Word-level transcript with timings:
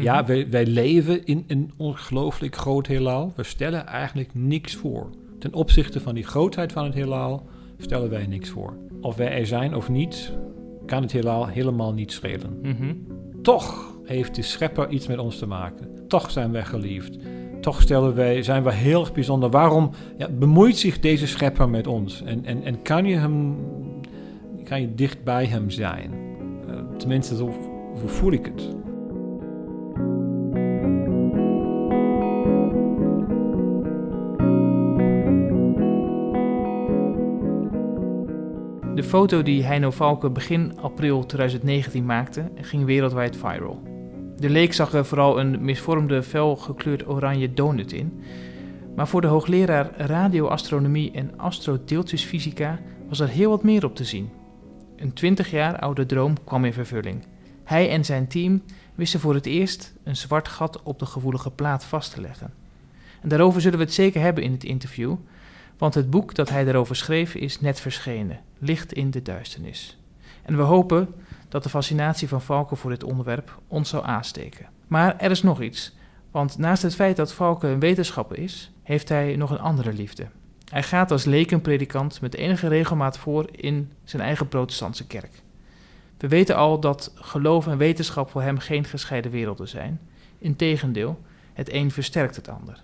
Ja, 0.00 0.24
wij, 0.24 0.50
wij 0.50 0.66
leven 0.66 1.24
in 1.24 1.44
een 1.46 1.72
ongelooflijk 1.76 2.56
groot 2.56 2.86
heelal. 2.86 3.32
We 3.36 3.42
stellen 3.42 3.86
eigenlijk 3.86 4.30
niks 4.34 4.74
voor. 4.74 5.10
Ten 5.38 5.54
opzichte 5.54 6.00
van 6.00 6.14
die 6.14 6.24
grootheid 6.24 6.72
van 6.72 6.84
het 6.84 6.94
heelal 6.94 7.46
stellen 7.78 8.10
wij 8.10 8.26
niks 8.26 8.48
voor. 8.48 8.76
Of 9.00 9.16
wij 9.16 9.38
er 9.38 9.46
zijn 9.46 9.74
of 9.74 9.88
niet, 9.88 10.32
kan 10.86 11.02
het 11.02 11.12
heelal 11.12 11.46
helemaal 11.46 11.92
niet 11.92 12.12
schelen. 12.12 12.58
Mhm. 12.62 12.94
Toch 13.42 13.96
heeft 14.04 14.34
de 14.34 14.42
schepper 14.42 14.88
iets 14.88 15.06
met 15.06 15.18
ons 15.18 15.38
te 15.38 15.46
maken. 15.46 15.88
Toch 16.08 16.30
zijn 16.30 16.52
wij 16.52 16.64
geliefd. 16.64 17.18
Toch 17.60 17.82
stellen 17.82 18.14
wij, 18.14 18.42
zijn 18.42 18.62
we 18.62 18.72
heel 18.72 19.00
erg 19.00 19.12
bijzonder. 19.12 19.50
Waarom 19.50 19.90
ja, 20.18 20.28
bemoeit 20.28 20.76
zich 20.76 21.00
deze 21.00 21.26
schepper 21.26 21.68
met 21.68 21.86
ons? 21.86 22.22
En, 22.22 22.44
en, 22.44 22.62
en 22.62 22.82
kan 22.82 23.04
je 23.04 23.16
hem, 23.16 23.56
kan 24.64 24.80
je 24.80 24.94
dicht 24.94 25.24
bij 25.24 25.46
hem 25.46 25.70
zijn? 25.70 26.12
Eh, 26.68 26.74
tenminste, 26.96 27.36
zo, 27.36 27.52
zo 27.96 28.06
voel 28.06 28.32
ik 28.32 28.44
het. 28.44 28.76
De 38.98 39.04
foto 39.04 39.42
die 39.42 39.64
Heino 39.64 39.90
Valken 39.90 40.32
begin 40.32 40.78
april 40.78 41.26
2019 41.26 42.04
maakte, 42.04 42.50
ging 42.60 42.84
wereldwijd 42.84 43.36
viral. 43.36 43.82
De 44.36 44.50
leek 44.50 44.72
zag 44.72 44.92
er 44.92 45.04
vooral 45.04 45.40
een 45.40 45.64
misvormde, 45.64 46.22
fel 46.22 46.56
gekleurd 46.56 47.08
oranje 47.08 47.54
donut 47.54 47.92
in. 47.92 48.22
Maar 48.96 49.08
voor 49.08 49.20
de 49.20 49.26
hoogleraar 49.26 49.90
radioastronomie 49.96 51.10
en 51.10 51.30
astrodeeltjesfysica 51.36 52.78
was 53.08 53.20
er 53.20 53.28
heel 53.28 53.50
wat 53.50 53.62
meer 53.62 53.84
op 53.84 53.96
te 53.96 54.04
zien. 54.04 54.30
Een 54.96 55.12
20 55.12 55.50
jaar 55.50 55.78
oude 55.78 56.06
droom 56.06 56.44
kwam 56.44 56.64
in 56.64 56.72
vervulling. 56.72 57.26
Hij 57.64 57.90
en 57.90 58.04
zijn 58.04 58.26
team 58.26 58.62
wisten 58.94 59.20
voor 59.20 59.34
het 59.34 59.46
eerst 59.46 59.94
een 60.02 60.16
zwart 60.16 60.48
gat 60.48 60.82
op 60.82 60.98
de 60.98 61.06
gevoelige 61.06 61.50
plaat 61.50 61.84
vast 61.84 62.14
te 62.14 62.20
leggen. 62.20 62.52
En 63.20 63.28
daarover 63.28 63.60
zullen 63.60 63.78
we 63.78 63.84
het 63.84 63.94
zeker 63.94 64.20
hebben 64.20 64.42
in 64.42 64.52
het 64.52 64.64
interview, 64.64 65.14
want 65.78 65.94
het 65.94 66.10
boek 66.10 66.34
dat 66.34 66.48
hij 66.48 66.64
daarover 66.64 66.96
schreef 66.96 67.34
is 67.34 67.60
net 67.60 67.80
verschenen, 67.80 68.40
Licht 68.58 68.92
in 68.92 69.10
de 69.10 69.22
Duisternis. 69.22 69.98
En 70.42 70.56
we 70.56 70.62
hopen 70.62 71.14
dat 71.48 71.62
de 71.62 71.68
fascinatie 71.68 72.28
van 72.28 72.42
Valken 72.42 72.76
voor 72.76 72.90
dit 72.90 73.04
onderwerp 73.04 73.58
ons 73.68 73.88
zal 73.88 74.04
aansteken. 74.04 74.66
Maar 74.86 75.16
er 75.16 75.30
is 75.30 75.42
nog 75.42 75.62
iets, 75.62 75.96
want 76.30 76.58
naast 76.58 76.82
het 76.82 76.94
feit 76.94 77.16
dat 77.16 77.32
Valken 77.32 77.70
een 77.70 77.80
wetenschapper 77.80 78.38
is, 78.38 78.70
heeft 78.82 79.08
hij 79.08 79.36
nog 79.36 79.50
een 79.50 79.60
andere 79.60 79.92
liefde. 79.92 80.26
Hij 80.70 80.82
gaat 80.82 81.10
als 81.10 81.24
lekenpredikant 81.24 82.20
met 82.20 82.34
enige 82.34 82.68
regelmaat 82.68 83.18
voor 83.18 83.48
in 83.50 83.92
zijn 84.04 84.22
eigen 84.22 84.48
protestantse 84.48 85.06
kerk. 85.06 85.42
We 86.18 86.28
weten 86.28 86.56
al 86.56 86.80
dat 86.80 87.12
geloof 87.14 87.66
en 87.66 87.78
wetenschap 87.78 88.30
voor 88.30 88.42
hem 88.42 88.58
geen 88.58 88.84
gescheiden 88.84 89.30
werelden 89.30 89.68
zijn. 89.68 90.00
Integendeel, 90.38 91.20
het 91.52 91.72
een 91.72 91.90
versterkt 91.90 92.36
het 92.36 92.48
ander. 92.48 92.82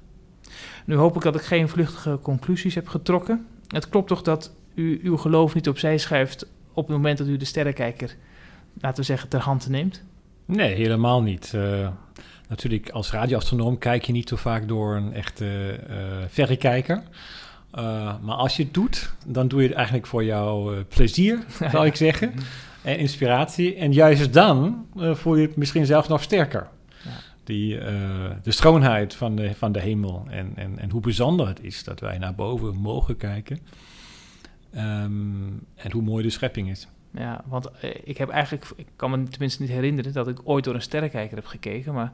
Nu 0.84 0.94
hoop 0.94 1.16
ik 1.16 1.22
dat 1.22 1.34
ik 1.34 1.40
geen 1.40 1.68
vluchtige 1.68 2.18
conclusies 2.22 2.74
heb 2.74 2.88
getrokken. 2.88 3.46
Het 3.68 3.88
klopt 3.88 4.08
toch 4.08 4.22
dat 4.22 4.52
u 4.74 5.00
uw 5.02 5.16
geloof 5.16 5.54
niet 5.54 5.68
opzij 5.68 5.98
schuift 5.98 6.46
op 6.72 6.86
het 6.86 6.96
moment 6.96 7.18
dat 7.18 7.26
u 7.26 7.36
de 7.36 7.44
sterrenkijker, 7.44 8.16
laten 8.80 8.98
we 8.98 9.04
zeggen, 9.04 9.28
ter 9.28 9.40
hand 9.40 9.68
neemt? 9.68 10.02
Nee, 10.44 10.74
helemaal 10.74 11.22
niet. 11.22 11.52
Uh, 11.54 11.88
natuurlijk, 12.48 12.90
als 12.90 13.10
radioastronoom 13.10 13.78
kijk 13.78 14.04
je 14.04 14.12
niet 14.12 14.28
zo 14.28 14.36
vaak 14.36 14.68
door 14.68 14.96
een 14.96 15.12
echte 15.12 15.80
uh, 15.90 15.96
verrekijker. 16.28 17.02
Uh, 17.74 18.14
maar 18.22 18.36
als 18.36 18.56
je 18.56 18.62
het 18.62 18.74
doet, 18.74 19.14
dan 19.26 19.48
doe 19.48 19.62
je 19.62 19.66
het 19.66 19.76
eigenlijk 19.76 20.06
voor 20.06 20.24
jouw 20.24 20.84
plezier, 20.88 21.44
zou 21.72 21.86
ik 21.86 21.96
zeggen. 21.96 22.34
En 22.82 22.98
inspiratie. 22.98 23.74
En 23.74 23.92
juist 23.92 24.32
dan 24.32 24.86
voel 24.94 25.36
je 25.36 25.46
het 25.46 25.56
misschien 25.56 25.86
zelfs 25.86 26.08
nog 26.08 26.22
sterker. 26.22 26.68
Die, 27.44 27.78
de 28.42 28.50
schoonheid 28.50 29.14
van 29.14 29.36
de, 29.36 29.54
van 29.54 29.72
de 29.72 29.80
hemel. 29.80 30.24
En, 30.28 30.52
en, 30.54 30.78
en 30.78 30.90
hoe 30.90 31.00
bijzonder 31.00 31.48
het 31.48 31.62
is 31.62 31.84
dat 31.84 32.00
wij 32.00 32.18
naar 32.18 32.34
boven 32.34 32.76
mogen 32.76 33.16
kijken. 33.16 33.58
Um, 34.76 35.66
en 35.74 35.92
hoe 35.92 36.02
mooi 36.02 36.22
de 36.22 36.30
schepping 36.30 36.70
is. 36.70 36.88
Ja, 37.10 37.44
want 37.46 37.70
ik 38.04 38.18
heb 38.18 38.28
eigenlijk, 38.28 38.66
ik 38.76 38.86
kan 38.96 39.10
me 39.10 39.22
tenminste 39.22 39.62
niet 39.62 39.70
herinneren 39.70 40.12
dat 40.12 40.28
ik 40.28 40.40
ooit 40.44 40.64
door 40.64 40.74
een 40.74 40.82
sterrenkijker 40.82 41.36
heb 41.36 41.46
gekeken, 41.46 41.94
maar 41.94 42.12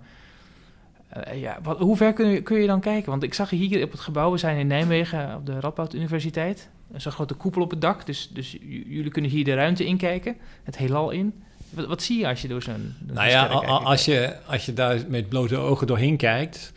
uh, 1.16 1.40
ja, 1.40 1.58
hoe 1.78 1.96
ver 1.96 2.12
kun 2.12 2.28
je, 2.28 2.42
kun 2.42 2.60
je 2.60 2.66
dan 2.66 2.80
kijken? 2.80 3.10
Want 3.10 3.22
ik 3.22 3.34
zag 3.34 3.50
hier 3.50 3.84
op 3.84 3.90
het 3.90 4.00
gebouw, 4.00 4.30
we 4.30 4.38
zijn 4.38 4.58
in 4.58 4.66
Nijmegen 4.66 5.36
op 5.36 5.46
de 5.46 5.60
Radboud 5.60 5.94
Universiteit, 5.94 6.70
zo'n 6.96 7.12
grote 7.12 7.34
koepel 7.34 7.62
op 7.62 7.70
het 7.70 7.80
dak, 7.80 8.06
dus, 8.06 8.28
dus 8.28 8.56
jullie 8.68 9.10
kunnen 9.10 9.30
hier 9.30 9.44
de 9.44 9.54
ruimte 9.54 9.84
inkijken, 9.84 10.36
het 10.62 10.78
heelal 10.78 11.10
in. 11.10 11.42
Wat, 11.70 11.86
wat 11.86 12.02
zie 12.02 12.18
je 12.18 12.28
als 12.28 12.42
je 12.42 12.48
door 12.48 12.62
zo'n 12.62 12.94
Nou 13.00 13.28
ja, 13.28 13.46
als 13.46 14.04
je, 14.04 14.36
als 14.46 14.66
je 14.66 14.72
daar 14.72 15.00
met 15.08 15.28
blote 15.28 15.56
ogen 15.56 15.86
doorheen 15.86 16.16
kijkt, 16.16 16.72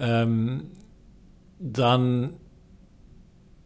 um, 0.00 0.70
dan 1.58 2.32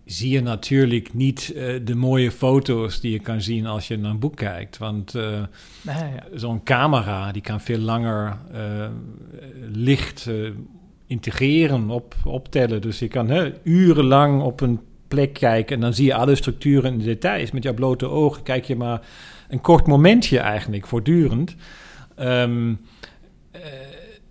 zie 0.04 0.30
je 0.30 0.40
natuurlijk 0.40 1.14
niet 1.14 1.52
uh, 1.54 1.80
de 1.84 1.94
mooie 1.94 2.30
foto's 2.30 3.00
die 3.00 3.12
je 3.12 3.18
kan 3.18 3.40
zien 3.40 3.66
als 3.66 3.88
je 3.88 3.98
naar 3.98 4.10
een 4.10 4.18
boek 4.18 4.36
kijkt. 4.36 4.78
Want 4.78 5.14
uh, 5.14 5.42
ja. 5.82 6.24
zo'n 6.34 6.62
camera 6.62 7.32
die 7.32 7.42
kan 7.42 7.60
veel 7.60 7.78
langer 7.78 8.38
uh, 8.54 8.88
licht 9.72 10.30
integreren, 11.06 11.90
op, 11.90 12.14
optellen. 12.24 12.80
Dus 12.80 12.98
je 12.98 13.08
kan 13.08 13.28
hè, 13.28 13.52
urenlang 13.62 14.42
op 14.42 14.60
een 14.60 14.80
plek 15.08 15.32
kijken 15.32 15.74
en 15.76 15.80
dan 15.80 15.94
zie 15.94 16.04
je 16.04 16.14
alle 16.14 16.34
structuren 16.34 16.92
en 16.92 16.98
details. 16.98 17.50
Met 17.50 17.62
jouw 17.62 17.74
blote 17.74 18.06
ogen 18.06 18.42
kijk 18.42 18.64
je 18.64 18.76
maar 18.76 19.00
een 19.48 19.60
kort 19.60 19.86
momentje 19.86 20.38
eigenlijk, 20.38 20.86
voortdurend. 20.86 21.54
Um, 22.20 22.80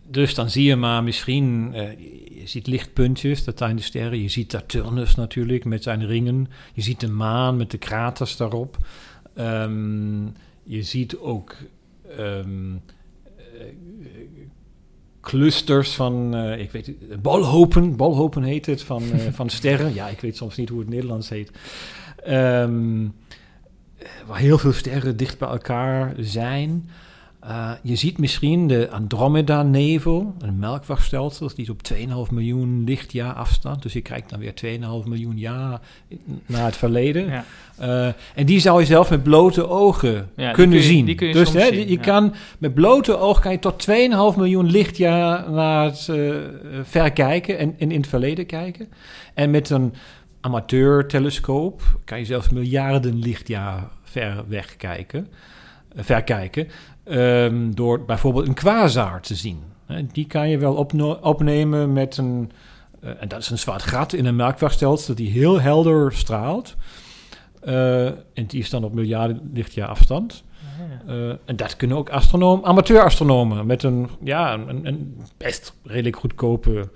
dus 0.10 0.36
dan 0.36 0.50
zie 0.50 0.64
je 0.64 0.76
maar 0.76 1.04
misschien, 1.04 1.72
uh, 1.74 2.00
je 2.40 2.48
ziet 2.48 2.68
lichtpuntjes, 2.68 3.44
dat 3.44 3.58
zijn 3.58 3.76
de 3.76 3.82
sterren. 3.82 4.22
Je 4.22 4.30
ziet 4.30 4.52
Saturnus 4.52 5.16
natuurlijk 5.16 5.66
met 5.66 5.84
zijn 5.84 6.06
ringen. 6.06 6.48
Je 6.74 6.82
ziet 6.82 7.00
de 7.00 7.10
maan 7.10 7.58
met 7.58 7.72
de 7.72 7.78
kraters 7.78 8.38
daarop. 8.38 8.78
Um, 9.38 10.34
je 10.64 10.84
ziet 10.84 11.18
ook 11.18 11.56
um, 12.20 12.82
uh, 13.38 13.64
clusters 15.22 15.94
van, 15.94 16.36
ik 16.36 16.72
weet 16.72 17.22
bolhopen, 17.22 17.96
bolhopen 17.96 18.44
heet 18.44 18.66
het, 18.66 18.84
van, 18.84 19.02
van 19.32 19.50
sterren. 19.50 19.94
Ja, 19.94 20.08
ik 20.08 20.20
weet 20.20 20.38
soms 20.38 20.58
niet 20.58 20.70
hoe 20.70 20.80
het 20.80 20.90
Nederlands 20.90 21.30
heet. 21.30 21.52
Waar 24.28 24.40
heel 24.40 24.58
veel 24.58 24.74
sterren 24.74 25.18
dicht 25.18 25.38
bij 25.38 25.50
elkaar 25.50 26.14
zijn. 26.18 26.90
Uh, 27.44 27.72
je 27.84 27.96
ziet 27.96 28.18
misschien 28.18 28.68
de 28.68 28.90
Andromeda-nevel, 28.92 30.36
een 30.40 30.60
melkwegstelsel, 30.60 31.52
die 31.56 31.66
is 31.66 31.70
op 31.70 31.82
2,5 32.30 32.34
miljoen 32.34 32.84
lichtjaar 32.84 33.34
afstand. 33.34 33.82
Dus 33.82 33.94
je 33.94 34.02
kijkt 34.02 34.30
dan 34.30 34.40
weer 34.40 34.54
2,5 35.04 35.08
miljoen 35.08 35.38
jaar 35.38 35.80
naar 36.46 36.66
het 36.66 36.78
verleden. 36.78 37.26
Ja. 37.26 37.46
Uh, 37.82 38.06
en 38.36 38.46
die 38.46 38.60
zou 38.60 38.80
je 38.80 38.86
zelf 38.86 39.10
met 39.10 39.24
blote 39.24 39.68
ogen 39.68 40.30
ja, 40.36 40.52
kunnen 40.52 40.78
kun 40.78 40.86
je, 40.86 40.94
zien. 40.94 41.06
Die 41.06 41.16
kun 41.16 41.28
je 41.28 41.34
dus 41.34 41.54
hè, 41.54 41.66
zien, 41.68 41.88
je 41.88 41.98
ja. 41.98 42.02
kan 42.02 42.34
met 42.58 42.74
blote 42.74 43.18
ogen 43.18 43.42
kan 43.42 43.52
je 43.52 43.60
tot 43.60 43.88
2,5 43.90 44.38
miljoen 44.38 44.70
lichtjaar 44.70 45.52
naar 45.52 45.84
het 45.86 46.08
uh, 46.10 46.36
ver 46.84 47.12
kijken 47.12 47.58
en, 47.58 47.76
en 47.80 47.92
in 47.92 48.00
het 48.00 48.10
verleden 48.10 48.46
kijken. 48.46 48.90
En 49.34 49.52
met 49.52 49.70
een 49.70 49.94
amateurtelescoop 50.42 51.82
kan 52.06 52.20
je 52.20 52.26
zelfs 52.26 52.50
miljarden 52.50 53.20
lichtjaar 53.20 53.96
ver 54.10 54.44
weg 54.48 54.76
kijken, 54.76 55.28
verkijken. 55.96 56.68
Um, 57.06 57.76
door 57.76 58.06
bijvoorbeeld 58.06 58.48
een 58.48 58.54
quasar 58.54 59.22
te 59.22 59.36
zien. 59.36 59.64
Die 60.12 60.28
kan 60.28 60.50
je 60.50 60.58
wel 60.58 60.88
opnemen 61.22 61.94
met 61.94 62.18
een... 62.18 62.52
Uh, 63.04 63.10
en 63.20 63.28
dat 63.28 63.40
is 63.40 63.50
een 63.50 63.58
zwart 63.58 63.84
gat 63.84 64.14
in 64.14 64.26
een 64.26 64.36
melkwegstelsel 64.36 65.16
die 65.16 65.30
heel 65.30 65.62
helder 65.62 66.14
straalt. 66.14 66.76
Uh, 67.64 68.06
en 68.06 68.46
die 68.48 68.60
is 68.60 68.70
dan 68.70 68.84
op 68.84 68.94
miljarden 68.94 69.50
lichtjaar 69.54 69.88
afstand. 69.88 70.44
Uh, 71.08 71.30
en 71.46 71.56
dat 71.56 71.76
kunnen 71.76 71.98
ook 71.98 72.10
astronomen, 72.10 72.66
amateurastronomen 72.66 73.66
met 73.66 73.84
een, 73.84 74.10
ja, 74.24 74.54
een, 74.54 74.86
een 74.86 75.22
best 75.38 75.74
redelijk 75.84 76.16
goedkope 76.16 76.90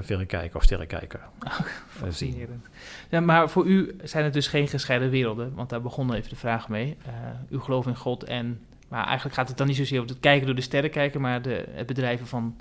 verrekijker 0.00 0.56
of 0.56 0.62
sterrenkijker 0.62 1.20
zien. 2.08 2.62
Ja, 3.08 3.20
maar 3.20 3.50
voor 3.50 3.66
u 3.66 3.96
zijn 4.02 4.24
het 4.24 4.32
dus 4.32 4.46
geen 4.46 4.68
gescheiden 4.68 5.10
werelden, 5.10 5.54
want 5.54 5.70
daar 5.70 5.82
begon 5.82 6.12
even 6.12 6.30
de 6.30 6.36
vraag 6.36 6.68
mee. 6.68 6.96
u 7.50 7.58
gelooft 7.58 7.88
in 7.88 7.96
God 7.96 8.24
en 8.24 8.60
maar 8.88 9.04
eigenlijk 9.04 9.34
gaat 9.34 9.48
het 9.48 9.56
dan 9.56 9.66
niet 9.66 9.76
zozeer 9.76 10.00
om 10.00 10.06
het 10.06 10.20
kijken 10.20 10.46
door 10.46 10.54
de 10.54 10.60
sterren 10.60 10.90
kijken, 10.90 11.20
maar 11.20 11.42
de, 11.42 11.64
het 11.70 11.86
bedrijven 11.86 12.26
van 12.26 12.56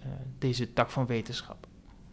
uh, 0.00 0.06
deze 0.38 0.72
tak 0.72 0.90
van 0.90 1.06
wetenschap. 1.06 1.66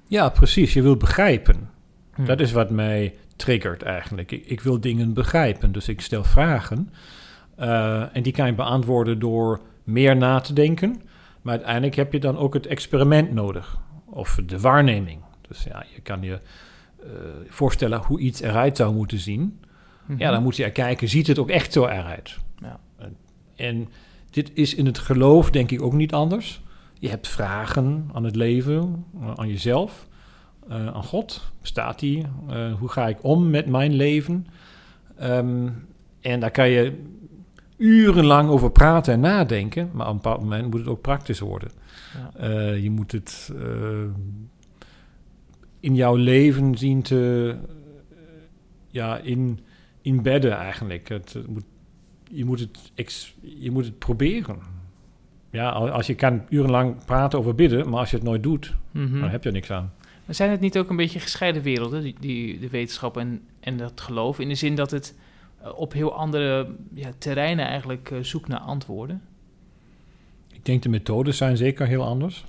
Ja, 0.07 0.29
precies. 0.29 0.73
Je 0.73 0.81
wil 0.81 0.97
begrijpen. 0.97 1.69
Hmm. 2.13 2.25
Dat 2.25 2.39
is 2.39 2.51
wat 2.51 2.69
mij 2.69 3.15
triggert 3.35 3.81
eigenlijk. 3.81 4.31
Ik, 4.31 4.45
ik, 4.45 4.61
wil 4.61 4.79
dingen 4.79 5.13
begrijpen, 5.13 5.71
dus 5.71 5.87
ik 5.87 6.01
stel 6.01 6.23
vragen. 6.23 6.93
Uh, 7.59 8.15
en 8.15 8.23
die 8.23 8.33
kan 8.33 8.45
je 8.45 8.53
beantwoorden 8.53 9.19
door 9.19 9.61
meer 9.83 10.15
na 10.15 10.39
te 10.39 10.53
denken. 10.53 11.01
Maar 11.41 11.53
uiteindelijk 11.53 11.95
heb 11.95 12.13
je 12.13 12.19
dan 12.19 12.37
ook 12.37 12.53
het 12.53 12.67
experiment 12.67 13.31
nodig. 13.31 13.77
Of 14.13 14.39
de 14.45 14.59
waarneming. 14.59 15.21
Dus 15.47 15.63
ja, 15.63 15.85
je 15.95 16.01
kan 16.01 16.21
je 16.21 16.39
uh, 17.03 17.09
voorstellen 17.47 17.99
hoe 17.99 18.19
iets 18.19 18.41
eruit 18.41 18.77
zou 18.77 18.93
moeten 18.93 19.19
zien. 19.19 19.41
Mm 19.41 19.59
-hmm. 20.05 20.19
Ja, 20.19 20.31
dan 20.31 20.43
moet 20.43 20.55
je 20.55 20.63
er 20.63 20.71
kijken, 20.71 21.09
ziet 21.09 21.27
het 21.27 21.39
ook 21.39 21.49
echt 21.49 21.73
zo 21.73 21.85
eruit? 21.85 22.37
Ja. 22.61 22.79
En 23.55 23.87
Dit 24.33 24.51
is 24.53 24.75
in 24.75 24.85
het 24.85 24.97
geloof 24.97 25.51
denk 25.51 25.71
ik 25.71 25.81
ook 25.81 25.93
niet 25.93 26.13
anders. 26.13 26.61
Je 26.99 27.09
hebt 27.09 27.27
vragen 27.27 28.09
aan 28.13 28.23
het 28.23 28.35
leven, 28.35 29.05
eh, 29.21 29.31
aan 29.35 29.47
jezelf, 29.47 30.07
uh, 30.69 30.87
aan 30.87 31.03
God. 31.03 31.51
Bestaat 31.61 31.99
die? 31.99 32.25
Uh, 32.49 32.73
hoe 32.73 32.89
ga 32.89 33.07
ik 33.07 33.17
om 33.21 33.49
met 33.49 33.65
mijn 33.65 33.93
leven? 33.93 34.47
Um, 35.21 35.87
en 36.21 36.39
daar 36.39 36.51
kan 36.51 36.69
je 36.69 37.01
urenlang 37.77 38.49
over 38.49 38.71
praten 38.71 39.13
en 39.13 39.19
nadenken, 39.19 39.89
maar 39.93 40.07
op 40.07 40.11
een 40.11 40.21
bepaald 40.21 40.41
moment 40.41 40.71
moet 40.71 40.79
het 40.79 40.89
ook 40.89 41.01
praktisch 41.01 41.39
worden. 41.39 41.71
Ja. 42.37 42.49
Uh, 42.49 42.83
je 42.83 42.89
moet 42.89 43.11
het 43.11 43.51
in 45.79 45.95
jouw 45.95 46.15
leven 46.15 46.77
zien 46.77 47.01
te 47.01 47.55
ja, 48.93 49.17
in, 49.17 49.59
in 50.01 50.21
bedden 50.21 50.51
eigenlijk. 50.51 51.09
Het, 51.09 51.35
moet, 51.47 51.63
je, 52.31 52.45
moet 52.45 52.59
het 52.59 52.91
ex, 52.95 53.35
je 53.41 53.71
moet 53.71 53.85
het 53.85 53.97
proberen. 53.97 54.57
Ja, 55.49 55.69
als 55.69 56.07
je 56.07 56.15
kan 56.15 56.41
urenlang 56.49 57.05
praten 57.05 57.39
over 57.39 57.55
bidden, 57.55 57.89
maar 57.89 57.99
als 57.99 58.09
je 58.09 58.15
het 58.15 58.25
nooit 58.25 58.43
doet, 58.43 58.75
dan 58.91 59.29
heb 59.29 59.43
je 59.43 59.49
er 59.49 59.55
niks 59.55 59.71
aan. 59.71 59.93
Maar 60.25 60.35
zijn 60.35 60.51
het 60.51 60.59
niet 60.59 60.77
ook 60.77 60.89
een 60.89 60.95
beetje 60.95 61.19
gescheiden 61.19 61.61
werelden, 61.61 62.01
die, 62.01 62.15
die, 62.19 62.59
de 62.59 62.69
wetenschap 62.69 63.17
en, 63.17 63.41
en 63.59 63.77
dat 63.77 64.01
geloof? 64.01 64.39
In 64.39 64.47
de 64.47 64.55
zin 64.55 64.75
dat 64.75 64.91
het 64.91 65.15
eh, 65.17 65.22
op 65.75 65.93
heel 65.93 66.13
andere 66.13 66.75
ja, 66.93 67.09
terreinen 67.17 67.65
eigenlijk 67.65 68.09
uh, 68.11 68.23
zoekt 68.23 68.47
naar 68.47 68.59
antwoorden? 68.59 69.21
Ik 70.51 70.65
denk 70.65 70.83
de 70.83 70.89
methodes 70.89 71.37
zijn 71.37 71.57
zeker 71.57 71.87
heel 71.87 72.03
anders. 72.03 72.45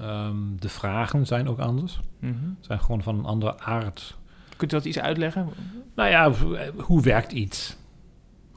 Um, 0.00 0.60
de 0.60 0.68
vragen 0.68 1.26
zijn 1.26 1.48
ook 1.48 1.58
anders. 1.58 2.00
Mm 2.18 2.32
-hmm. 2.32 2.56
zijn 2.60 2.80
gewoon 2.80 3.02
van 3.02 3.18
een 3.18 3.24
andere 3.24 3.58
aard. 3.58 4.16
Kunt 4.56 4.72
u 4.72 4.76
dat 4.76 4.84
iets 4.84 4.98
uitleggen? 4.98 5.48
Nou 5.94 6.10
ja, 6.10 6.32
hoe 6.76 7.02
werkt 7.02 7.32
iets? 7.32 7.76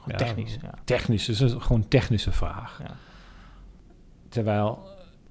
Ja, 0.06 0.16
technisch. 0.16 0.58
Ja. 0.62 0.74
Technisch, 0.84 1.28
is 1.28 1.40
een 1.40 1.62
gewoon 1.62 1.88
technische 1.88 2.32
vraag. 2.32 2.80
Ja. 2.82 2.96
Terwijl 4.28 4.88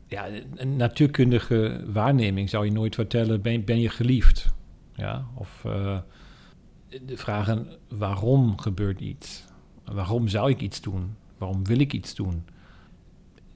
ja, 0.07 0.25
een 0.55 0.75
natuurkundige 0.75 1.83
waarneming 1.85 2.49
zou 2.49 2.65
je 2.65 2.71
nooit 2.71 2.95
vertellen: 2.95 3.41
ben, 3.41 3.65
ben 3.65 3.79
je 3.79 3.89
geliefd? 3.89 4.53
Ja, 4.93 5.25
of 5.35 5.63
uh, 5.65 5.97
de 7.05 7.17
vragen: 7.17 7.67
waarom 7.89 8.57
gebeurt 8.57 8.99
iets? 8.99 9.43
Waarom 9.85 10.27
zou 10.27 10.49
ik 10.49 10.61
iets 10.61 10.81
doen? 10.81 11.15
Waarom 11.37 11.65
wil 11.65 11.79
ik 11.79 11.93
iets 11.93 12.15
doen? 12.15 12.43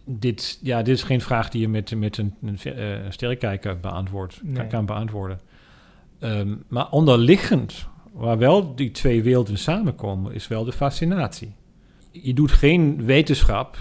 Dit, 0.06 0.60
ja, 0.62 0.81
dit 0.81 0.95
is 0.95 1.04
geen 1.04 1.22
vraag 1.22 1.50
die 1.50 1.62
je 1.62 1.68
met, 1.68 1.95
met 1.95 2.18
een, 2.18 2.33
een 2.42 2.60
uh, 2.66 2.98
sterrenkijker 3.10 3.80
beantwoordt, 3.80 4.39
nee. 4.44 4.54
kan, 4.54 4.68
kan, 4.68 4.86
beantwoorden. 4.86 5.39
Um, 6.19 6.63
maar 6.68 6.89
onderliggend, 6.89 7.88
waar 8.12 8.38
wel 8.38 8.75
die 8.75 8.92
twee 8.92 9.24
werelden 9.24 9.57
samenkomen, 9.57 10.33
is 10.33 10.48
wel 10.48 10.63
de 10.63 10.72
fascinatie. 10.72 11.54
Je 12.12 12.33
doet 12.33 12.51
geen 12.51 13.06
wetenschap 13.06 13.78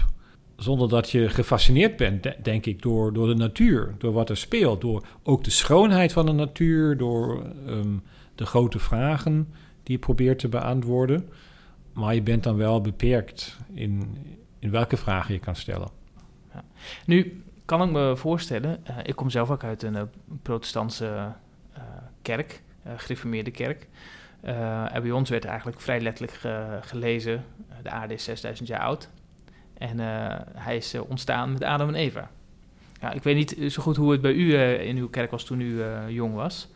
zonder 0.55 0.89
dat 0.89 1.09
je 1.09 1.29
gefascineerd 1.29 1.97
bent, 1.97 2.27
denk 2.43 2.65
ik, 2.65 2.81
door, 2.81 3.13
door 3.13 3.27
de 3.27 3.35
natuur, 3.35 3.95
door 3.97 4.13
wat 4.13 4.29
er 4.29 4.37
speelt, 4.37 4.81
door 4.81 5.05
ook 5.23 5.43
de 5.43 5.49
schoonheid 5.49 6.11
van 6.11 6.25
de 6.25 6.31
natuur, 6.31 6.97
door 6.97 7.43
um, 7.67 8.01
de 8.41 8.47
grote 8.47 8.79
vragen 8.79 9.53
die 9.83 9.95
je 9.95 9.99
probeert 9.99 10.39
te 10.39 10.49
beantwoorden. 10.49 11.29
Maar 11.93 12.15
je 12.15 12.21
bent 12.21 12.43
dan 12.43 12.57
wel 12.57 12.81
beperkt 12.81 13.57
in, 13.73 14.17
in 14.59 14.71
welke 14.71 14.97
vragen 14.97 15.33
je 15.33 15.39
kan 15.39 15.55
stellen. 15.55 15.89
Ja. 16.53 16.63
Nu 17.05 17.43
kan 17.65 17.81
ik 17.81 17.91
me 17.91 18.17
voorstellen, 18.17 18.83
uh, 18.89 18.97
ik 19.03 19.15
kom 19.15 19.29
zelf 19.29 19.51
ook 19.51 19.63
uit 19.63 19.83
een 19.83 19.93
uh, 19.93 20.01
protestantse 20.41 21.33
uh, 21.77 21.83
kerk, 22.21 22.61
gereformeerde 22.95 23.51
kerk. 23.51 23.87
en 24.41 25.01
bij 25.01 25.11
ons 25.11 25.29
werd 25.29 25.45
eigenlijk 25.45 25.81
vrij 25.81 26.01
letterlijk 26.01 26.39
gelezen, 26.85 27.43
de 27.83 27.89
aarde 27.89 28.13
is 28.13 28.23
6000 28.23 28.67
jaar 28.67 28.79
oud. 28.79 29.09
En 29.73 29.99
hij 30.57 30.77
is 30.77 30.95
ontstaan 31.07 31.51
met 31.51 31.63
Adam 31.63 31.87
en 31.87 31.95
Eva. 31.95 32.29
Ja, 33.01 33.11
ik 33.11 33.23
weet 33.23 33.35
niet 33.35 33.73
zo 33.73 33.81
goed 33.81 33.95
hoe 33.95 34.11
het 34.11 34.21
bij 34.21 34.33
u 34.33 34.55
in 34.79 34.97
uw 34.97 35.09
kerk 35.09 35.31
was 35.31 35.43
toen 35.43 35.61
u 35.61 35.83
jong 36.07 36.33
was. 36.33 36.69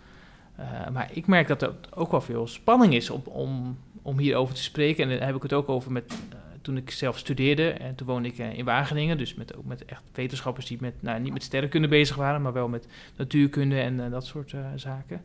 Maar 0.93 1.09
ik 1.11 1.27
merk 1.27 1.47
dat 1.47 1.61
er 1.61 1.73
ook 1.93 2.11
wel 2.11 2.21
veel 2.21 2.47
spanning 2.47 2.93
is 2.93 3.09
op, 3.09 3.27
om, 3.27 3.77
om 4.01 4.17
hierover 4.17 4.55
te 4.55 4.63
spreken. 4.63 5.03
En 5.03 5.17
daar 5.17 5.27
heb 5.27 5.35
ik 5.35 5.41
het 5.41 5.53
ook 5.53 5.69
over 5.69 5.91
met, 5.91 6.17
toen 6.61 6.77
ik 6.77 6.91
zelf 6.91 7.17
studeerde. 7.17 7.69
En 7.69 7.95
toen 7.95 8.07
woonde 8.07 8.27
ik 8.27 8.37
in 8.37 8.65
Wageningen. 8.65 9.17
Dus 9.17 9.33
met, 9.33 9.55
ook 9.55 9.65
met 9.65 9.85
echt 9.85 10.03
wetenschappers 10.13 10.65
die 10.65 10.77
met, 10.81 10.93
nou, 10.99 11.19
niet 11.19 11.33
met 11.33 11.43
sterrenkunde 11.43 11.87
bezig 11.87 12.15
waren, 12.15 12.41
maar 12.41 12.53
wel 12.53 12.67
met 12.67 12.87
natuurkunde 13.17 13.79
en 13.79 14.09
dat 14.09 14.25
soort 14.25 14.53
zaken. 14.75 15.21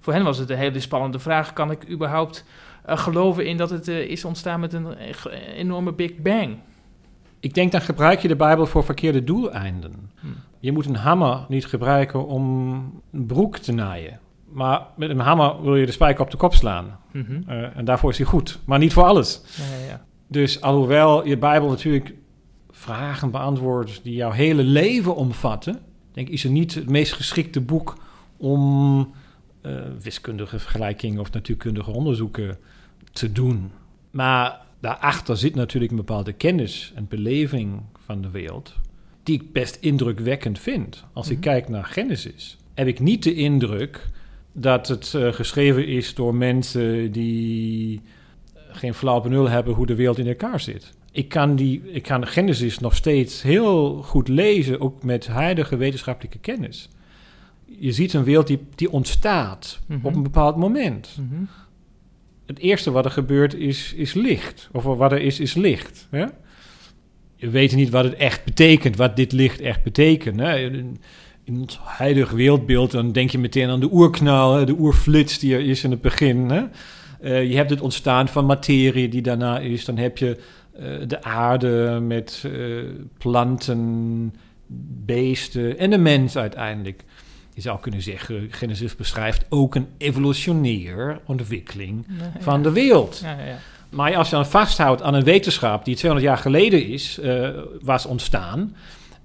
Voor 0.00 0.12
hen 0.12 0.24
was 0.24 0.38
het 0.38 0.50
een 0.50 0.56
hele 0.56 0.80
spannende 0.80 1.18
vraag: 1.18 1.52
kan 1.52 1.70
ik 1.70 1.90
überhaupt 1.90 2.44
geloven 2.86 3.46
in 3.46 3.56
dat 3.56 3.70
het 3.70 3.88
is 3.88 4.24
ontstaan 4.24 4.60
met 4.60 4.72
een 4.72 4.92
enorme 5.56 5.92
Big 5.92 6.16
Bang? 6.16 6.56
Ik 7.40 7.54
denk 7.54 7.72
dan 7.72 7.80
gebruik 7.80 8.20
je 8.20 8.28
de 8.28 8.36
Bijbel 8.36 8.66
voor 8.66 8.84
verkeerde 8.84 9.24
doeleinden. 9.24 10.10
Hmm. 10.20 10.34
Je 10.60 10.72
moet 10.72 10.86
een 10.86 10.96
hamer 10.96 11.44
niet 11.48 11.66
gebruiken 11.66 12.26
om 12.26 12.68
een 13.12 13.26
broek 13.26 13.58
te 13.58 13.72
naaien. 13.72 14.20
Maar 14.52 14.86
met 14.96 15.10
een 15.10 15.18
hamer 15.18 15.62
wil 15.62 15.76
je 15.76 15.86
de 15.86 15.92
spijker 15.92 16.24
op 16.24 16.30
de 16.30 16.36
kop 16.36 16.54
slaan. 16.54 16.98
Mm 17.12 17.24
-hmm. 17.26 17.42
uh, 17.48 17.76
en 17.76 17.84
daarvoor 17.84 18.10
is 18.10 18.18
hij 18.18 18.26
goed. 18.26 18.58
Maar 18.64 18.78
niet 18.78 18.92
voor 18.92 19.04
alles. 19.04 19.42
Ja. 19.88 20.04
Dus 20.26 20.60
alhoewel 20.60 21.26
je 21.26 21.38
Bijbel 21.38 21.68
natuurlijk 21.68 22.14
vragen 22.70 23.30
beantwoordt 23.30 24.00
die 24.02 24.14
jouw 24.14 24.30
hele 24.30 24.62
leven 24.62 25.16
omvatten, 25.16 25.78
denk 26.12 26.28
ik, 26.28 26.32
is 26.32 26.42
het 26.42 26.52
niet 26.52 26.74
het 26.74 26.90
meest 26.90 27.12
geschikte 27.12 27.60
boek 27.60 27.96
om 28.36 28.98
uh, 29.62 29.80
wiskundige 30.02 30.58
vergelijkingen 30.58 31.20
of 31.20 31.32
natuurkundige 31.32 31.90
onderzoeken 31.90 32.58
te 33.12 33.32
doen. 33.32 33.70
Maar 34.10 34.60
daarachter 34.80 35.36
zit 35.36 35.54
natuurlijk 35.54 35.90
een 35.90 35.96
bepaalde 35.98 36.32
kennis 36.32 36.92
en 36.94 37.06
beleving 37.08 37.82
van 38.04 38.22
de 38.22 38.30
wereld, 38.30 38.74
die 39.22 39.40
ik 39.40 39.52
best 39.52 39.76
indrukwekkend 39.80 40.58
vind. 40.58 41.04
Als 41.12 41.30
ik 41.30 41.38
mhm. 41.38 41.46
kijk 41.46 41.68
naar 41.68 41.84
Genesis, 41.84 42.56
heb 42.74 42.86
ik 42.86 43.00
niet 43.00 43.22
de 43.22 43.34
indruk 43.34 44.08
dat 44.60 44.88
het 44.88 45.12
uh, 45.16 45.32
geschreven 45.32 45.86
is 45.86 46.14
door 46.14 46.34
mensen 46.34 47.12
die 47.12 48.00
geen 48.68 48.94
flauw 48.94 49.20
benul 49.20 49.48
hebben 49.48 49.74
hoe 49.74 49.86
de 49.86 49.94
wereld 49.94 50.18
in 50.18 50.26
elkaar 50.26 50.60
zit. 50.60 50.92
Ik 51.12 51.28
kan, 51.28 51.56
die, 51.56 51.82
ik 51.92 52.02
kan 52.02 52.26
Genesis 52.26 52.78
nog 52.78 52.96
steeds 52.96 53.42
heel 53.42 54.02
goed 54.02 54.28
lezen, 54.28 54.80
ook 54.80 55.02
met 55.02 55.26
huidige 55.26 55.76
wetenschappelijke 55.76 56.38
kennis. 56.38 56.88
Je 57.64 57.92
ziet 57.92 58.12
een 58.12 58.24
wereld 58.24 58.46
die, 58.46 58.58
die 58.74 58.90
ontstaat 58.90 59.80
mm 59.86 59.96
-hmm. 59.96 60.06
op 60.06 60.14
een 60.14 60.22
bepaald 60.22 60.56
moment. 60.56 61.16
Mm 61.18 61.28
-hmm 61.28 61.48
het 62.48 62.58
eerste 62.58 62.90
wat 62.90 63.04
er 63.04 63.10
gebeurt 63.10 63.54
is, 63.54 63.92
is 63.94 64.14
licht. 64.14 64.68
Of 64.72 64.82
wat 64.82 65.12
er 65.12 65.20
is, 65.20 65.40
is 65.40 65.54
licht. 65.54 66.06
Hè? 66.10 66.24
Je 67.34 67.50
weet 67.50 67.74
niet 67.74 67.90
wat 67.90 68.04
het 68.04 68.14
echt 68.14 68.44
betekent, 68.44 68.96
wat 68.96 69.16
dit 69.16 69.32
licht 69.32 69.60
echt 69.60 69.82
betekent. 69.82 70.40
Hè? 70.40 70.70
In, 71.48 71.60
het 71.60 71.78
huidige 71.82 72.36
wereldbeeld, 72.36 72.90
dan 72.90 73.12
denk 73.12 73.30
je 73.30 73.38
meteen 73.38 73.68
aan 73.68 73.80
de 73.80 73.92
oerknal, 73.92 74.64
de 74.64 74.76
oerflits 74.78 75.38
die 75.38 75.54
er 75.54 75.60
is 75.60 75.84
in 75.84 75.90
het 75.90 76.00
begin. 76.00 76.50
Hè? 76.50 76.62
Uh, 77.20 77.50
je 77.50 77.56
hebt 77.56 77.70
het 77.70 77.80
ontstaan 77.80 78.28
van 78.28 78.46
materie 78.46 79.08
die 79.08 79.22
daarna 79.22 79.58
is. 79.58 79.84
Dan 79.84 79.96
heb 79.96 80.18
je 80.18 80.38
uh, 80.80 80.86
de 81.06 81.22
aarde 81.22 82.00
met 82.02 82.42
uh, 82.46 82.84
planten, 83.18 84.34
beesten 85.04 85.78
en 85.78 85.90
de 85.90 85.98
mens 85.98 86.36
uiteindelijk. 86.36 87.04
Je 87.54 87.60
zou 87.60 87.80
kunnen 87.80 88.02
zeggen, 88.02 88.48
Genesis 88.50 88.96
beschrijft 88.96 89.46
ook 89.48 89.74
een 89.74 89.86
evolutionair 89.98 91.20
ontwikkeling 91.26 92.06
van 92.38 92.62
de 92.62 92.72
wereld. 92.72 93.20
Ja, 93.22 93.30
ja. 93.30 93.58
Maar 93.90 94.16
als 94.16 94.30
je 94.30 94.34
dan 94.34 94.46
vasthoudt 94.46 95.02
aan 95.02 95.14
een 95.14 95.24
wetenschap 95.24 95.84
die 95.84 95.96
200 95.96 96.30
jaar 96.30 96.42
geleden 96.42 96.86
is, 96.86 97.20
was 97.80 98.06
ontstaan, 98.06 98.74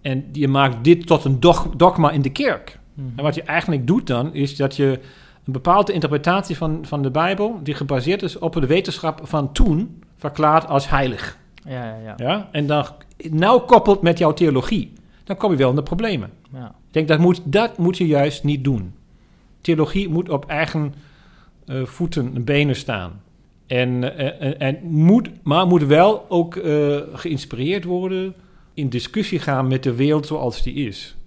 en 0.03 0.25
je 0.31 0.47
maakt 0.47 0.83
dit 0.83 1.07
tot 1.07 1.25
een 1.25 1.39
dogma 1.77 2.11
in 2.11 2.21
de 2.21 2.31
kerk. 2.31 2.79
Mhm. 2.93 3.07
En 3.15 3.23
wat 3.23 3.35
je 3.35 3.43
eigenlijk 3.43 3.87
doet 3.87 4.07
dan, 4.07 4.33
is 4.33 4.55
dat 4.55 4.75
je 4.75 4.99
een 5.45 5.53
bepaalde 5.53 5.93
interpretatie 5.93 6.57
van, 6.57 6.79
van 6.81 7.01
de 7.01 7.11
Bijbel, 7.11 7.59
die 7.63 7.73
gebaseerd 7.73 8.21
is 8.21 8.37
op 8.37 8.53
de 8.53 8.67
wetenschap 8.67 9.19
van 9.23 9.51
toen, 9.51 10.03
verklaart 10.17 10.67
als 10.67 10.89
heilig. 10.89 11.37
Ja, 11.65 11.85
ja, 11.85 11.97
ja. 12.03 12.13
ja? 12.17 12.49
En 12.51 12.67
dan 12.67 12.85
nauw 13.29 13.59
koppelt 13.59 14.01
met 14.01 14.17
jouw 14.17 14.33
theologie. 14.33 14.93
Dan 15.23 15.37
kom 15.37 15.51
je 15.51 15.57
wel 15.57 15.69
in 15.69 15.75
de 15.75 15.83
problemen. 15.83 16.29
Ja. 16.53 16.67
Ik 16.67 16.93
denk 16.93 17.07
dat 17.07 17.19
moet, 17.19 17.41
dat 17.43 17.77
moet 17.77 17.97
je 17.97 18.07
juist 18.07 18.43
niet 18.43 18.63
doen. 18.63 18.93
Theologie 19.61 20.09
moet 20.09 20.29
op 20.29 20.45
eigen 20.45 20.93
uh, 21.65 21.85
voeten 21.85 22.31
en 22.35 22.43
benen 22.43 22.75
staan. 22.75 23.21
En, 23.67 23.89
uh, 23.89 24.61
en 24.61 24.79
moet, 24.83 25.29
maar 25.43 25.67
moet 25.67 25.83
wel 25.83 26.25
ook 26.29 26.55
uh, 26.55 26.97
geïnspireerd 27.13 27.83
worden, 27.83 28.35
in 28.73 28.89
discussie 28.89 29.39
gaan 29.39 29.67
met 29.67 29.83
de 29.83 29.95
wereld 29.95 30.27
zoals 30.27 30.63
die 30.63 30.73
is. 30.73 31.17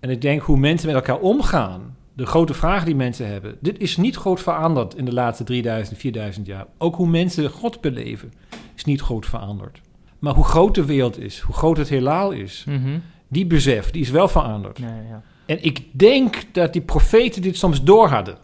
En 0.00 0.10
ik 0.10 0.20
denk 0.20 0.42
hoe 0.42 0.58
mensen 0.58 0.86
met 0.86 0.96
elkaar 0.96 1.18
omgaan, 1.18 1.96
de 2.12 2.26
grote 2.26 2.54
vragen 2.54 2.86
die 2.86 2.94
mensen 2.94 3.28
hebben. 3.28 3.56
Dit 3.60 3.78
is 3.78 3.96
niet 3.96 4.16
groot 4.16 4.40
veranderd 4.40 4.94
in 4.94 5.04
de 5.04 5.12
laatste 5.12 5.44
3000, 5.44 5.98
4000 5.98 6.46
jaar. 6.46 6.66
Ook 6.78 6.96
hoe 6.96 7.08
mensen 7.08 7.50
God 7.50 7.80
beleven 7.80 8.32
is 8.74 8.84
niet 8.84 9.00
groot 9.00 9.26
veranderd. 9.26 9.80
Maar 10.18 10.34
hoe 10.34 10.44
groot 10.44 10.74
de 10.74 10.84
wereld 10.84 11.18
is, 11.18 11.40
hoe 11.40 11.54
groot 11.54 11.76
het 11.76 11.88
heelal 11.88 12.30
is, 12.30 12.64
mm 12.68 12.82
-hmm 12.82 13.02
die 13.34 13.46
besef, 13.46 13.90
die 13.90 14.02
is 14.02 14.10
wel 14.10 14.28
veranderd. 14.28 14.78
Ja, 14.78 15.00
ja. 15.08 15.22
En 15.46 15.64
ik 15.64 15.82
denk 15.92 16.44
dat 16.52 16.72
die 16.72 16.82
profeten 16.82 17.42
dit 17.42 17.56
soms 17.56 17.82
door 17.82 18.08
hadden. 18.08 18.38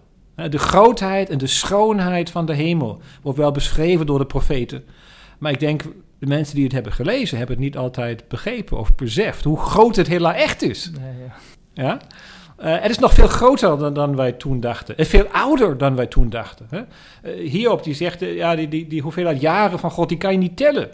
De 0.49 0.59
grootheid 0.59 1.31
en 1.31 1.39
de 1.39 1.47
schoonheid 1.47 2.31
van 2.31 2.47
de 2.47 2.55
hemel 2.55 3.01
wordt 3.23 3.39
wel 3.39 3.51
beschreven 3.51 4.07
door 4.07 4.19
de 4.19 4.27
profeten. 4.27 4.85
Maar 5.39 5.53
ik 5.53 5.61
denk, 5.61 5.83
de 6.21 6.27
mensen 6.27 6.55
die 6.55 6.65
het 6.65 6.73
hebben 6.73 6.93
gelezen, 6.93 7.39
hebben 7.39 7.57
het 7.57 7.65
niet 7.65 7.77
altijd 7.77 8.29
begrepen 8.29 8.79
of 8.79 8.95
beseft 8.95 9.45
hoe 9.45 9.59
groot 9.59 9.97
het 9.97 10.09
hela 10.09 10.35
echt 10.35 10.63
is. 10.63 10.91
Nee, 10.91 11.15
ja. 11.25 11.35
Ja? 11.85 11.99
Eh, 12.57 12.83
het 12.83 12.91
is 12.91 12.99
nog 12.99 13.15
veel 13.15 13.29
groter 13.29 13.79
dan, 13.79 13.95
dan 13.95 14.17
wij 14.17 14.33
toen 14.33 14.61
dachten. 14.61 14.97
En 14.97 15.07
veel 15.07 15.27
ouder 15.27 15.79
dan 15.79 15.97
wij 15.97 16.07
toen 16.07 16.31
dachten. 16.31 16.67
Hè? 16.71 16.81
Eh, 17.23 17.51
hierop 17.51 17.85
die 17.85 17.95
zegt, 17.95 18.23
eh, 18.23 18.37
ja, 18.37 18.57
die, 18.57 18.69
die, 18.69 18.87
die 18.87 19.03
hoeveelheid 19.03 19.41
jaren 19.41 19.79
van 19.79 19.91
God, 19.91 20.09
die 20.09 20.19
kan 20.19 20.33
je 20.33 20.39
niet 20.39 20.57
tellen. 20.57 20.91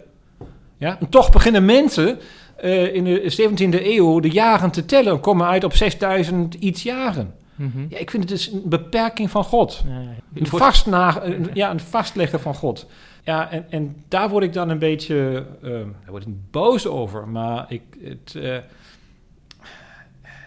Ja? 0.77 0.97
En 0.99 1.09
toch 1.09 1.31
beginnen 1.31 1.65
mensen 1.65 2.19
eh, 2.57 2.93
in 2.93 3.03
de 3.03 3.49
17e 3.51 3.85
eeuw 3.85 4.19
de 4.19 4.29
jaren 4.29 4.71
te 4.71 4.85
tellen. 4.85 5.13
En 5.13 5.19
komen 5.19 5.47
uit 5.47 5.63
op 5.63 5.73
6000 5.75 6.53
iets 6.53 6.83
jaren. 6.83 7.33
Mhm. 7.57 7.85
Ja, 7.89 7.97
ik 7.97 8.09
vind 8.09 8.23
het 8.23 8.31
dus 8.31 8.51
een 8.51 8.61
beperking 8.65 9.29
van 9.31 9.43
God. 9.43 9.83
Ja. 9.87 9.91
Een, 9.95 10.09
Het 10.33 10.49
wordt- 10.49 10.65
vast 10.65 10.85
na, 10.85 11.23
een, 11.23 11.49
ja, 11.53 11.71
een 11.71 11.79
vastleggen 11.79 12.39
van 12.39 12.55
God. 12.55 12.85
Ja, 13.23 13.51
en, 13.51 13.65
en 13.69 13.95
daar 14.07 14.29
word 14.29 14.43
ik 14.43 14.53
dan 14.53 14.69
een 14.69 14.79
beetje, 14.79 15.45
daar 15.61 15.85
word 16.07 16.21
ik 16.21 16.27
niet 16.27 16.51
boos 16.51 16.87
over, 16.87 17.27
maar 17.27 17.65
ik, 17.69 17.81
het, 18.03 18.35
eh, 18.35 18.57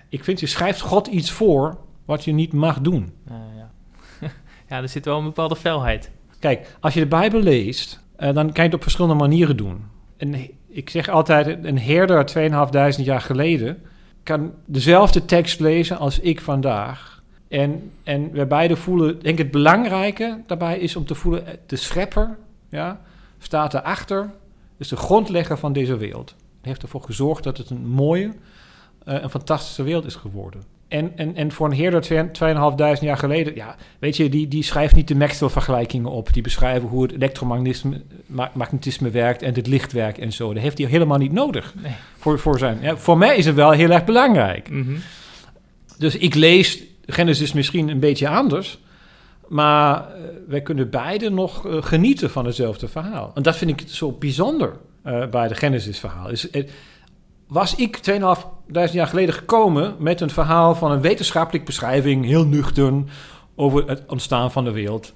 ik 0.08 0.24
vind 0.24 0.40
je 0.40 0.46
schrijft 0.46 0.80
God 0.80 1.06
iets 1.06 1.30
voor 1.30 1.78
wat 2.04 2.24
je 2.24 2.32
niet 2.32 2.52
mag 2.52 2.80
doen. 2.80 3.12
Ja, 3.28 3.42
ja. 3.56 3.70
ja, 4.68 4.76
er 4.82 4.88
zit 4.88 5.04
wel 5.04 5.18
een 5.18 5.24
bepaalde 5.24 5.56
felheid. 5.56 6.10
Kijk, 6.38 6.76
als 6.80 6.94
je 6.94 7.00
de 7.00 7.06
Bijbel 7.06 7.40
leest, 7.40 8.00
eh, 8.16 8.34
dan 8.34 8.44
kan 8.52 8.54
je 8.64 8.68
het 8.70 8.74
op 8.74 8.82
verschillende 8.82 9.16
manieren 9.16 9.56
doen. 9.56 9.84
En 10.16 10.34
ik 10.68 10.90
zeg 10.90 11.08
altijd, 11.08 11.64
een 11.64 11.78
herder 11.78 12.26
2500 12.26 13.04
jaar 13.06 13.20
geleden 13.20 13.82
kan 14.30 14.52
dezelfde 14.64 15.24
tekst 15.24 15.60
lezen 15.60 15.98
als 15.98 16.18
ik 16.18 16.40
vandaag. 16.40 17.22
En, 17.48 17.92
en 18.02 18.30
we 18.32 18.46
beide 18.46 18.76
voelen, 18.76 19.10
ik 19.10 19.22
denk 19.22 19.38
het 19.38 19.50
belangrijke 19.50 20.42
daarbij 20.46 20.78
is 20.78 20.96
om 20.96 21.04
te 21.04 21.14
voelen, 21.14 21.46
eh, 21.46 21.54
de 21.66 21.76
schepper 21.76 22.38
ja, 22.68 23.00
staat 23.38 23.74
erachter, 23.74 24.30
is 24.76 24.88
de 24.88 24.96
grondlegger 24.96 25.58
van 25.58 25.72
deze 25.72 25.96
wereld. 25.96 26.34
Hij 26.38 26.70
heeft 26.70 26.82
ervoor 26.82 27.02
gezorgd 27.02 27.44
dat 27.44 27.56
het 27.58 27.70
een 27.70 27.86
mooie, 27.86 28.32
eh, 29.04 29.22
een 29.22 29.30
fantastische 29.30 29.82
wereld 29.82 30.04
is 30.04 30.14
geworden. 30.14 30.62
En, 30.90 31.12
en, 31.16 31.36
en 31.36 31.52
voor 31.52 31.66
een 31.70 31.76
herder 31.76 32.00
2500 32.00 33.00
jaar 33.00 33.16
geleden, 33.16 33.54
ja, 33.54 33.76
weet 33.98 34.16
je, 34.16 34.28
die, 34.28 34.48
die 34.48 34.62
schrijft 34.62 34.94
niet 34.94 35.08
de 35.08 35.14
Maxwell-vergelijkingen 35.14 36.10
op. 36.10 36.32
Die 36.32 36.42
beschrijven 36.42 36.88
hoe 36.88 37.02
het 37.02 37.12
elektromagnetisme 37.12 38.00
ma- 38.26 38.50
magnetisme 38.54 39.10
werkt 39.10 39.42
en 39.42 39.54
het 39.54 39.66
licht 39.66 39.92
werkt 39.92 40.18
en 40.18 40.32
zo. 40.32 40.52
Dat 40.52 40.62
heeft 40.62 40.78
hij 40.78 40.86
helemaal 40.86 41.18
niet 41.18 41.32
nodig 41.32 41.74
Nee. 41.82 41.92
voor, 42.18 42.38
voor 42.38 42.58
zijn. 42.58 42.78
Ja, 42.80 42.96
voor 42.96 43.18
mij 43.18 43.36
is 43.36 43.46
het 43.46 43.54
wel 43.54 43.70
heel 43.70 43.90
erg 43.90 44.04
belangrijk. 44.04 44.70
Mhm. 44.70 44.92
Dus 45.98 46.16
ik 46.16 46.34
lees 46.34 46.82
Genesis 47.06 47.52
misschien 47.52 47.88
een 47.88 48.00
beetje 48.00 48.28
anders. 48.28 48.78
Maar 49.48 49.96
eh, 49.96 50.04
wij 50.48 50.60
kunnen 50.60 50.90
beide 50.90 51.30
nog 51.30 51.66
eh, 51.66 51.76
genieten 51.82 52.30
van 52.30 52.46
hetzelfde 52.46 52.88
verhaal. 52.88 53.30
En 53.34 53.42
dat 53.42 53.56
vind 53.56 53.70
ik 53.80 53.88
zo 53.88 54.12
bijzonder 54.12 54.72
eh, 55.02 55.26
bij 55.26 55.48
de 55.48 55.54
Genesis-verhaal. 55.54 56.30
Is, 56.30 56.48
was 57.50 57.74
ik 57.74 58.00
2.500 58.10 58.92
jaar 58.92 59.06
geleden 59.06 59.34
gekomen 59.34 59.96
met 59.98 60.20
een 60.20 60.30
verhaal 60.30 60.74
van 60.74 60.90
een 60.90 61.00
wetenschappelijke 61.00 61.66
beschrijving, 61.66 62.24
heel 62.24 62.46
nuchtern, 62.46 63.08
over 63.54 63.88
het 63.88 64.02
ontstaan 64.06 64.52
van 64.52 64.64
de 64.64 64.70
wereld, 64.70 65.12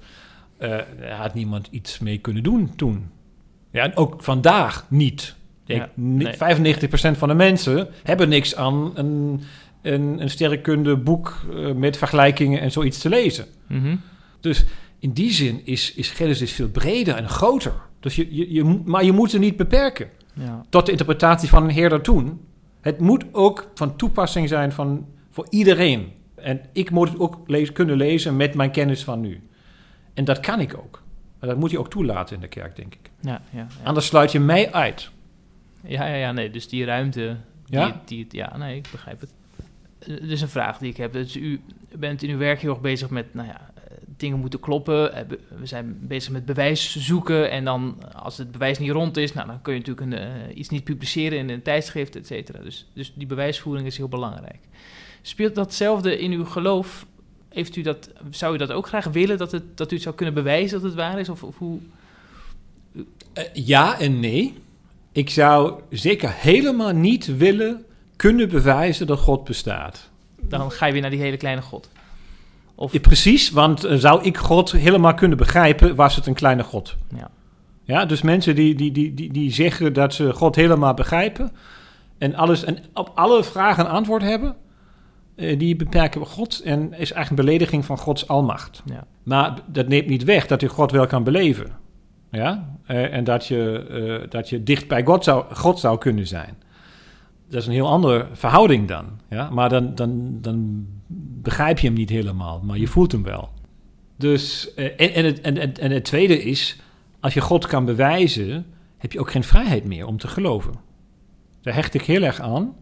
eh, 0.57 0.69
daar 0.99 1.17
had 1.17 1.33
niemand 1.33 1.67
iets 1.71 1.99
mee 1.99 2.17
kunnen 2.17 2.43
doen 2.43 2.75
toen. 2.75 3.09
Ja, 3.71 3.83
en 3.83 3.95
ook 3.95 4.23
vandaag 4.23 4.85
niet. 4.89 5.35
Ja, 5.65 5.89
ni- 5.93 6.23
nee. 6.23 6.33
95% 6.33 7.17
van 7.17 7.27
de 7.27 7.33
mensen 7.33 7.87
hebben 8.03 8.29
niks 8.29 8.55
aan 8.55 8.91
een, 8.95 9.41
een, 9.81 10.21
een 10.21 10.29
sterrenkunde 10.29 10.97
boek 10.97 11.45
eh, 11.55 11.71
met 11.71 11.97
vergelijkingen 11.97 12.61
en 12.61 12.71
zoiets 12.71 12.97
te 12.99 13.09
lezen. 13.09 13.45
Mhm. 13.67 13.95
Dus 14.39 14.65
in 14.99 15.11
die 15.11 15.31
zin 15.31 15.61
is, 15.63 15.93
is 15.93 16.09
Genesis 16.09 16.51
veel 16.51 16.69
breder 16.69 17.15
en 17.15 17.29
groter. 17.29 17.73
Dus 17.99 18.15
je, 18.15 18.35
je, 18.35 18.53
je, 18.53 18.63
maar 18.85 19.03
je 19.03 19.11
moet 19.11 19.31
ze 19.31 19.39
niet 19.39 19.57
beperken 19.57 20.09
Ja. 20.35 20.65
tot 20.69 20.85
de 20.85 20.91
interpretatie 20.91 21.49
van 21.49 21.63
een 21.63 21.71
herder 21.73 22.01
toen. 22.01 22.41
Het 22.81 22.99
moet 22.99 23.25
ook 23.31 23.71
van 23.73 23.95
toepassing 23.95 24.47
zijn 24.47 24.71
van, 24.71 25.05
voor 25.29 25.47
iedereen. 25.49 26.11
En 26.35 26.61
ik 26.73 26.91
moet 26.91 27.09
het 27.09 27.19
ook 27.19 27.39
lezen, 27.47 27.73
kunnen 27.73 27.97
lezen 27.97 28.35
met 28.35 28.55
mijn 28.55 28.71
kennis 28.71 29.03
van 29.03 29.21
nu. 29.21 29.47
En 30.13 30.25
dat 30.25 30.39
kan 30.39 30.59
ik 30.59 30.77
ook. 30.77 31.03
Maar 31.39 31.49
dat 31.49 31.57
moet 31.59 31.71
je 31.71 31.79
ook 31.79 31.89
toelaten 31.89 32.35
in 32.35 32.41
de 32.41 32.47
kerk, 32.47 32.75
denk 32.75 32.93
ik. 32.93 33.11
Ja, 33.21 33.41
ja, 33.49 33.59
ja. 33.59 33.67
Anders 33.83 34.05
sluit 34.05 34.31
je 34.31 34.39
mij 34.39 34.71
uit. 34.71 35.09
Ja, 35.83 36.05
ja, 36.07 36.15
ja, 36.15 36.31
nee, 36.31 36.49
dus 36.49 36.67
die 36.67 36.85
ruimte. 36.85 37.35
Ja? 37.65 37.85
Die, 37.85 37.93
die, 38.05 38.23
het- 38.23 38.33
ja, 38.33 38.57
nee, 38.57 38.75
ik 38.77 38.87
begrijp 38.91 39.19
het. 39.21 39.33
Eh, 39.99 40.27
Dus 40.27 40.41
een 40.41 40.47
vraag 40.49 40.77
die 40.77 40.89
ik 40.89 40.97
heb. 40.97 41.13
Dus 41.13 41.35
u 41.35 41.61
bent 41.97 42.23
in 42.23 42.29
uw 42.29 42.37
werk 42.37 42.59
heel 42.61 42.69
erg 42.71 42.81
bezig 42.81 43.09
met, 43.09 43.33
nou 43.33 43.47
ja, 43.47 43.61
dingen 44.17 44.39
moeten 44.39 44.59
kloppen. 44.59 45.13
Eh, 45.13 45.21
We 45.59 45.65
zijn 45.65 45.97
bezig 46.01 46.31
met 46.31 46.45
bewijs 46.45 46.95
zoeken. 46.95 47.51
En 47.51 47.65
dan, 47.65 47.97
als 48.13 48.37
het 48.37 48.51
bewijs 48.51 48.79
niet 48.79 48.91
rond 48.91 49.17
is, 49.17 49.33
nou, 49.33 49.47
dan 49.47 49.61
kun 49.61 49.73
je 49.73 49.79
natuurlijk 49.79 50.07
een, 50.07 50.17
eh, 50.19 50.57
iets 50.57 50.69
niet 50.69 50.83
publiceren 50.83 51.37
in 51.37 51.49
een 51.49 51.61
tijdschrift, 51.61 52.15
et 52.15 52.27
cetera. 52.27 52.59
Dus, 52.59 52.87
dus 52.93 53.13
die 53.15 53.27
bewijsvoering 53.27 53.87
is 53.87 53.97
heel 53.97 54.07
belangrijk. 54.07 54.59
Speelt 55.21 55.55
datzelfde 55.55 56.19
in 56.19 56.31
uw 56.31 56.45
geloof? 56.45 57.05
Heeft 57.49 57.75
u 57.75 57.81
dat, 57.81 58.09
zou 58.29 58.55
u 58.55 58.57
dat 58.57 58.71
ook 58.71 58.87
graag 58.87 59.05
willen, 59.05 59.37
dat, 59.37 59.51
het, 59.51 59.77
dat 59.77 59.91
u 59.91 59.93
het 59.93 60.03
zou 60.03 60.15
kunnen 60.15 60.35
bewijzen 60.35 60.81
dat 60.81 60.89
het 60.89 60.99
waar 60.99 61.19
is? 61.19 61.29
Of, 61.29 61.43
of 61.43 61.57
hoe... 61.57 61.79
Eh, 63.33 63.43
ja 63.53 63.99
en 63.99 64.19
nee. 64.19 64.53
Ik 65.11 65.29
zou 65.29 65.81
zeker 65.89 66.31
helemaal 66.33 66.91
niet 66.91 67.37
willen 67.37 67.85
kunnen 68.15 68.49
bewijzen 68.49 69.07
dat 69.07 69.19
God 69.19 69.43
bestaat. 69.43 70.09
Dan 70.39 70.71
ga 70.71 70.85
je 70.85 70.91
weer 70.91 71.01
naar 71.01 71.09
die 71.09 71.19
hele 71.19 71.37
kleine 71.37 71.61
God. 71.61 71.89
Of, 72.75 72.93
Ja, 72.93 72.99
precies, 72.99 73.49
want 73.49 73.83
eh, 73.83 73.97
zou 73.97 74.23
ik 74.23 74.37
God 74.37 74.71
helemaal 74.71 75.13
kunnen 75.13 75.37
begrijpen, 75.37 75.95
was 75.95 76.15
het 76.15 76.25
een 76.27 76.33
kleine 76.33 76.63
God. 76.63 76.95
Ja. 77.15 77.29
Ja, 77.83 78.05
dus 78.05 78.21
mensen 78.21 78.55
die, 78.55 78.75
die, 78.75 78.91
die, 78.91 79.13
die, 79.13 79.31
die 79.31 79.51
zeggen 79.51 79.93
dat 79.93 80.13
ze 80.13 80.33
God 80.33 80.55
helemaal 80.55 80.93
begrijpen 80.93 81.51
en, 82.17 82.35
alles, 82.35 82.63
en 82.63 82.77
op 82.93 83.11
alle 83.15 83.43
vragen 83.43 83.85
een 83.85 83.91
antwoord 83.91 84.21
hebben, 84.21 84.55
eh, 85.35 85.59
die 85.59 85.75
beperken 85.75 86.25
God 86.25 86.61
en 86.63 86.81
is 86.81 87.11
eigenlijk 87.11 87.29
een 87.29 87.45
belediging 87.45 87.85
van 87.85 87.97
Gods 87.97 88.27
almacht. 88.27 88.83
ja. 88.85 89.03
Maar 89.23 89.53
dat 89.65 89.87
neemt 89.87 90.07
niet 90.07 90.23
weg 90.23 90.47
dat 90.47 90.61
je 90.61 90.67
God 90.67 90.91
wel 90.91 91.07
kan 91.07 91.23
beleven. 91.23 91.71
Ja? 92.31 92.77
Eh, 92.85 93.13
en 93.13 93.23
dat 93.23 93.45
je, 93.47 93.85
eh, 94.21 94.29
dat 94.29 94.49
je 94.49 94.63
dicht 94.63 94.87
bij 94.87 95.03
God 95.03 95.23
zou, 95.23 95.45
God 95.53 95.79
zou 95.79 95.97
kunnen 95.97 96.27
zijn. 96.27 96.57
Dat 97.49 97.61
is 97.61 97.67
een 97.67 97.73
heel 97.73 97.87
andere 97.87 98.27
verhouding 98.33 98.87
dan. 98.87 99.05
Ja? 99.29 99.49
Maar 99.49 99.69
dan, 99.69 99.95
dan, 99.95 100.37
dan 100.41 100.87
begrijp 101.41 101.79
je 101.79 101.87
hem 101.87 101.95
niet 101.95 102.09
helemaal, 102.09 102.61
maar 102.63 102.77
je 102.77 102.87
voelt 102.87 103.11
hem 103.11 103.23
wel. 103.23 103.49
Dus, 104.17 104.73
eh, 104.73 104.85
en, 104.85 105.13
en, 105.13 105.25
het, 105.25 105.41
en, 105.41 105.75
en, 105.77 105.91
het 105.91 106.03
tweede 106.03 106.43
is, 106.43 106.79
als 107.19 107.33
je 107.33 107.41
God 107.41 107.65
kan 107.65 107.85
bewijzen, 107.85 108.65
heb 108.97 109.11
je 109.11 109.19
ook 109.19 109.31
geen 109.31 109.43
vrijheid 109.43 109.85
meer 109.85 110.05
om 110.05 110.17
te 110.17 110.27
geloven. 110.27 110.73
Daar 111.61 111.73
hecht 111.73 111.93
ik 111.93 112.01
heel 112.01 112.21
erg 112.21 112.39
aan 112.39 112.75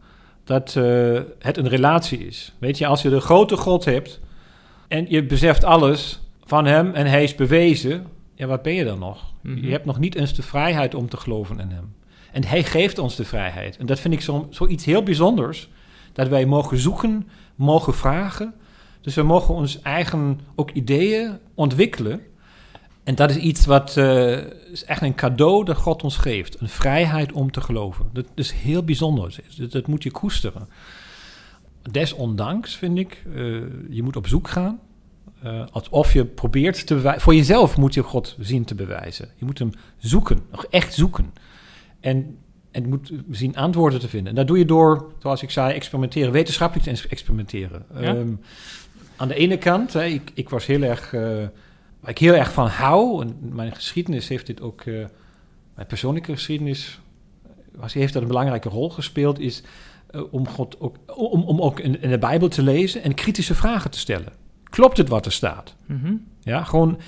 dat 0.44 0.76
eh, 0.76 1.20
het 1.40 1.58
een 1.58 1.68
relatie 1.68 2.20
is. 2.20 2.54
Weet 2.60 2.78
je, 2.78 2.86
als 2.86 3.02
je 3.02 3.10
de 3.10 3.20
grote 3.20 3.58
God 3.58 3.86
hebt 3.86 4.20
en 4.88 5.06
je 5.10 5.26
beseft 5.26 5.64
alles 5.64 6.20
van 6.44 6.66
hem 6.66 6.94
en 6.94 7.06
hij 7.06 7.24
is 7.24 7.36
bewezen, 7.36 8.08
ja, 8.36 8.48
wat 8.48 8.62
ben 8.62 8.74
je 8.74 8.84
dan 8.84 9.00
nog? 9.00 9.34
Mhm. 9.42 9.66
Je 9.66 9.72
hebt 9.72 9.86
nog 9.86 10.00
niet 10.00 10.16
eens 10.16 10.34
de 10.34 10.42
vrijheid 10.42 10.96
om 10.96 11.10
te 11.10 11.18
geloven 11.18 11.60
in 11.60 11.70
hem. 11.70 11.94
En 12.34 12.46
hij 12.46 12.64
geeft 12.64 12.98
ons 12.98 13.16
de 13.16 13.26
vrijheid. 13.26 13.78
En 13.78 13.86
dat 13.86 14.00
vind 14.00 14.14
ik 14.14 14.22
zo- 14.22 14.48
zoiets 14.50 14.86
heel 14.86 15.04
bijzonders, 15.04 15.70
dat 16.14 16.28
wij 16.28 16.46
mogen 16.46 16.78
zoeken, 16.78 17.28
mogen 17.56 17.94
vragen. 17.94 18.54
Dus 19.02 19.16
we 19.16 19.24
mogen 19.24 19.54
ons 19.54 19.82
eigen 19.82 20.40
ook 20.56 20.72
ideeën 20.72 21.38
ontwikkelen. 21.54 22.22
En 23.04 23.16
dat 23.16 23.30
is 23.30 23.36
iets 23.38 23.66
wat 23.66 23.98
eh, 23.98 24.38
is 24.72 24.86
echt 24.86 25.02
een 25.02 25.16
cadeau 25.16 25.66
dat 25.66 25.78
God 25.78 26.04
ons 26.04 26.18
geeft. 26.18 26.62
Een 26.62 26.70
vrijheid 26.70 27.32
om 27.32 27.52
te 27.52 27.62
geloven. 27.62 28.10
Dat 28.14 28.26
is 28.36 28.52
heel 28.52 28.84
bijzonder. 28.84 29.36
Dat, 29.58 29.72
dat 29.72 29.88
moet 29.88 30.04
je 30.04 30.12
koesteren. 30.12 30.68
Desondanks 31.92 32.76
vind 32.76 32.98
ik, 32.98 33.24
eh, 33.36 33.44
je 33.90 34.04
moet 34.04 34.16
op 34.16 34.28
zoek 34.28 34.48
gaan. 34.50 34.80
Eh, 35.42 35.64
alsof 35.72 36.14
je 36.14 36.26
probeert 36.26 36.88
te. 36.88 37.14
Voor 37.18 37.36
jezelf 37.36 37.78
moet 37.78 37.94
je 37.94 38.04
God 38.04 38.36
zien 38.40 38.64
te 38.64 38.76
bewijzen. 38.76 39.30
Je 39.36 39.46
moet 39.46 39.60
hem 39.60 39.70
zoeken, 39.98 40.40
nog 40.52 40.66
echt 40.66 40.94
zoeken. 40.94 41.34
En, 42.04 42.38
en 42.72 42.90
moet 42.90 43.12
zien 43.32 43.56
antwoorden 43.56 44.00
te 44.00 44.08
vinden. 44.08 44.30
En 44.30 44.36
dat 44.36 44.48
doe 44.48 44.58
je 44.58 44.66
door, 44.66 45.12
zoals 45.20 45.44
ik 45.44 45.50
zei, 45.50 45.74
experimenteren, 45.74 46.32
wetenschappelijk 46.32 46.98
te 46.98 47.08
experimenteren. 47.08 47.86
Ja? 47.94 48.02
Ehm, 48.02 48.34
aan 49.16 49.28
de 49.28 49.36
ene 49.36 49.58
kant, 49.58 49.94
hè, 49.94 50.06
ik, 50.06 50.32
ik 50.34 50.50
was 50.50 50.66
heel 50.66 50.82
erg, 50.82 51.14
eh, 51.14 51.22
waar 52.00 52.10
ik 52.10 52.18
heel 52.18 52.34
erg 52.34 52.54
van 52.54 52.68
hou, 52.68 53.22
en 53.22 53.38
mijn 53.40 53.76
geschiedenis 53.76 54.28
heeft 54.28 54.46
dit 54.46 54.62
ook, 54.62 54.82
eh, 54.82 54.94
mijn 55.76 55.88
persoonlijke 55.88 56.32
geschiedenis, 56.32 57.00
was, 57.72 57.94
heeft 57.94 58.14
dat 58.14 58.22
een 58.22 58.28
belangrijke 58.28 58.70
rol 58.70 58.90
gespeeld, 58.90 59.40
is 59.40 59.64
eh, 60.08 60.22
om, 60.32 60.48
God 60.48 60.80
ook, 60.80 60.96
om, 61.16 61.44
om 61.44 61.62
ook 61.62 61.80
in, 61.80 62.02
in 62.02 62.10
de 62.10 62.18
Bijbel 62.18 62.48
te 62.48 62.64
lezen 62.64 63.04
en 63.04 63.14
kritische 63.14 63.56
vragen 63.56 63.92
te 63.92 64.00
stellen. 64.00 64.34
Klopt 64.64 64.98
het 64.98 65.10
wat 65.10 65.26
er 65.26 65.32
staat? 65.32 65.76
Mhm. 65.86 66.14
Ja, 66.42 66.64
gewoon, 66.64 67.00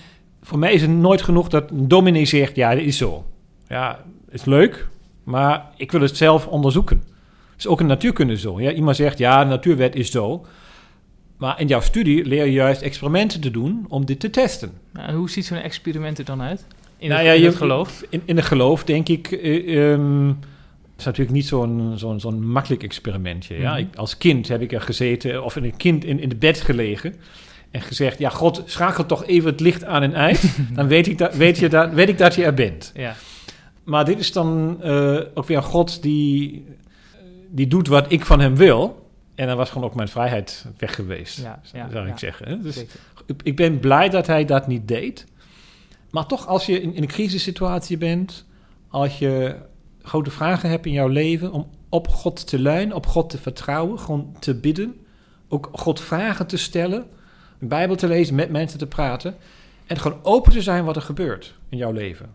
voor 0.42 0.60
mij 0.60 0.74
is 0.74 0.82
het 0.82 0.92
nooit 0.92 1.22
genoeg 1.22 1.48
dat 1.48 1.72
een 1.72 1.88
dominee 1.88 2.26
zegt, 2.26 2.56
ja, 2.56 2.76
dat 2.76 2.84
is 2.84 2.98
zo. 2.98 3.26
Ja, 3.68 4.06
is 4.36 4.46
leuk, 4.46 4.88
maar 5.24 5.66
ik 5.78 5.92
wil 5.92 6.02
het 6.02 6.18
zelf 6.18 6.48
onderzoeken. 6.48 6.98
Het 7.52 7.58
is 7.58 7.68
ook 7.68 7.80
een 7.80 7.86
natuurkunde 7.86 8.38
zo. 8.38 8.62
Ja? 8.62 8.72
Iemand 8.72 8.96
zegt, 8.96 9.18
ja, 9.18 9.44
de 9.44 9.50
natuurwet 9.50 9.96
is 9.96 10.12
zo. 10.12 10.46
Maar 11.38 11.60
in 11.60 11.68
jouw 11.68 11.82
studie 11.82 12.26
leer 12.26 12.46
je 12.46 12.52
juist 12.52 12.82
experimenten 12.82 13.42
te 13.42 13.52
doen 13.52 13.86
om 13.90 14.06
dit 14.06 14.20
te 14.20 14.30
testen. 14.30 14.72
Nou, 14.94 15.14
hoe 15.16 15.30
ziet 15.30 15.46
zo'n 15.46 15.58
experiment 15.58 16.18
er 16.20 16.26
dan 16.26 16.42
uit? 16.42 16.66
In, 16.98 17.10
Nou 17.10 17.20
het, 17.22 17.30
ja, 17.30 17.34
in 17.36 17.42
je- 17.42 17.48
het 17.48 17.56
geloof? 17.56 18.04
In, 18.10 18.22
in 18.26 18.36
het 18.36 18.46
geloof 18.46 18.84
denk 18.84 19.10
ik... 19.10 19.32
eh, 19.32 19.92
ehm, 19.94 20.28
het 20.28 21.00
is 21.00 21.06
natuurlijk 21.06 21.36
niet 21.36 21.48
zo'n 21.48 21.94
zo'n 21.96 22.20
zo'n 22.20 22.48
makkelijk 22.48 22.84
experimentje. 22.84 23.58
Ja? 23.60 23.72
Mhm. 23.72 23.80
ik, 23.80 23.96
als 23.96 24.18
kind 24.18 24.48
heb 24.48 24.62
ik 24.62 24.72
er 24.72 24.82
gezeten, 24.82 25.44
of 25.44 25.56
in 25.56 25.64
een 25.64 25.78
kind 25.78 26.04
in, 26.06 26.20
in 26.20 26.30
de 26.30 26.36
bed 26.36 26.62
gelegen... 26.62 27.16
en 27.72 27.82
gezegd, 27.82 28.20
ja, 28.20 28.30
God, 28.30 28.64
schakel 28.66 29.06
toch 29.06 29.26
even 29.26 29.50
het 29.52 29.60
licht 29.60 29.84
aan 29.84 30.04
en 30.04 30.16
uit... 30.16 30.58
dan 30.76 30.88
weet 30.88 31.08
ik, 31.08 31.18
dat, 31.18 31.36
weet, 31.36 31.58
je 31.58 31.70
dat, 31.70 31.94
weet 31.94 32.10
ik 32.10 32.18
dat 32.18 32.36
je 32.36 32.44
er 32.44 32.54
bent. 32.54 32.92
Ja. 32.96 33.16
Maar 33.86 34.06
dit 34.06 34.20
is 34.20 34.32
dan 34.32 34.78
eh, 34.82 35.20
ook 35.34 35.46
weer 35.46 35.58
een 35.58 35.64
God 35.64 36.02
die, 36.02 36.66
die 37.50 37.68
doet 37.68 37.88
wat 37.88 38.12
ik 38.12 38.26
van 38.26 38.40
hem 38.40 38.56
wil... 38.56 39.04
En 39.36 39.48
dan 39.48 39.58
was 39.58 39.70
gewoon 39.70 39.88
ook 39.90 39.96
mijn 39.96 40.08
vrijheid 40.08 40.66
weg 40.78 40.96
geweest, 40.96 41.38
Ja, 41.42 41.62
ja, 41.74 41.90
zou 41.92 42.06
ja. 42.06 42.12
ik 42.12 42.18
zeggen. 42.20 42.48
hè. 42.48 42.60
Dus 42.62 42.76
Zeker. 42.76 43.00
ik- 43.26 43.42
ik 43.44 43.56
ben 43.56 43.80
blij 43.80 44.10
dat 44.10 44.28
hij 44.28 44.46
dat 44.46 44.68
niet 44.68 44.88
deed. 44.88 45.26
Maar 46.12 46.26
toch, 46.26 46.48
als 46.48 46.66
je 46.66 46.82
in, 46.82 46.94
in 46.94 47.02
een 47.02 47.08
crisissituatie 47.08 47.98
bent, 47.98 48.46
als 48.90 49.20
je 49.20 49.56
grote 50.02 50.30
vragen 50.32 50.70
hebt 50.70 50.86
in 50.86 50.92
jouw 50.92 51.08
leven, 51.08 51.52
om 51.52 51.68
op 51.90 52.08
God 52.08 52.48
te 52.48 52.60
leunen, 52.60 52.96
op 52.96 53.06
God 53.06 53.30
te 53.30 53.38
vertrouwen, 53.38 54.00
gewoon 54.00 54.36
te 54.40 54.56
bidden, 54.56 54.96
ook 55.48 55.70
God 55.72 56.02
vragen 56.02 56.48
te 56.48 56.58
stellen, 56.58 57.06
een 57.60 57.68
Bijbel 57.68 57.96
te 57.96 58.08
lezen, 58.08 58.36
met 58.36 58.50
mensen 58.50 58.80
te 58.80 58.88
praten 58.88 59.36
en 59.88 59.98
gewoon 59.98 60.20
open 60.24 60.52
te 60.52 60.62
zijn 60.62 60.86
wat 60.86 60.96
er 60.96 61.02
gebeurt 61.02 61.56
in 61.70 61.78
jouw 61.78 61.92
leven. 61.92 62.30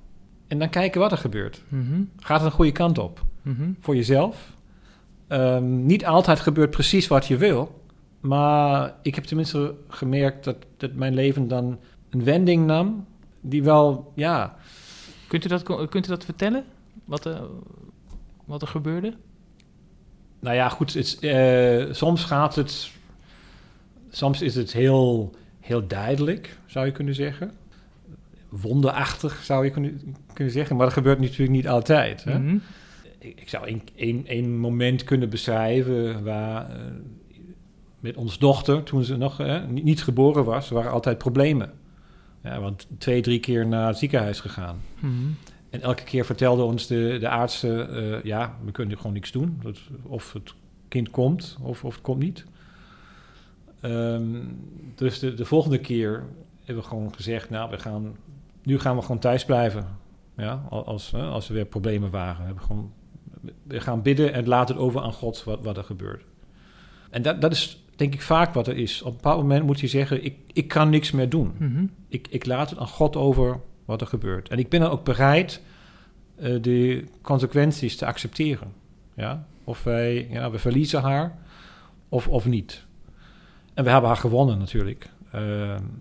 En 0.50 0.58
dan 0.58 0.68
kijken 0.70 1.00
wat 1.00 1.12
er 1.12 1.18
gebeurt. 1.18 1.62
Mhm, 1.68 2.02
Gaat 2.18 2.40
het 2.40 2.50
een 2.50 2.56
goede 2.56 2.72
kant 2.72 2.98
op? 2.98 3.24
mhm. 3.42 3.70
voor 3.80 3.96
jezelf. 3.96 4.52
Ehm, 5.26 5.86
niet 5.86 6.06
altijd 6.06 6.40
gebeurt 6.40 6.70
precies 6.70 7.06
wat 7.08 7.26
je 7.26 7.36
wil. 7.36 7.80
Maar 8.20 8.94
ik 9.02 9.14
heb 9.14 9.24
tenminste 9.24 9.74
gemerkt 9.88 10.44
dat, 10.44 10.56
dat 10.76 10.92
mijn 10.92 11.14
leven 11.14 11.48
dan 11.48 11.78
een 12.10 12.24
wending 12.24 12.66
nam. 12.66 13.06
Die 13.40 13.62
wel, 13.62 14.12
ja. 14.14 14.56
Kunt, 15.28 15.44
u 15.44 15.48
dat, 15.48 15.62
kunt 15.88 16.06
u 16.06 16.08
dat 16.08 16.24
vertellen? 16.24 16.64
Wat 17.04 17.24
er, 17.24 17.40
wat 18.44 18.62
er 18.62 18.68
gebeurde? 18.68 19.14
Nou 20.40 20.56
ja, 20.56 20.68
goed. 20.68 20.94
Het, 20.94 21.18
eh, 21.18 21.94
soms 21.94 22.24
gaat 22.24 22.54
het. 22.54 22.90
Soms 24.10 24.42
is 24.42 24.54
het 24.54 24.72
heel, 24.72 25.34
heel 25.60 25.86
duidelijk, 25.86 26.58
zou 26.66 26.86
je 26.86 26.92
kunnen 26.92 27.14
zeggen. 27.14 27.50
Wonderachtig, 28.50 29.42
zou 29.44 29.64
je 29.64 29.70
kunnen, 29.70 30.16
kunnen 30.32 30.52
zeggen. 30.52 30.76
Maar 30.76 30.84
dat 30.84 30.94
gebeurt 30.94 31.20
natuurlijk 31.20 31.50
niet 31.50 31.68
altijd. 31.68 32.24
Hè? 32.24 32.38
Mhm. 32.38 32.56
Ik, 33.18 33.40
ik 33.40 33.48
zou 33.48 33.66
één- 33.66 33.82
één 33.94 34.26
één 34.26 34.58
moment 34.58 35.04
kunnen 35.04 35.30
beschrijven 35.30 36.24
waar 36.24 36.70
eh, 36.70 36.76
met 38.00 38.16
ons 38.16 38.38
dochter, 38.38 38.82
toen 38.82 39.04
ze 39.04 39.16
nog 39.16 39.42
niet, 39.68 39.84
niet 39.84 40.02
geboren 40.02 40.44
was, 40.44 40.68
waren 40.68 40.90
altijd 40.90 41.18
problemen. 41.18 41.72
Ja, 42.42 42.60
want 42.60 42.86
twee, 42.98 43.20
drie 43.20 43.40
keer 43.40 43.66
naar 43.66 43.86
het 43.86 43.98
ziekenhuis 43.98 44.40
gegaan. 44.40 44.80
Mhm. 44.98 45.14
En 45.70 45.80
elke 45.80 46.02
keer 46.04 46.24
vertelde 46.24 46.62
ons 46.62 46.86
de, 46.86 47.16
de 47.20 47.28
artsen, 47.28 47.94
eh, 47.94 48.22
ja, 48.24 48.56
we 48.64 48.72
kunnen 48.72 48.96
gewoon 48.96 49.12
niks 49.12 49.32
doen. 49.32 49.58
Dat, 49.62 49.78
of 50.02 50.32
het 50.32 50.54
kind 50.88 51.10
komt, 51.10 51.56
of, 51.62 51.84
of 51.84 51.94
het 51.94 52.02
komt 52.02 52.22
niet. 52.22 52.44
Ehm, 53.80 54.22
dus 54.94 55.18
de, 55.18 55.34
de 55.34 55.44
volgende 55.44 55.78
keer 55.78 56.24
hebben 56.64 56.82
we 56.82 56.90
gewoon 56.90 57.14
gezegd, 57.14 57.50
nou, 57.50 57.70
we 57.70 57.78
gaan, 57.78 58.16
nu 58.62 58.78
gaan 58.78 58.96
we 58.96 59.02
gewoon 59.02 59.18
thuis 59.18 59.44
blijven. 59.44 59.86
Ja, 60.36 60.62
al- 60.68 60.86
als, 60.86 61.14
als 61.14 61.48
er 61.48 61.54
weer 61.54 61.64
problemen 61.64 62.10
waren. 62.10 62.54
We, 62.54 62.60
gewoon, 62.60 62.92
we 63.62 63.80
gaan 63.80 64.02
bidden 64.02 64.32
en 64.32 64.48
laten 64.48 64.74
het 64.74 64.84
over 64.84 65.00
aan 65.00 65.12
God 65.12 65.44
wat, 65.44 65.58
wat 65.62 65.76
er 65.76 65.84
gebeurt. 65.84 66.24
En 67.10 67.22
dat, 67.22 67.40
dat 67.40 67.52
is 67.52 67.84
denk 67.96 68.14
ik 68.14 68.22
vaak 68.22 68.54
wat 68.54 68.66
er 68.66 68.76
is. 68.76 69.02
Op 69.02 69.08
een 69.08 69.14
bepaald 69.16 69.40
moment 69.40 69.64
moet 69.64 69.80
je 69.80 69.86
zeggen, 69.86 70.24
ik, 70.24 70.36
ik 70.52 70.68
kan 70.68 70.90
niks 70.90 71.10
meer 71.10 71.28
doen. 71.28 71.52
Mhm. 71.58 71.84
Ik, 72.08 72.26
ik 72.30 72.46
laat 72.46 72.70
het 72.70 72.78
aan 72.78 72.88
God 72.88 73.16
over 73.16 73.60
wat 73.84 74.00
er 74.00 74.06
gebeurt. 74.06 74.48
En 74.48 74.58
ik 74.58 74.68
ben 74.68 74.80
dan 74.80 74.90
ook 74.90 75.04
bereid 75.04 75.62
eh, 76.36 76.62
de 76.62 77.04
consequenties 77.22 77.96
te 77.96 78.06
accepteren. 78.06 78.72
Ja? 79.14 79.46
Of 79.64 79.82
wij, 79.82 80.28
ja, 80.30 80.50
we 80.50 80.58
verliezen 80.58 81.02
haar 81.02 81.38
of, 82.08 82.28
of 82.28 82.46
niet. 82.46 82.84
En 83.74 83.84
we 83.84 83.90
hebben 83.90 84.08
haar 84.08 84.18
gewonnen 84.18 84.58
natuurlijk. 84.58 85.08
Eh, 85.32 85.40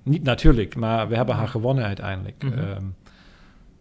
niet 0.03 0.23
natuurlijk, 0.23 0.75
maar 0.75 1.07
we 1.07 1.15
hebben 1.15 1.35
haar 1.35 1.47
gewonnen 1.47 1.85
uiteindelijk. 1.85 2.43
Ehm, 2.43 2.83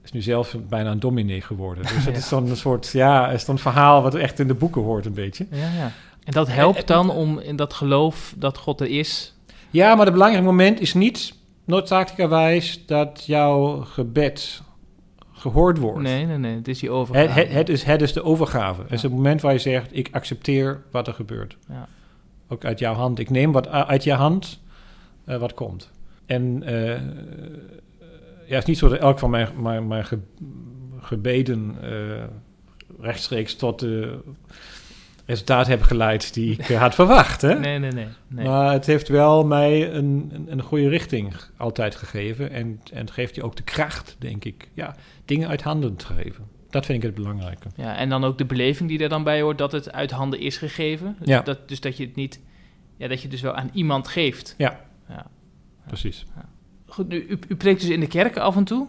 is 0.05 0.13
nu 0.13 0.21
zelf 0.23 0.57
bijna 0.69 0.91
een 0.91 1.01
dominee 1.01 1.41
geworden. 1.41 1.83
Dus 1.83 1.93
het 1.93 2.05
Ja. 2.05 2.11
is 2.21 2.29
dan 2.29 2.49
een 2.49 2.57
soort, 2.57 2.89
ja, 2.93 3.31
is 3.31 3.45
dan 3.45 3.55
een 3.55 3.61
verhaal 3.61 4.03
wat 4.03 4.15
echt 4.15 4.39
in 4.39 4.47
de 4.49 4.55
boeken 4.55 4.83
hoort 4.83 5.07
een 5.07 5.15
beetje. 5.15 5.47
Ja, 5.51 5.57
ja. 5.77 5.91
En 6.25 6.33
dat 6.33 6.49
helpt 6.49 6.87
dan 6.87 7.11
om 7.11 7.39
in 7.39 7.57
dat 7.57 7.73
geloof 7.73 8.35
dat 8.37 8.59
God 8.59 8.81
er 8.81 8.87
is. 8.99 9.35
Ja, 9.71 9.95
maar 9.95 10.05
het 10.05 10.15
belangrijke 10.15 10.47
moment 10.47 10.81
is 10.81 10.95
niet 10.95 11.35
noodzakelijkerwijs 11.65 12.87
dat 12.87 13.25
jouw 13.27 13.81
gebed 13.81 14.63
gehoord 15.33 15.79
wordt. 15.79 16.01
Nee, 16.01 16.27
nee, 16.27 16.39
nee. 16.39 16.55
Het 16.57 16.69
is 16.69 16.79
die 16.79 16.91
overgave. 16.91 17.41
het, 17.41 17.53
het 17.53 17.69
is, 17.69 17.83
het 17.83 18.03
is 18.03 18.13
de 18.13 18.23
overgave. 18.23 18.83
Het 18.83 18.93
is 18.93 19.03
het 19.03 19.13
moment 19.13 19.41
waar 19.41 19.53
je 19.53 19.59
zegt, 19.59 19.97
ik 19.97 20.09
accepteer 20.13 20.83
wat 20.91 21.07
er 21.07 21.15
gebeurt. 21.15 21.57
Ja. 21.69 21.89
Ook 22.49 22.65
uit 22.65 22.79
jouw 22.79 22.95
hand. 22.95 23.19
Ik 23.19 23.31
neem 23.31 23.53
wat 23.53 23.69
uit 23.69 24.05
je 24.05 24.13
hand 24.13 24.61
eh, 25.29 25.37
wat 25.39 25.55
komt. 25.55 25.91
En 26.27 26.63
eh, 26.63 26.89
ja, 28.47 28.55
het 28.55 28.59
is 28.59 28.65
niet 28.65 28.79
zo 28.79 28.89
dat 28.89 28.99
elk 28.99 29.19
van 29.19 29.31
mijn, 29.31 29.49
mijn, 29.63 29.87
mijn 29.87 30.05
ge- 30.05 30.19
gebeden 31.01 31.77
eh, 31.83 32.25
rechtstreeks 33.01 33.55
tot 33.57 33.79
de 33.81 34.19
resultaat 35.27 35.67
hebben 35.67 35.87
geleid 35.87 36.35
die 36.35 36.53
ik 36.59 36.67
had 36.67 36.95
verwacht. 36.95 37.41
Hè? 37.43 37.59
Nee, 37.59 37.79
nee, 37.79 37.91
nee. 37.91 38.07
nee. 38.29 38.47
Maar 38.47 38.73
het 38.73 38.87
heeft 38.87 39.09
wel 39.09 39.45
mij 39.47 39.93
een, 39.93 40.31
een, 40.33 40.47
een 40.53 40.63
goede 40.63 40.89
richting 40.89 41.35
altijd 41.57 41.95
gegeven. 41.95 42.51
En, 42.51 42.81
en 42.93 43.01
het 43.01 43.11
geeft 43.11 43.35
je 43.35 43.43
ook 43.43 43.57
de 43.57 43.63
kracht, 43.63 44.17
denk 44.19 44.45
ik, 44.45 44.69
ja, 44.75 44.97
dingen 45.25 45.49
uit 45.49 45.63
handen 45.63 45.97
te 45.97 46.07
geven. 46.07 46.45
Dat 46.71 46.87
vind 46.87 46.99
ik 47.03 47.09
het 47.11 47.15
belangrijke. 47.15 47.69
Ja, 47.77 47.97
en 47.97 48.09
dan 48.09 48.25
ook 48.25 48.39
de 48.39 48.45
beleving 48.45 48.89
die 48.89 48.99
er 49.03 49.09
dan 49.09 49.25
bij 49.25 49.41
hoort 49.41 49.59
dat 49.59 49.73
het 49.73 49.93
uit 49.93 50.11
handen 50.11 50.41
is 50.41 50.57
gegeven. 50.57 51.17
Dus 51.19 51.29
Ja. 51.29 51.41
Dat, 51.41 51.69
dus 51.69 51.81
dat 51.81 51.97
je 51.97 52.05
het 52.07 52.15
niet, 52.15 52.41
ja, 52.97 53.09
dat 53.09 53.17
je 53.17 53.23
het 53.23 53.31
dus 53.31 53.41
wel 53.41 53.55
aan 53.55 53.71
iemand 53.73 54.09
geeft. 54.09 54.55
Ja. 54.59 54.81
Ja. 55.09 55.27
Precies. 55.87 56.27
Goed, 56.87 57.09
nu, 57.09 57.27
u, 57.29 57.39
u 57.49 57.57
preekt 57.57 57.81
dus 57.81 57.91
in 57.91 58.01
de 58.01 58.07
kerken 58.07 58.43
af 58.43 58.57
en 58.57 58.65
toe 58.65 58.87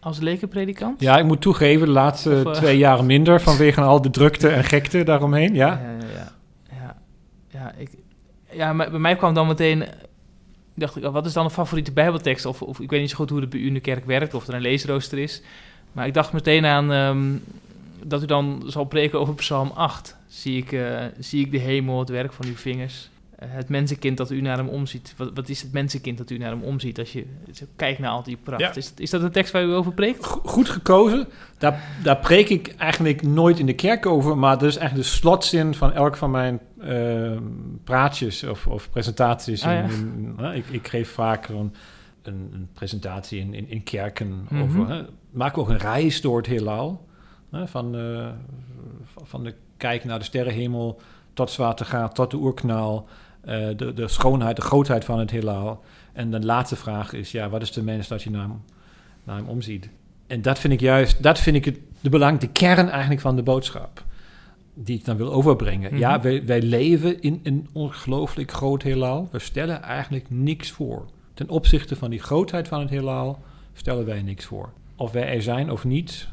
als 0.00 0.18
lekenpredikant. 0.18 1.00
Ja, 1.00 1.18
ik 1.18 1.24
moet 1.24 1.40
toegeven, 1.40 1.86
de 1.86 1.92
laatste 1.92 2.30
Of, 2.30 2.44
eh, 2.44 2.52
twee 2.52 2.78
jaar 2.78 3.04
minder 3.04 3.40
vanwege 3.50 3.80
al 3.80 4.02
de 4.02 4.10
drukte 4.10 4.48
en 4.48 4.64
gekte 4.64 5.04
daaromheen. 5.04 5.54
Ja, 5.54 5.66
ja, 5.66 6.06
ja. 6.14 6.32
Ja, 6.72 6.96
ja, 7.48 7.72
ik, 7.76 7.90
ja 8.50 8.72
maar 8.72 8.90
bij 8.90 9.00
mij 9.00 9.16
kwam 9.16 9.34
dan 9.34 9.46
meteen, 9.46 9.84
dacht 10.74 10.96
ik, 10.96 11.04
oh, 11.04 11.12
wat 11.12 11.26
is 11.26 11.32
dan 11.32 11.44
een 11.44 11.50
favoriete 11.50 11.92
bijbeltekst? 11.92 12.44
Of, 12.44 12.62
of 12.62 12.80
ik 12.80 12.90
weet 12.90 13.00
niet 13.00 13.10
zo 13.10 13.16
goed 13.16 13.30
hoe 13.30 13.40
het 13.40 13.50
bij 13.50 13.60
u 13.60 13.66
in 13.66 13.74
de 13.74 13.80
kerk 13.80 14.04
werkt, 14.04 14.34
of 14.34 14.46
er 14.48 14.54
een 14.54 14.60
leesrooster 14.60 15.18
is. 15.18 15.42
Maar 15.92 16.06
ik 16.06 16.14
dacht 16.14 16.32
meteen 16.32 16.66
aan 16.66 16.92
ehm, 16.92 17.36
dat 18.04 18.22
u 18.22 18.26
dan 18.26 18.62
zal 18.66 18.84
preken 18.84 19.20
over 19.20 19.34
Psalm 19.34 19.70
8. 19.74 20.16
Zie 20.28 20.56
ik, 20.56 20.72
eh, 20.72 21.04
zie 21.18 21.44
ik 21.44 21.50
de 21.50 21.58
hemel, 21.58 21.98
het 21.98 22.08
werk 22.08 22.32
van 22.32 22.46
uw 22.46 22.56
vingers. 22.56 23.09
Eh, 23.40 23.48
het 23.50 23.68
mensenkind 23.68 24.16
dat 24.16 24.30
u 24.30 24.40
naar 24.40 24.56
hem 24.56 24.68
omziet. 24.68 25.14
Wat, 25.16 25.30
wat 25.34 25.48
is 25.48 25.62
het 25.62 25.72
mensenkind 25.72 26.18
dat 26.18 26.30
u 26.30 26.38
naar 26.38 26.50
hem 26.50 26.62
omziet 26.62 26.98
als 26.98 27.12
je 27.12 27.26
kijkt 27.76 27.98
naar 27.98 28.10
al 28.10 28.22
die 28.22 28.36
pracht? 28.42 28.60
Ja. 28.60 28.74
Is, 28.74 28.92
is 28.96 29.10
dat 29.10 29.22
een 29.22 29.30
tekst 29.30 29.52
waar 29.52 29.64
u 29.64 29.72
over 29.72 29.92
preekt? 29.92 30.24
Go- 30.24 30.40
goed 30.44 30.68
gekozen. 30.68 31.28
Daar, 31.58 31.82
daar 32.02 32.16
preek 32.16 32.48
ik 32.48 32.74
eigenlijk 32.76 33.22
nooit 33.22 33.58
in 33.58 33.66
de 33.66 33.74
kerk 33.74 34.06
over, 34.06 34.38
maar 34.38 34.58
dat 34.58 34.68
is 34.68 34.76
eigenlijk 34.76 35.08
de 35.08 35.14
slotzin 35.14 35.74
van 35.74 35.92
elk 35.92 36.16
van 36.16 36.30
mijn 36.30 36.60
eh, 36.80 37.36
praatjes 37.84 38.44
of, 38.44 38.66
of 38.66 38.90
presentaties. 38.90 39.62
Ah, 39.64 39.72
ja. 39.72 39.82
in, 39.82 39.90
in- 39.90 40.34
hè, 40.44 40.54
ik, 40.54 40.66
ik 40.70 40.88
geef 40.88 41.10
vaak 41.10 41.48
een, 41.48 41.74
een, 42.22 42.50
een 42.52 42.68
presentatie 42.72 43.40
in, 43.40 43.68
in, 43.68 43.82
kerken 43.82 44.46
Mhm. 44.48 44.62
over. 44.62 45.06
Maak 45.30 45.58
ook 45.58 45.68
een 45.68 45.78
reis 45.78 46.20
door 46.20 46.36
het 46.36 46.46
heelal. 46.46 47.06
Van, 47.52 47.96
eh, 47.96 48.28
van- 49.22 49.44
de 49.44 49.54
kijk 49.76 50.04
naar 50.04 50.18
de 50.18 50.24
sterrenhemel 50.24 51.00
tot 51.34 51.50
Zwaartegaat, 51.50 52.14
tot 52.14 52.30
de 52.30 52.36
oerknal. 52.36 53.08
Eh, 53.40 53.68
de, 53.76 53.92
de 53.94 54.08
schoonheid, 54.08 54.56
de 54.56 54.62
grootheid 54.62 55.04
van 55.04 55.18
het 55.18 55.30
heelal. 55.30 55.84
En 56.12 56.30
de 56.30 56.44
laatste 56.44 56.76
vraag 56.76 57.12
is, 57.12 57.32
ja, 57.32 57.48
wat 57.48 57.62
is 57.62 57.72
de 57.72 57.82
mens 57.82 58.08
dat 58.08 58.22
je 58.22 58.30
naar 58.30 58.42
hem, 58.42 58.62
naar 59.24 59.36
hem 59.36 59.46
omziet? 59.46 59.88
En 60.26 60.42
dat 60.42 60.58
vind 60.58 60.72
ik 60.72 60.80
juist, 60.80 61.22
dat 61.22 61.38
vind 61.38 61.56
ik 61.56 61.64
het, 61.64 61.78
de 62.00 62.08
belang, 62.08 62.38
de 62.38 62.48
kern 62.48 62.88
eigenlijk 62.88 63.20
van 63.20 63.36
de 63.36 63.42
boodschap. 63.42 64.04
Die 64.74 64.98
ik 64.98 65.04
dan 65.04 65.16
wil 65.16 65.32
overbrengen. 65.32 65.90
Mhm. 65.90 66.00
Ja, 66.00 66.20
wij, 66.20 66.44
wij 66.44 66.62
leven 66.62 67.20
in 67.20 67.40
een 67.42 67.68
ongelooflijk 67.72 68.52
groot 68.52 68.82
heelal. 68.82 69.28
We 69.30 69.38
stellen 69.38 69.82
eigenlijk 69.82 70.26
niks 70.28 70.70
voor. 70.70 71.06
Ten 71.34 71.48
opzichte 71.48 71.96
van 71.96 72.10
die 72.10 72.18
grootheid 72.18 72.68
van 72.68 72.80
het 72.80 72.90
heelal 72.90 73.38
stellen 73.72 74.06
wij 74.06 74.22
niks 74.22 74.44
voor. 74.44 74.72
Of 74.96 75.12
wij 75.12 75.34
er 75.34 75.42
zijn 75.42 75.70
of 75.70 75.84
niet, 75.84 76.28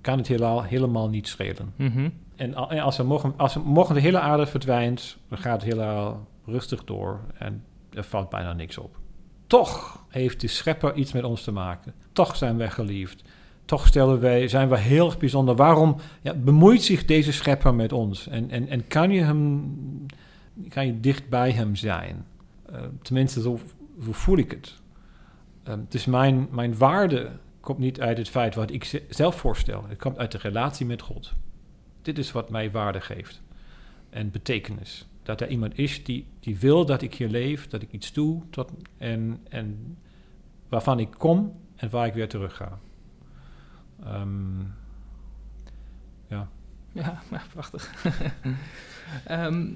kan 0.00 0.18
het 0.18 0.26
heelal 0.26 0.62
helemaal 0.62 1.08
niet 1.08 1.28
schelen. 1.28 1.72
Mhm. 1.76 2.08
En 2.36 2.54
als 2.82 2.98
er 2.98 3.06
morgen, 3.06 3.34
als 3.36 3.54
er 3.54 3.60
morgen 3.60 3.94
de 3.94 4.00
hele 4.00 4.20
aarde 4.20 4.46
verdwijnt, 4.46 5.16
dan 5.28 5.38
gaat 5.38 5.62
het 5.62 5.70
heelal 5.70 6.26
rustig 6.44 6.84
door 6.84 7.20
en 7.38 7.64
er 7.92 8.04
valt 8.04 8.28
bijna 8.28 8.52
niks 8.52 8.78
op. 8.78 8.98
Toch 9.46 10.04
heeft 10.08 10.40
de 10.40 10.46
schepper 10.46 10.94
iets 10.94 11.12
met 11.12 11.24
ons 11.24 11.42
te 11.42 11.52
maken. 11.52 11.94
Toch 12.12 12.36
zijn 12.36 12.56
wij 12.56 12.70
geliefd. 12.70 13.22
Toch 13.64 13.86
stellen 13.86 14.20
wij, 14.20 14.48
zijn 14.48 14.68
we 14.68 14.78
heel 14.78 15.06
erg 15.06 15.18
bijzonder. 15.18 15.56
Waarom 15.56 15.96
ja, 16.22 16.34
bemoeit 16.34 16.82
zich 16.82 17.04
deze 17.04 17.32
schepper 17.32 17.74
met 17.74 17.92
ons? 17.92 18.26
En, 18.28 18.50
en, 18.50 18.68
en 18.68 18.86
kan 18.86 19.10
je 19.10 19.22
hem, 19.22 19.76
kan 20.68 20.86
je 20.86 21.00
dicht 21.00 21.28
bij 21.28 21.50
hem 21.52 21.76
zijn? 21.76 22.26
Eh, 22.72 22.80
tenminste, 23.02 23.40
zo, 23.40 23.58
voel 23.98 24.36
ik 24.38 24.50
het. 24.50 24.74
Het 25.62 25.94
is 25.94 26.04
mijn, 26.06 26.48
mijn 26.50 26.76
waarde 26.78 27.30
komt 27.60 27.78
niet 27.78 28.00
uit 28.00 28.18
het 28.18 28.28
feit 28.28 28.54
wat 28.54 28.70
ik 28.70 28.84
ze- 28.84 29.04
zelf 29.08 29.36
voorstel. 29.36 29.84
Het 29.88 29.98
komt 29.98 30.18
uit 30.18 30.32
de 30.32 30.38
relatie 30.38 30.86
met 30.86 31.02
God. 31.02 31.32
Dit 32.02 32.18
is 32.18 32.32
wat 32.32 32.50
mij 32.50 32.70
waarde 32.70 33.00
geeft 33.00 33.42
en 34.10 34.30
betekenis. 34.30 35.06
Dat 35.22 35.40
er 35.40 35.48
iemand 35.48 35.78
is 35.78 36.04
die, 36.04 36.26
die 36.40 36.58
wil 36.58 36.86
dat 36.86 37.02
ik 37.02 37.14
hier 37.14 37.28
leef, 37.28 37.66
dat 37.66 37.82
ik 37.82 37.92
iets 37.92 38.12
doe 38.12 38.42
tot, 38.50 38.70
en, 38.98 39.40
en 39.48 39.96
waarvan 40.68 40.98
ik 40.98 41.10
kom 41.18 41.60
en 41.76 41.90
waar 41.90 42.06
ik 42.06 42.14
weer 42.14 42.28
terug 42.28 42.56
ga. 42.56 42.78
Ehm, 44.04 44.60
Ja, 46.92 47.22
nou, 47.30 47.42
prachtig. 47.54 47.92
Ehm, 49.24 49.66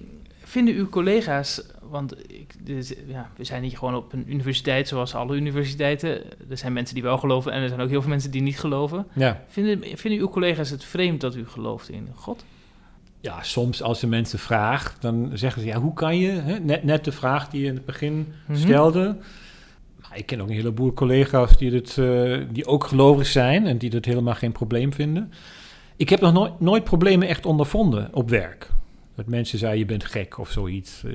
vinden 0.42 0.74
uw 0.74 0.88
collega's, 0.88 1.62
want 1.83 2.33
ik, 2.33 2.54
dit, 2.66 2.98
ja, 3.07 3.30
we 3.37 3.44
zijn 3.44 3.62
hier 3.62 3.78
gewoon 3.78 3.94
op 3.94 4.12
een 4.12 4.30
universiteit 4.33 4.88
zoals 4.88 5.14
alle 5.14 5.37
universiteiten. 5.37 6.22
Er 6.50 6.57
zijn 6.57 6.72
mensen 6.72 6.94
die 6.94 7.02
wel 7.02 7.18
geloven 7.18 7.52
en 7.52 7.62
er 7.62 7.68
zijn 7.68 7.80
ook 7.80 7.88
heel 7.88 8.00
veel 8.00 8.11
mensen 8.11 8.30
die 8.30 8.42
niet 8.42 8.61
geloven. 8.61 9.07
ja. 9.12 9.44
Vinden, 9.48 9.98
vinden 9.98 10.20
uw 10.20 10.28
collega's 10.28 10.70
het 10.70 10.85
vreemd 10.85 11.20
dat 11.20 11.35
u 11.37 11.46
gelooft 11.46 11.88
in 11.88 12.09
God? 12.14 12.44
Ja, 13.24 13.42
soms 13.42 13.82
als 13.82 14.00
je 14.00 14.06
mensen 14.06 14.38
vraagt, 14.38 14.96
dan 15.02 15.30
zeggen 15.34 15.60
ze, 15.62 15.68
ja, 15.68 15.80
hoe 15.80 15.92
kan 15.94 16.18
je? 16.18 16.30
Hè? 16.30 16.58
Net, 16.58 16.84
net 16.84 17.04
de 17.04 17.12
vraag 17.12 17.48
die 17.48 17.60
je 17.60 17.66
in 17.66 17.74
het 17.74 17.84
begin 17.84 18.32
Mhm. 18.46 18.58
stelde. 18.58 19.16
Maar 20.00 20.18
ik 20.18 20.26
ken 20.26 20.40
ook 20.40 20.48
een 20.48 20.54
heleboel 20.54 20.92
collega's 20.92 21.56
die, 21.56 21.70
dit, 21.70 21.98
eh, 21.98 22.38
die 22.50 22.66
ook 22.66 22.84
gelovig 22.87 23.26
zijn 23.26 23.66
en 23.66 23.78
die 23.78 23.90
dat 23.90 24.04
helemaal 24.04 24.34
geen 24.34 24.52
probleem 24.52 24.92
vinden. 24.92 25.32
Ik 25.96 26.08
heb 26.08 26.20
nog 26.20 26.32
nooit, 26.32 26.60
nooit 26.60 26.84
problemen 26.84 27.28
echt 27.28 27.46
ondervonden 27.46 28.08
op 28.12 28.30
werk. 28.30 28.70
Dat 29.14 29.26
mensen 29.26 29.58
zeiden, 29.58 29.80
je 29.80 29.87
bent 29.87 30.04
gek 30.04 30.38
of 30.38 30.50
zoiets. 30.50 31.02
Eh, 31.04 31.12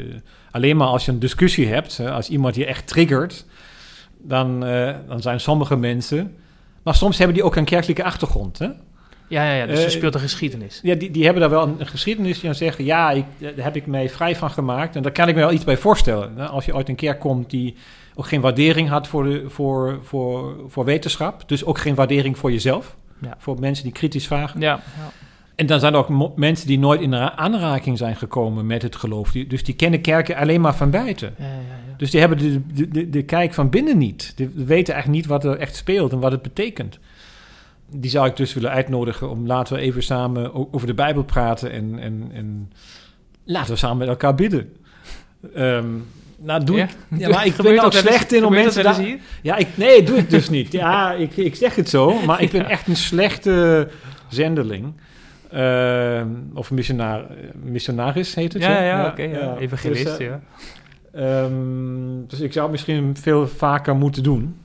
alleen 0.52 0.78
maar 0.78 0.88
als 0.88 1.06
je 1.06 1.12
een 1.12 1.20
discussie 1.20 1.68
hebt, 1.68 2.00
als 2.00 2.30
iemand 2.30 2.56
je 2.56 2.66
echt 2.66 2.88
triggert, 2.88 3.46
dan, 4.18 4.66
eh, 4.66 4.96
dan 5.08 5.22
zijn 5.22 5.40
sommige 5.40 5.76
mensen... 5.76 6.36
Maar 6.84 6.96
soms 6.96 7.18
hebben 7.18 7.36
die 7.36 7.46
ook 7.46 7.56
een 7.56 7.66
kerkelijke 7.66 8.04
achtergrond, 8.04 8.60
hè? 8.60 8.70
Ja, 9.30 9.44
ja, 9.46 9.54
ja 9.54 9.66
dus 9.66 9.80
er 9.80 9.86
Eh, 9.86 9.92
speelt 9.92 10.14
een 10.14 10.20
geschiedenis. 10.20 10.80
Ja, 10.84 10.96
die, 10.96 11.12
die 11.12 11.24
hebben 11.24 11.42
daar 11.42 11.50
wel 11.52 11.64
een, 11.64 11.76
een 11.80 11.88
geschiedenis 11.88 12.34
die 12.36 12.46
dan 12.46 12.56
zeggen... 12.56 12.86
ja, 12.86 13.12
ik, 13.12 13.26
daar 13.38 13.52
heb 13.66 13.76
ik 13.76 13.86
mij 13.86 14.10
vrij 14.10 14.36
van 14.36 14.50
gemaakt. 14.52 14.96
En 14.96 15.02
daar 15.02 15.12
kan 15.12 15.28
ik 15.28 15.36
me 15.36 15.42
wel 15.42 15.52
iets 15.52 15.64
bij 15.64 15.78
voorstellen. 15.78 16.50
Als 16.50 16.66
je 16.66 16.76
uit 16.76 16.90
een 16.90 16.96
kerk 16.96 17.20
komt 17.20 17.50
die 17.50 17.76
ook 18.16 18.28
geen 18.28 18.42
waardering 18.42 18.90
had 18.90 19.08
voor, 19.08 19.24
de, 19.24 19.44
voor, 19.48 20.00
voor, 20.04 20.56
voor 20.68 20.86
wetenschap... 20.86 21.44
dus 21.50 21.64
ook 21.66 21.78
geen 21.78 21.96
waardering 21.96 22.38
voor 22.38 22.52
jezelf... 22.52 22.96
Ja. 23.22 23.36
voor 23.38 23.60
mensen 23.60 23.84
die 23.84 23.94
kritisch 23.94 24.28
vragen. 24.28 24.60
Ja, 24.60 24.68
ja. 24.98 25.12
En 25.56 25.66
dan 25.66 25.80
zijn 25.80 25.94
er 25.94 26.00
ook 26.00 26.36
mensen 26.38 26.68
die 26.68 26.80
nooit 26.80 27.02
in 27.02 27.14
ra- 27.14 27.36
aanraking 27.36 27.98
zijn 27.98 28.16
gekomen 28.16 28.66
met 28.66 28.82
het 28.82 28.96
geloof. 28.96 29.32
Die, 29.32 29.48
dus 29.48 29.64
die 29.64 29.76
kennen 29.76 30.02
kerken 30.02 30.36
alleen 30.36 30.62
maar 30.62 30.76
van 30.76 30.90
buiten. 30.90 31.36
ja, 31.38 31.46
ja, 31.46 31.52
ja. 31.52 31.94
Dus 31.98 32.12
die 32.12 32.20
hebben 32.20 32.38
de, 32.38 32.62
de, 32.74 32.88
de, 32.88 33.10
de 33.10 33.24
kijk 33.24 33.54
van 33.54 33.70
binnen 33.70 33.98
niet. 33.98 34.34
Die 34.36 34.50
weten 34.56 34.94
eigenlijk 34.94 35.08
niet 35.08 35.26
wat 35.26 35.44
er 35.44 35.58
echt 35.58 35.76
speelt 35.76 36.12
en 36.12 36.20
wat 36.20 36.32
het 36.32 36.42
betekent. 36.42 37.00
Die 37.92 38.10
zou 38.10 38.28
ik 38.28 38.36
dus 38.38 38.54
willen 38.54 38.72
uitnodigen 38.72 39.30
om 39.30 39.48
laten 39.48 39.76
we 39.76 39.82
even 39.82 40.04
samen 40.04 40.74
over 40.74 40.88
de 40.88 40.94
Bijbel 40.94 41.24
praten 41.24 41.72
en, 41.72 42.00
en, 42.00 42.30
en 42.34 42.72
laten 43.44 43.72
we 43.72 43.78
samen 43.78 43.98
met 43.98 44.08
elkaar 44.08 44.36
bidden. 44.36 44.74
Ehm, 45.56 45.86
nou, 46.38 46.64
doe 46.64 46.78
Ja? 46.78 46.84
ik. 46.84 46.90
Ja, 47.20 47.30
maar 47.30 47.46
ik 47.46 47.56
ben 47.56 47.84
ook 47.84 47.94
slecht 47.94 48.34
in 48.34 48.46
om 48.46 48.52
mensen 48.52 48.84
daar. 48.84 49.00
hier? 49.00 49.18
Ja, 49.42 49.56
ik, 49.56 49.68
nee, 49.76 50.04
doe 50.04 50.18
ik 50.18 50.30
dus 50.30 50.50
niet. 50.50 50.72
Ja, 50.72 51.12
ik, 51.26 51.38
ik 51.38 51.56
zeg 51.56 51.76
het 51.76 51.90
zo, 51.90 52.26
maar 52.26 52.42
ik 52.42 52.52
ben 52.52 52.70
echt 52.70 52.88
een 52.88 52.96
slechte 52.96 53.88
zendeling. 54.30 54.94
Ehm, 55.52 56.28
of 56.54 56.72
missionar, 56.72 57.26
missionaris 57.64 58.36
heet 58.36 58.54
het. 58.54 58.62
Ja, 58.62 58.78
zo? 58.78 58.84
ja, 58.84 59.08
oké. 59.08 59.22
ja. 59.24 59.40
ja. 59.40 59.58
Evangelist, 59.58 60.04
Dus, 60.04 60.18
eh, 60.18 60.26
ja. 60.28 60.42
Ehm, 61.14 62.28
dus 62.28 62.40
ik 62.40 62.54
zou 62.54 62.72
misschien 62.72 63.16
veel 63.22 63.48
vaker 63.48 63.96
moeten 63.96 64.24
doen. 64.24 64.56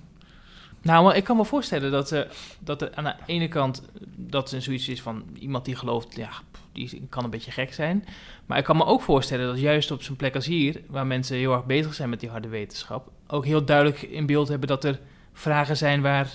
Nou, 0.85 1.05
maar 1.05 1.17
ik 1.17 1.25
kan 1.25 1.37
me 1.37 1.45
voorstellen 1.45 1.91
dat, 1.91 2.13
eh, 2.13 2.21
dat 2.59 2.83
er 2.83 2.91
aan 2.95 3.05
de 3.05 3.15
ene 3.27 3.49
kant 3.49 3.83
dat 4.17 4.53
er 4.53 4.63
zoiets 4.63 4.89
is 4.89 5.03
van 5.03 5.23
iemand 5.39 5.65
die 5.65 5.77
gelooft, 5.77 6.17
ja, 6.17 6.29
die 6.73 7.07
kan 7.09 7.25
een 7.25 7.31
beetje 7.31 7.51
gek 7.51 7.73
zijn. 7.75 8.05
Maar 8.47 8.59
ik 8.59 8.65
kan 8.65 8.77
me 8.77 8.85
ook 8.85 9.03
voorstellen 9.03 9.47
dat 9.47 9.61
juist 9.61 9.91
op 9.91 10.03
zo'n 10.03 10.17
plek 10.17 10.35
als 10.35 10.47
hier, 10.47 10.81
waar 10.89 11.07
mensen 11.07 11.37
heel 11.37 11.53
erg 11.53 11.65
bezig 11.65 11.95
zijn 11.95 12.09
met 12.09 12.21
die 12.21 12.29
harde 12.29 12.49
wetenschap, 12.49 13.11
ook 13.27 13.45
heel 13.45 13.65
duidelijk 13.65 14.03
in 14.03 14.27
beeld 14.27 14.49
hebben 14.49 14.69
dat 14.69 14.85
er 14.85 15.01
vragen 15.33 15.77
zijn 15.77 16.03
waar 16.03 16.29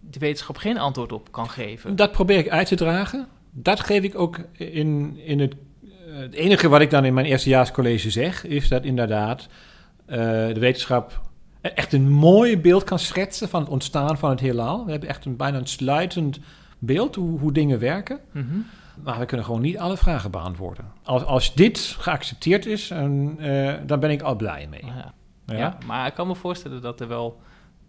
de 0.00 0.18
wetenschap 0.18 0.56
geen 0.56 0.78
antwoord 0.78 1.12
op 1.12 1.32
kan 1.32 1.50
geven. 1.50 1.96
Dat 1.96 2.12
probeer 2.12 2.38
ik 2.38 2.48
uit 2.48 2.66
te 2.66 2.74
dragen. 2.76 3.28
Dat 3.50 3.80
geef 3.80 4.02
ik 4.02 4.18
ook 4.18 4.38
in, 4.52 5.18
in 5.24 5.40
het... 5.40 5.54
eh, 5.82 6.16
Het 6.18 6.34
enige 6.34 6.68
wat 6.68 6.80
ik 6.80 6.90
dan 6.90 7.04
in 7.04 7.14
mijn 7.14 7.26
eerstejaarscollege 7.26 8.10
zeg... 8.10 8.44
is 8.46 8.68
dat 8.68 8.84
inderdaad 8.84 9.48
eh, 10.06 10.18
de 10.46 10.58
wetenschap 10.58 11.20
echt 11.72 11.92
een 11.92 12.10
mooi 12.10 12.58
beeld 12.58 12.84
kan 12.84 12.98
schetsen... 12.98 13.48
van 13.48 13.60
het 13.60 13.70
ontstaan 13.70 14.18
van 14.18 14.30
het 14.30 14.40
heelal. 14.40 14.84
We 14.84 14.90
hebben 14.90 15.08
echt 15.08 15.24
een 15.24 15.36
bijna 15.36 15.58
een 15.58 15.66
sluitend 15.66 16.40
beeld 16.78 17.14
hoe, 17.14 17.38
hoe 17.38 17.52
dingen 17.52 17.78
werken. 17.78 18.20
Mhm. 18.32 18.58
Maar 19.02 19.18
we 19.18 19.24
kunnen 19.24 19.46
gewoon 19.46 19.60
niet 19.60 19.78
alle 19.78 19.96
vragen 19.96 20.30
beantwoorden. 20.30 20.84
Als, 21.02 21.24
als 21.24 21.54
dit 21.54 21.96
geaccepteerd 21.98 22.66
is, 22.66 22.90
en, 22.90 23.36
eh, 23.38 23.74
dan 23.86 24.00
ben 24.00 24.10
ik 24.10 24.22
al 24.22 24.36
blij 24.36 24.66
mee. 24.70 24.84
Ja. 24.84 25.14
Ja? 25.46 25.56
Ja. 25.56 25.78
maar 25.86 26.06
ik 26.06 26.14
kan 26.14 26.26
me 26.26 26.34
voorstellen 26.34 26.82
dat 26.82 27.00
er 27.00 27.08
wel 27.08 27.40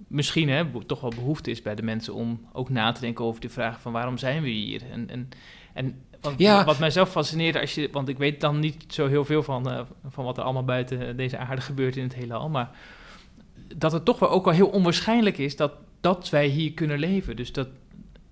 misschien 0.08 0.50
hè, 0.50 0.66
toch 0.86 1.02
wel 1.02 1.10
behoefte 1.16 1.52
is 1.52 1.62
bij 1.62 1.76
de 1.76 1.84
mensen 1.84 2.14
om 2.14 2.40
ook 2.54 2.70
na 2.70 2.92
te 2.92 3.02
denken 3.02 3.26
over 3.26 3.42
de 3.42 3.50
vraag 3.50 3.82
van 3.82 3.92
waarom 3.92 4.18
zijn 4.18 4.42
we 4.42 4.50
hier? 4.50 4.82
En, 4.92 5.10
en, 5.10 5.30
en 5.74 6.02
wat, 6.22 6.34
Ja. 6.38 6.66
wat 6.66 6.80
mijzelf 6.80 7.10
fascineerde, 7.10 7.60
als 7.60 7.76
je, 7.76 7.90
want 7.92 8.10
ik 8.10 8.18
weet 8.18 8.42
dan 8.42 8.60
niet 8.60 8.84
zo 8.88 9.08
heel 9.08 9.26
veel 9.26 9.44
van, 9.44 9.70
eh, 9.70 9.80
van 10.10 10.26
wat 10.26 10.38
er 10.38 10.44
allemaal 10.44 10.64
buiten 10.64 11.18
deze 11.18 11.38
aarde 11.38 11.62
gebeurt 11.62 11.96
in 11.96 12.04
het 12.04 12.16
heelal, 12.16 12.50
maar 12.50 12.70
dat 13.76 13.92
het 13.92 14.06
toch 14.06 14.20
wel 14.20 14.30
ook 14.30 14.46
wel 14.46 14.54
heel 14.54 14.68
onwaarschijnlijk 14.68 15.38
is 15.38 15.56
dat, 15.56 15.72
dat 16.02 16.30
wij 16.30 16.48
hier 16.48 16.72
kunnen 16.72 17.00
leven. 17.00 17.36
Dus 17.36 17.52
dat, 17.52 17.68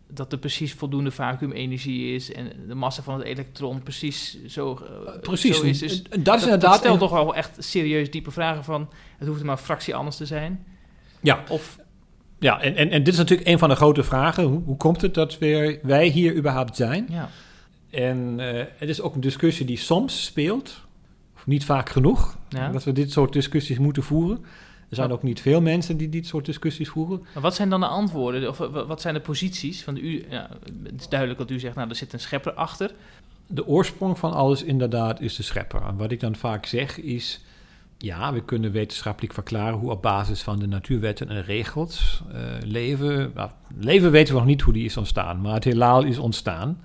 dat 0.07 0.31
er 0.31 0.37
precies 0.37 0.73
voldoende 0.73 1.11
vacuümenergie 1.11 2.15
is 2.15 2.31
en 2.33 2.51
de 2.67 2.75
massa 2.75 3.01
van 3.01 3.13
het 3.13 3.23
elektron 3.23 3.83
precies 3.83 4.45
zo, 4.45 4.79
eh, 5.05 5.19
Precies, 5.19 5.57
zo 5.57 5.63
is. 5.63 5.79
Dus 5.79 6.03
dat 6.19 6.37
is 6.37 6.43
inderdaad... 6.43 6.71
dat 6.71 6.79
stelt 6.79 6.99
toch 6.99 7.11
wel 7.11 7.35
echt 7.35 7.63
serieus 7.63 8.11
diepe 8.11 8.31
vragen 8.31 8.63
van... 8.63 8.89
het 9.17 9.27
hoeft 9.27 9.43
maar 9.43 9.57
een 9.57 9.63
fractie 9.63 9.95
anders 9.95 10.15
te 10.15 10.25
zijn. 10.25 10.65
Ja, 11.21 11.43
Of, 11.49 11.79
ja 12.39 12.61
en, 12.61 12.75
en, 12.75 12.89
en 12.89 13.03
dit 13.03 13.13
is 13.13 13.19
natuurlijk 13.19 13.47
een 13.49 13.59
van 13.59 13.69
de 13.69 13.75
grote 13.75 14.03
vragen. 14.03 14.43
Hoe, 14.43 14.61
hoe 14.65 14.77
komt 14.77 15.01
het 15.01 15.13
dat 15.13 15.37
we, 15.37 15.79
wij 15.83 16.07
hier 16.07 16.35
überhaupt 16.35 16.75
zijn? 16.75 17.07
ja. 17.09 17.29
En 17.89 18.39
eh, 18.39 18.65
het 18.75 18.89
is 18.89 19.01
ook 19.01 19.15
een 19.15 19.21
discussie 19.21 19.65
die 19.65 19.77
soms 19.77 20.25
speelt, 20.25 20.81
of 21.35 21.47
niet 21.47 21.65
vaak 21.65 21.89
genoeg, 21.89 22.37
Ja. 22.49 22.69
dat 22.69 22.83
we 22.83 22.91
dit 22.91 23.11
soort 23.11 23.33
discussies 23.33 23.77
moeten 23.77 24.03
voeren. 24.03 24.45
Er 24.93 24.99
zijn 24.99 25.09
Ja. 25.09 25.13
ook 25.15 25.23
niet 25.23 25.41
veel 25.41 25.61
mensen 25.61 25.97
die 25.97 26.09
dit 26.09 26.27
soort 26.27 26.45
discussies 26.45 26.89
voeren. 26.89 27.23
Maar 27.33 27.43
wat 27.43 27.55
zijn 27.55 27.69
dan 27.69 27.79
de 27.79 27.85
antwoorden? 27.87 28.49
Of 28.49 28.57
wa- 28.57 28.85
wat 28.85 29.01
zijn 29.01 29.13
de 29.13 29.19
posities? 29.19 29.85
Want 29.85 29.99
u, 29.99 30.25
ja, 30.29 30.49
het 30.83 30.99
is 31.01 31.09
duidelijk 31.09 31.39
dat 31.39 31.49
u 31.51 31.59
zegt, 31.59 31.75
nou, 31.75 31.89
er 31.89 31.95
zit 31.95 32.13
een 32.13 32.19
schepper 32.19 32.53
achter. 32.53 32.91
De 33.47 33.67
oorsprong 33.67 34.19
van 34.19 34.33
alles 34.33 34.63
inderdaad 34.63 35.21
is 35.21 35.35
de 35.35 35.43
schepper. 35.43 35.81
En 35.81 35.97
wat 35.97 36.11
ik 36.11 36.19
dan 36.19 36.35
vaak 36.35 36.65
zeg 36.65 36.99
is, 37.01 37.41
ja, 37.97 38.33
we 38.33 38.43
kunnen 38.43 38.71
wetenschappelijk 38.71 39.33
verklaren 39.33 39.79
hoe 39.79 39.91
op 39.91 40.01
basis 40.01 40.41
van 40.41 40.59
de 40.59 40.67
natuurwetten 40.67 41.29
en 41.29 41.43
regels 41.43 42.23
eh, 42.33 42.39
leven... 42.65 43.31
Nou, 43.35 43.49
leven 43.77 44.11
weten 44.11 44.33
we 44.33 44.39
nog 44.39 44.49
niet 44.49 44.61
hoe 44.61 44.73
die 44.73 44.85
is 44.85 44.97
ontstaan, 44.97 45.41
maar 45.41 45.53
het 45.53 45.63
heelal 45.63 46.03
is 46.03 46.17
ontstaan. 46.17 46.81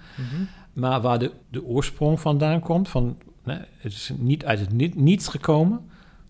Maar 0.72 1.00
waar 1.00 1.18
de, 1.18 1.30
de 1.50 1.64
oorsprong 1.64 2.20
vandaan 2.20 2.60
komt, 2.60 2.88
van, 2.88 3.16
nee, 3.44 3.58
het 3.78 3.92
is 3.92 4.10
niet 4.16 4.44
uit 4.44 4.60
het 4.60 4.72
ni- 4.72 4.92
niets 4.94 5.28
gekomen. 5.28 5.80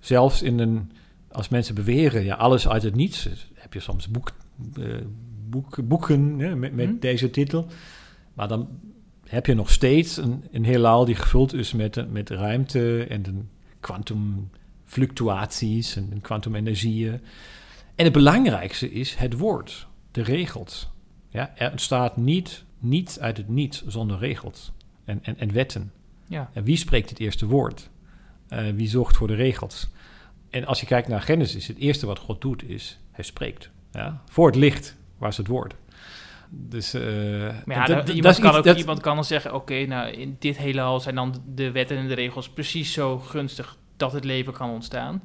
Zelfs 0.01 0.43
in 0.43 0.59
een, 0.59 0.91
als 1.39 1.49
mensen 1.49 1.75
beweren, 1.75 2.25
ja, 2.25 2.35
alles 2.35 2.69
uit 2.69 2.83
het 2.83 2.95
niets. 2.95 3.23
dus 3.23 3.49
Heb 3.55 3.73
je 3.73 3.81
soms 3.81 4.09
boek, 4.09 4.31
eh, 4.77 4.85
boek, 5.49 5.89
boeken 5.89 6.39
hè, 6.39 6.57
met, 6.57 6.75
met 6.75 6.89
Hm. 6.89 6.99
deze 6.99 7.31
titel. 7.31 7.67
Maar 8.35 8.49
dan 8.49 8.69
heb 9.29 9.47
je 9.47 9.55
nog 9.55 9.71
steeds 9.71 10.17
een, 10.17 10.45
een 10.53 10.65
heelal 10.65 11.05
die 11.05 11.15
gevuld 11.15 11.55
is 11.55 11.73
met, 11.73 12.13
met 12.13 12.31
ruimte 12.31 13.07
en 13.09 13.49
kwantumfluctuaties 13.81 15.97
en 15.97 16.21
kwantumenergieën. 16.21 17.21
En 17.95 18.05
het 18.05 18.13
belangrijkste 18.13 18.93
is 18.93 19.15
het 19.15 19.39
woord, 19.39 19.87
de 20.11 20.23
regels. 20.23 20.89
Ja, 21.29 21.53
er 21.57 21.71
ontstaat 21.71 22.17
niet, 22.17 22.65
niets 22.79 23.21
uit 23.21 23.37
het 23.37 23.49
niets 23.49 23.87
zonder 23.87 24.19
regels 24.19 24.73
en, 25.05 25.19
en, 25.23 25.39
en 25.39 25.53
wetten. 25.53 25.93
Ja, 26.27 26.51
En 26.53 26.65
wie 26.65 26.77
spreekt 26.77 27.11
het 27.11 27.19
eerste 27.19 27.47
woord? 27.47 27.91
Eh, 28.49 28.69
wie 28.75 28.89
zorgt 28.89 29.17
voor 29.17 29.27
de 29.27 29.35
regels? 29.35 29.89
En 30.51 30.65
als 30.67 30.81
je 30.81 30.87
kijkt 30.87 31.09
naar 31.09 31.21
Genesis, 31.23 31.67
het 31.67 31.79
eerste 31.79 32.07
wat 32.07 32.19
God 32.19 32.41
doet 32.41 32.69
is, 32.69 32.99
hij 33.13 33.25
spreekt. 33.25 33.71
Ja? 33.93 34.23
Voor 34.31 34.47
het 34.47 34.57
licht 34.57 34.97
was 35.19 35.37
het 35.37 35.47
woord. 35.47 35.75
Dus, 36.51 36.95
eh, 36.95 37.03
maar 37.65 37.77
ja, 37.77 37.85
dat- 37.85 38.09
iemand, 38.09 38.23
dat 38.23 38.39
kan 38.39 38.49
iets- 38.49 38.59
ook, 38.59 38.65
dat- 38.65 38.79
iemand 38.79 39.01
kan 39.01 39.15
dan 39.15 39.25
zeggen, 39.25 39.55
oké, 39.55 39.85
nou, 39.87 40.11
in 40.11 40.37
dit 40.39 40.57
heelal 40.59 41.01
zijn 41.01 41.15
dan 41.15 41.35
de 41.55 41.71
wetten 41.71 41.97
en 41.97 42.09
de 42.09 42.15
regels 42.15 42.49
precies 42.49 42.93
zo 42.93 43.19
gunstig 43.19 43.77
dat 43.97 44.13
het 44.13 44.25
leven 44.25 44.53
kan 44.53 44.71
ontstaan. 44.71 45.23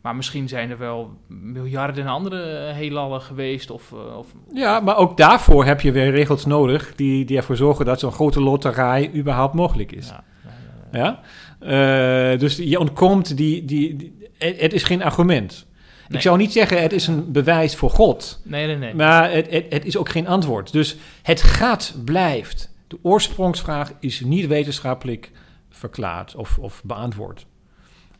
Maar 0.00 0.16
misschien 0.16 0.48
zijn 0.48 0.70
er 0.70 0.78
wel 0.78 1.16
miljarden 1.28 2.06
andere 2.06 2.72
heelallen 2.72 3.20
geweest 3.20 3.70
of... 3.70 3.92
eh, 3.92 4.18
of 4.18 4.26
Ja, 4.54 4.80
maar 4.80 4.96
ook 4.96 5.16
daarvoor 5.16 5.64
heb 5.64 5.80
je 5.80 5.92
weer 5.92 6.10
regels 6.10 6.46
nodig 6.46 6.92
die, 6.96 7.24
die 7.24 7.36
ervoor 7.36 7.56
zorgen 7.56 7.84
dat 7.84 8.00
zo'n 8.00 8.12
grote 8.12 8.40
loterij 8.40 9.10
überhaupt 9.14 9.54
mogelijk 9.54 9.92
is. 9.92 10.08
ja, 10.08 10.24
ja, 10.44 10.50
ja, 10.92 10.98
ja. 11.00 11.20
Ja? 11.60 12.32
Eh, 12.32 12.38
dus 12.38 12.56
je 12.56 12.78
ontkomt 12.78 13.36
die, 13.36 13.64
die, 13.64 13.96
die- 13.96 14.20
het, 14.42 14.72
is 14.72 14.82
geen 14.82 15.02
argument. 15.02 15.66
Ik 16.08 16.20
zou 16.20 16.38
niet 16.38 16.52
zeggen 16.52 16.82
het 16.82 16.92
is 16.92 17.06
een 17.06 17.32
bewijs 17.32 17.76
voor 17.76 17.90
God. 17.90 18.40
Nee, 18.44 18.66
nee, 18.66 18.76
nee. 18.76 18.94
Maar 18.94 19.32
het, 19.32 19.50
het, 19.50 19.64
het 19.68 19.84
is 19.84 19.96
ook 19.96 20.08
geen 20.08 20.26
antwoord. 20.26 20.72
Dus 20.72 20.96
het 21.22 21.42
gaat 21.42 21.94
blijft. 22.04 22.74
De 22.86 22.98
oorsprongsvraag 23.02 23.92
is 24.00 24.20
niet 24.20 24.46
wetenschappelijk 24.46 25.30
verklaard 25.70 26.34
of, 26.34 26.58
of 26.58 26.82
beantwoord. 26.84 27.46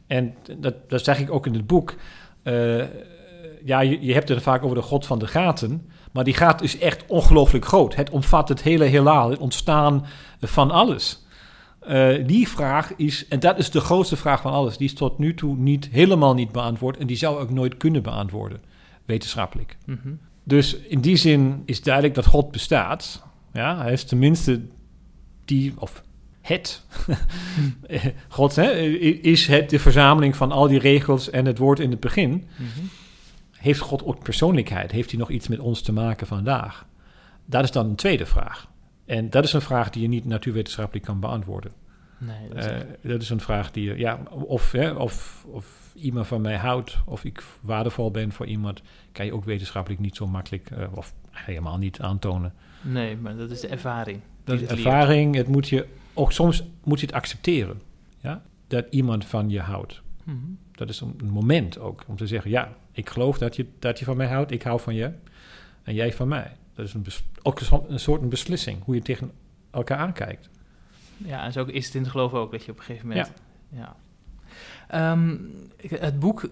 En 0.06 0.34
dat, 0.56 0.90
dat 0.90 1.04
zeg 1.04 1.20
ik 1.20 1.30
ook 1.30 1.46
in 1.46 1.54
het 1.54 1.66
boek. 1.66 1.94
Uh, 2.44 2.84
ja, 3.64 3.80
je, 3.80 4.00
je 4.00 4.12
hebt 4.12 4.28
het 4.28 4.42
vaak 4.42 4.62
over 4.62 4.76
de 4.76 4.82
God 4.82 5.06
van 5.06 5.18
de 5.18 5.26
gaten. 5.26 5.90
Maar 6.12 6.24
die 6.24 6.34
gaat 6.34 6.62
is 6.62 6.78
echt 6.78 7.04
ongelooflijk 7.06 7.64
groot. 7.64 7.94
Het 7.94 8.10
omvat 8.10 8.48
het 8.48 8.62
hele 8.62 8.84
heelal, 8.84 9.30
het 9.30 9.38
ontstaan 9.38 10.06
van 10.40 10.70
alles. 10.70 11.21
Uh, 11.88 12.26
die 12.26 12.48
vraag 12.48 12.96
is, 12.96 13.28
en 13.28 13.40
dat 13.40 13.58
is 13.58 13.70
de 13.70 13.80
grootste 13.80 14.16
vraag 14.16 14.40
van 14.40 14.52
alles, 14.52 14.76
die 14.76 14.86
is 14.86 14.94
tot 14.94 15.18
nu 15.18 15.34
toe 15.34 15.56
niet, 15.56 15.88
helemaal 15.92 16.34
niet 16.34 16.52
beantwoord. 16.52 16.96
En 16.96 17.06
die 17.06 17.16
zou 17.16 17.38
ook 17.38 17.50
nooit 17.50 17.76
kunnen 17.76 18.02
beantwoorden, 18.02 18.60
wetenschappelijk. 19.04 19.76
Mhm. 19.86 20.08
Dus 20.44 20.76
in 20.76 21.00
die 21.00 21.16
zin 21.16 21.62
is 21.64 21.82
duidelijk 21.82 22.14
dat 22.14 22.26
God 22.26 22.50
bestaat. 22.50 23.22
Ja, 23.52 23.82
hij 23.82 23.92
is 23.92 24.04
tenminste 24.04 24.60
die, 25.44 25.72
of 25.78 26.02
het. 26.40 26.84
God 28.28 28.56
hè, 28.56 28.70
is 29.22 29.46
het 29.46 29.70
de 29.70 29.78
verzameling 29.78 30.36
van 30.36 30.52
al 30.52 30.68
die 30.68 30.78
regels 30.78 31.30
en 31.30 31.46
het 31.46 31.58
woord 31.58 31.80
in 31.80 31.90
het 31.90 32.00
begin. 32.00 32.30
Mhm. 32.30 32.68
Heeft 33.50 33.80
God 33.80 34.04
ook 34.04 34.22
persoonlijkheid? 34.22 34.90
Heeft 34.90 35.10
hij 35.10 35.18
nog 35.18 35.30
iets 35.30 35.48
met 35.48 35.58
ons 35.58 35.82
te 35.82 35.92
maken 35.92 36.26
vandaag? 36.26 36.86
Dat 37.46 37.64
is 37.64 37.70
dan 37.70 37.86
een 37.86 37.94
tweede 37.94 38.26
vraag. 38.26 38.70
En 39.12 39.30
dat 39.30 39.44
is 39.44 39.52
een 39.52 39.60
vraag 39.60 39.90
die 39.90 40.02
je 40.02 40.08
niet 40.08 40.24
natuurwetenschappelijk 40.24 41.04
kan 41.04 41.20
beantwoorden. 41.20 41.72
Nee, 42.18 42.48
dat 42.48 42.58
is 42.58 42.66
Eh, 42.66 42.78
dat 43.02 43.22
is 43.22 43.30
een 43.30 43.40
vraag 43.40 43.70
die 43.70 43.84
je, 43.84 43.98
ja, 43.98 44.20
of, 44.30 44.72
hè, 44.72 44.90
of, 44.90 45.46
of 45.48 45.92
iemand 45.94 46.26
van 46.26 46.40
mij 46.40 46.56
houdt, 46.56 46.98
of 47.06 47.24
ik 47.24 47.42
waardevol 47.60 48.10
ben 48.10 48.32
voor 48.32 48.46
iemand, 48.46 48.82
kan 49.12 49.26
je 49.26 49.34
ook 49.34 49.44
wetenschappelijk 49.44 50.00
niet 50.00 50.16
zo 50.16 50.26
makkelijk, 50.26 50.70
eh, 50.70 50.86
of 50.94 51.14
helemaal 51.30 51.78
niet 51.78 52.00
aantonen. 52.00 52.52
nee, 52.80 53.16
maar 53.16 53.36
dat 53.36 53.50
is 53.50 53.60
de 53.60 53.68
ervaring. 53.68 54.20
Dat 54.44 54.54
is 54.54 54.60
leert. 54.60 54.72
ervaring, 54.72 55.34
het 55.34 55.48
moet 55.48 55.68
je, 55.68 55.86
ook 56.14 56.32
soms 56.32 56.64
moet 56.84 57.00
je 57.00 57.06
het 57.06 57.14
accepteren, 57.14 57.80
ja, 58.20 58.42
dat 58.66 58.86
iemand 58.90 59.24
van 59.24 59.50
je 59.50 59.60
houdt. 59.60 60.02
Mhm. 60.24 60.36
Dat 60.72 60.88
is 60.88 61.00
een, 61.00 61.14
een 61.18 61.30
moment 61.30 61.78
ook 61.78 62.04
om 62.06 62.16
te 62.16 62.26
zeggen, 62.26 62.50
ja, 62.50 62.76
ik 62.92 63.10
geloof 63.10 63.38
dat 63.38 63.56
je, 63.56 63.66
dat 63.78 63.98
je 63.98 64.04
van 64.04 64.16
mij 64.16 64.28
houdt, 64.28 64.50
ik 64.50 64.62
hou 64.62 64.80
van 64.80 64.94
je 64.94 65.12
en 65.82 65.94
jij 65.94 66.12
van 66.12 66.28
mij. 66.28 66.56
Dat 66.74 66.86
is 66.86 66.94
een 66.94 67.04
ook 67.42 67.60
een 67.88 67.98
soort- 68.00 68.22
een 68.22 68.28
beslissing, 68.28 68.84
hoe 68.84 68.94
je 68.94 69.02
tegen 69.02 69.30
elkaar 69.70 69.98
aankijkt. 69.98 70.48
Ja, 71.16 71.44
en 71.44 71.52
zo 71.52 71.64
is 71.64 71.86
het 71.86 71.94
in 71.94 72.00
het 72.02 72.10
geloof 72.10 72.32
ook, 72.34 72.50
dat 72.52 72.64
je 72.64 72.70
op 72.72 72.78
een 72.78 72.84
gegeven 72.84 73.08
moment... 73.08 73.32
Ja. 73.68 73.96
Ehm, 74.88 75.36
het 75.88 76.18
boek, 76.18 76.48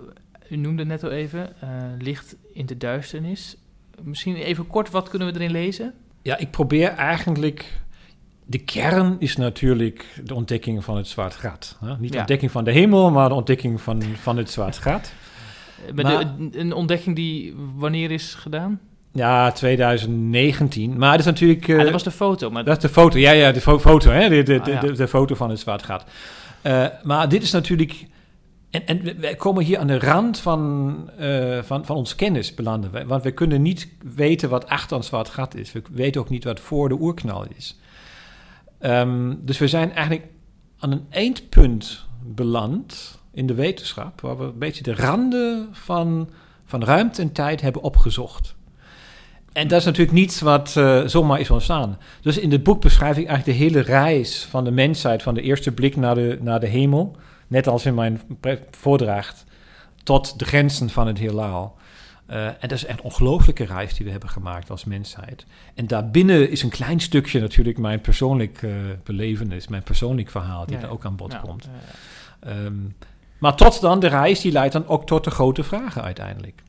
u 0.51 0.57
noemde 0.57 0.79
het 0.79 0.89
net 0.89 1.05
al 1.05 1.11
even, 1.11 1.61
eh, 1.61 1.69
Licht 1.99 2.37
in 2.53 2.67
de 2.67 2.77
duisternis. 2.77 3.57
Misschien 4.03 4.35
even 4.37 4.67
kort, 4.67 4.91
wat 4.91 5.09
kunnen 5.09 5.29
we 5.29 5.35
erin 5.35 5.51
lezen? 5.51 5.95
Ja, 6.23 6.37
ik 6.37 6.51
probeer 6.51 6.89
eigenlijk. 6.89 7.79
De 8.47 8.59
kern 8.59 9.17
is 9.19 9.37
natuurlijk 9.37 10.21
de 10.25 10.35
ontdekking 10.35 10.85
van 10.85 10.97
het 10.97 11.07
zwart 11.09 11.35
gat. 11.35 11.77
Hè? 11.81 11.97
Niet 11.99 12.09
de 12.09 12.15
Ja. 12.15 12.19
ontdekking 12.21 12.51
van 12.51 12.65
de 12.65 12.71
hemel, 12.73 13.11
maar 13.11 13.29
de 13.29 13.35
ontdekking 13.35 13.81
van, 13.81 14.03
van 14.03 14.37
het 14.37 14.51
zwart 14.51 14.79
gat. 14.79 15.13
Eh, 15.87 15.93
Met 15.95 16.05
Maar- 16.05 16.37
de, 16.37 16.59
een 16.59 16.73
ontdekking 16.73 17.17
die 17.17 17.55
wanneer 17.75 18.11
is 18.11 18.35
gedaan? 18.35 18.81
Ja, 19.13 19.53
2019. 19.53 20.99
Maar 20.99 21.11
dat 21.11 21.21
is 21.21 21.25
natuurlijk. 21.25 21.69
eh, 21.69 21.77
ah, 21.77 21.83
dat 21.83 21.93
was 21.93 22.03
de 22.03 22.11
foto, 22.11 22.51
maar 22.51 22.65
dat 22.65 22.77
is 22.77 22.83
de 22.83 22.89
foto. 22.89 23.19
Ja, 23.19 23.31
ja, 23.31 23.53
de 23.53 23.61
fo- 23.61 23.79
foto. 23.79 24.11
Hè? 24.11 24.29
De, 24.29 24.43
de, 24.43 24.61
Ah, 24.61 24.67
ja. 24.67 24.81
de, 24.81 24.93
de 24.93 25.09
foto 25.09 25.35
van 25.35 25.51
het 25.51 25.59
zwart 25.59 25.83
gat. 25.83 26.05
Eh, 26.63 26.87
maar 27.03 27.29
dit 27.29 27.43
is 27.43 27.51
natuurlijk. 27.51 28.07
En, 28.71 28.87
en 28.87 29.03
we- 29.03 29.15
wij 29.15 29.35
komen 29.35 29.65
hier 29.65 29.79
aan 29.79 29.87
de 29.87 29.99
rand 29.99 30.39
van, 30.39 30.97
eh, 31.19 31.59
van, 31.63 31.85
van 31.87 31.97
ons 31.97 32.15
kennis 32.15 32.55
belanden. 32.55 33.07
Want 33.07 33.23
we 33.23 33.31
kunnen 33.31 33.63
niet 33.63 33.89
weten 34.15 34.49
wat 34.49 34.69
achter 34.69 34.97
een 34.97 35.05
zwart 35.05 35.29
gat 35.29 35.55
is. 35.55 35.73
We 35.73 35.83
weten 35.91 36.21
ook 36.21 36.29
niet 36.29 36.45
wat 36.45 36.61
voor 36.61 36.89
de 36.89 36.97
oerknal 37.01 37.45
is. 37.57 37.79
Ehm, 38.79 39.35
dus 39.41 39.59
we 39.59 39.69
zijn 39.69 39.93
eigenlijk 39.93 40.27
aan 40.79 40.91
een 40.93 41.07
eindpunt 41.11 42.07
beland 42.25 43.19
in 43.33 43.47
de 43.47 43.55
wetenschap, 43.55 44.21
waar 44.21 44.39
we 44.39 44.45
een 44.45 44.59
beetje 44.59 44.83
de 44.83 44.95
randen 44.95 45.69
van, 45.73 46.31
van 46.65 46.85
ruimte 46.85 47.23
en 47.23 47.33
tijd 47.33 47.61
hebben 47.61 47.83
opgezocht. 47.83 48.55
En 49.53 49.69
dat 49.69 49.79
is 49.79 49.85
natuurlijk 49.85 50.13
niets 50.17 50.41
wat 50.41 50.77
eh, 50.77 51.03
zomaar 51.07 51.41
is 51.41 51.51
ontstaan. 51.51 51.99
Dus 52.21 52.39
in 52.39 52.53
het 52.53 52.63
boek 52.63 52.81
beschrijf 52.81 53.17
ik 53.17 53.27
eigenlijk 53.27 53.59
de 53.59 53.65
hele 53.65 53.81
reis 53.81 54.45
van 54.51 54.65
de 54.65 54.71
mensheid, 54.71 55.23
van 55.23 55.35
de 55.35 55.43
eerste 55.43 55.73
blik 55.73 55.97
naar 55.97 56.15
de, 56.15 56.39
naar 56.41 56.61
de 56.61 56.67
hemel, 56.67 57.17
net 57.47 57.67
als 57.69 57.87
in 57.87 57.95
mijn 57.95 58.21
voordracht, 58.71 59.45
tot 60.03 60.39
de 60.39 60.45
grenzen 60.45 60.91
van 60.91 61.07
het 61.07 61.19
heelal. 61.19 61.79
Eh, 62.27 62.47
en 62.47 62.55
dat 62.61 62.73
is 62.73 62.85
echt 62.85 62.99
een 62.99 63.05
ongelooflijke 63.05 63.65
reis 63.65 63.95
die 63.95 64.05
we 64.07 64.11
hebben 64.13 64.29
gemaakt 64.31 64.71
als 64.71 64.85
mensheid. 64.85 65.47
En 65.75 65.87
daarbinnen 65.87 66.51
is 66.51 66.63
een 66.63 66.69
klein 66.71 67.01
stukje 67.01 67.41
natuurlijk 67.41 67.79
mijn 67.79 68.01
persoonlijk 68.01 68.63
eh 68.63 68.71
belevenis, 69.05 69.69
mijn 69.69 69.83
persoonlijk 69.83 70.31
verhaal, 70.31 70.67
die 70.67 70.77
Ja, 70.77 70.83
er 70.83 70.91
ook 70.91 71.05
aan 71.05 71.17
bod 71.17 71.33
ja, 71.33 71.39
komt. 71.39 71.65
eh, 71.65 71.71
Ehm, 72.53 72.75
maar 73.39 73.55
tot 73.57 73.81
dan, 73.81 74.01
de 74.01 74.07
reis 74.07 74.41
die 74.41 74.53
leidt 74.53 74.73
dan 74.73 74.87
ook 74.87 75.07
tot 75.07 75.25
de 75.25 75.31
grote 75.31 75.63
vragen 75.63 76.03
uiteindelijk. 76.03 76.63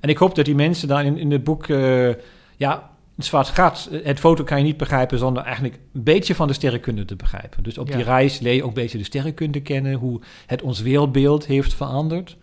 En 0.00 0.08
ik 0.08 0.16
hoop 0.18 0.34
dat 0.34 0.44
die 0.44 0.54
mensen 0.54 0.88
dan 0.88 1.00
in, 1.00 1.16
in 1.16 1.30
het 1.30 1.44
boek, 1.44 1.66
eh, 1.66 2.08
ja, 2.56 2.90
het 3.16 3.24
zwart 3.26 3.48
gat, 3.48 3.88
het 4.02 4.18
foto 4.18 4.44
kan 4.44 4.58
je 4.58 4.64
niet 4.64 4.76
begrijpen 4.76 5.18
zonder 5.18 5.42
eigenlijk 5.42 5.78
een 5.94 6.02
beetje 6.02 6.34
van 6.34 6.46
de 6.46 6.52
sterrenkunde 6.52 7.04
te 7.04 7.16
begrijpen. 7.16 7.62
Dus 7.62 7.78
op 7.78 7.88
Ja. 7.88 7.94
die 7.96 8.04
reis 8.04 8.38
leer 8.38 8.54
je 8.54 8.62
ook 8.62 8.68
een 8.68 8.74
beetje 8.74 8.98
de 8.98 9.04
sterrenkunde 9.04 9.60
kennen, 9.60 9.92
hoe 9.94 10.20
het 10.46 10.62
ons 10.62 10.80
wereldbeeld 10.80 11.46
heeft 11.46 11.74
veranderd. 11.74 12.36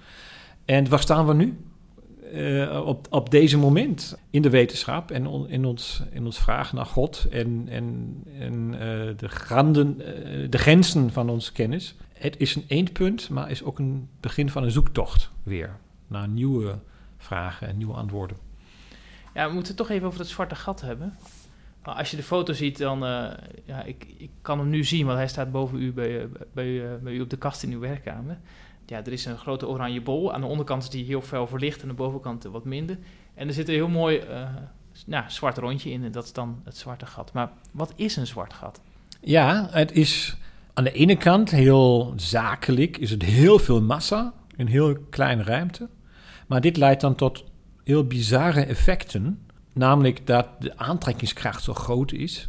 En 0.65 0.89
waar 0.89 0.99
staan 0.99 1.27
we 1.27 1.33
nu? 1.33 1.57
Eh, 2.33 2.81
op, 2.85 3.07
op 3.09 3.29
deze 3.31 3.57
moment 3.57 4.17
in 4.29 4.41
de 4.41 4.49
wetenschap 4.49 5.11
en 5.11 5.27
on- 5.27 5.49
in, 5.49 5.65
ons, 5.65 6.03
in 6.11 6.25
ons 6.25 6.39
vraag 6.39 6.73
naar 6.73 6.85
God 6.85 7.27
en, 7.31 7.65
en, 7.69 8.15
en 8.39 8.73
eh, 8.73 8.79
de, 9.17 9.27
granden, 9.27 9.97
de 10.49 10.57
grenzen 10.57 11.11
van 11.11 11.29
onze 11.29 11.51
kennis. 11.51 11.95
Het 12.13 12.35
is 12.37 12.55
een 12.55 12.65
eindpunt, 12.67 13.29
maar 13.29 13.51
is 13.51 13.63
ook 13.63 13.79
een 13.79 14.07
begin 14.19 14.49
van 14.49 14.63
een 14.63 14.71
zoektocht 14.71 15.29
weer 15.43 15.77
naar 16.07 16.27
nieuwe 16.27 16.77
vragen 17.25 17.67
en 17.67 17.77
nieuwe 17.77 17.93
antwoorden. 17.93 18.37
Ja, 19.33 19.47
we 19.47 19.53
moeten 19.53 19.67
het 19.67 19.77
toch 19.77 19.89
even 19.89 20.07
over 20.07 20.19
het 20.19 20.29
zwarte 20.29 20.55
gat 20.55 20.81
hebben. 20.81 21.17
Maar 21.83 21.95
als 21.95 22.11
je 22.11 22.17
de 22.17 22.23
foto 22.23 22.53
ziet, 22.53 22.77
dan... 22.77 23.05
eh, 23.05 23.25
ja, 23.65 23.83
ik, 23.83 24.05
ik 24.17 24.29
kan 24.41 24.59
hem 24.59 24.69
nu 24.69 24.83
zien, 24.83 25.05
want 25.05 25.17
hij 25.17 25.27
staat 25.27 25.51
boven 25.51 25.81
u 25.81 25.93
bij, 25.93 26.21
eh, 26.21 26.25
bij, 26.53 26.85
eh, 26.85 26.95
bij 27.01 27.13
u 27.13 27.21
op 27.21 27.29
de 27.29 27.37
kast 27.37 27.63
in 27.63 27.71
uw 27.71 27.79
werkkamer. 27.79 28.37
Ja, 28.85 28.97
er 28.97 29.11
is 29.11 29.25
een 29.25 29.37
grote 29.37 29.67
oranje 29.67 30.01
bol. 30.01 30.33
Aan 30.33 30.41
de 30.41 30.47
onderkant 30.47 30.83
is 30.83 30.89
die 30.89 31.05
heel 31.05 31.21
fel 31.21 31.47
verlicht 31.47 31.75
en 31.75 31.81
aan 31.81 31.95
de 31.95 32.01
bovenkant 32.01 32.43
wat 32.43 32.65
minder. 32.65 32.97
En 33.33 33.47
er 33.47 33.53
zit 33.53 33.67
een 33.67 33.73
heel 33.73 33.87
mooi 33.87 34.23
nou, 35.05 35.23
zwart 35.27 35.57
rondje 35.57 35.91
in 35.91 36.03
en 36.03 36.11
dat 36.11 36.23
is 36.23 36.33
dan 36.33 36.61
het 36.63 36.77
zwarte 36.77 37.05
gat. 37.05 37.33
Maar 37.33 37.51
wat 37.71 37.93
is 37.95 38.15
een 38.15 38.27
zwart 38.27 38.53
gat? 38.53 38.81
Ja, 39.21 39.67
het 39.71 39.91
is 39.91 40.37
aan 40.73 40.83
de 40.83 40.91
ene 40.91 41.15
kant 41.15 41.51
heel 41.51 42.13
zakelijk, 42.15 42.97
is 42.97 43.11
het 43.11 43.23
heel 43.23 43.59
veel 43.59 43.81
massa 43.81 44.33
in 44.55 44.67
heel 44.67 44.97
kleine 45.09 45.43
ruimte. 45.43 45.89
Maar 46.45 46.61
dit 46.61 46.77
leidt 46.77 47.01
dan 47.01 47.15
tot 47.15 47.43
heel 47.83 48.07
bizarre 48.07 48.65
effecten. 48.65 49.39
Namelijk 49.73 50.27
dat 50.27 50.47
de 50.59 50.77
aantrekkingskracht 50.77 51.63
zo 51.63 51.73
groot 51.73 52.11
is 52.11 52.47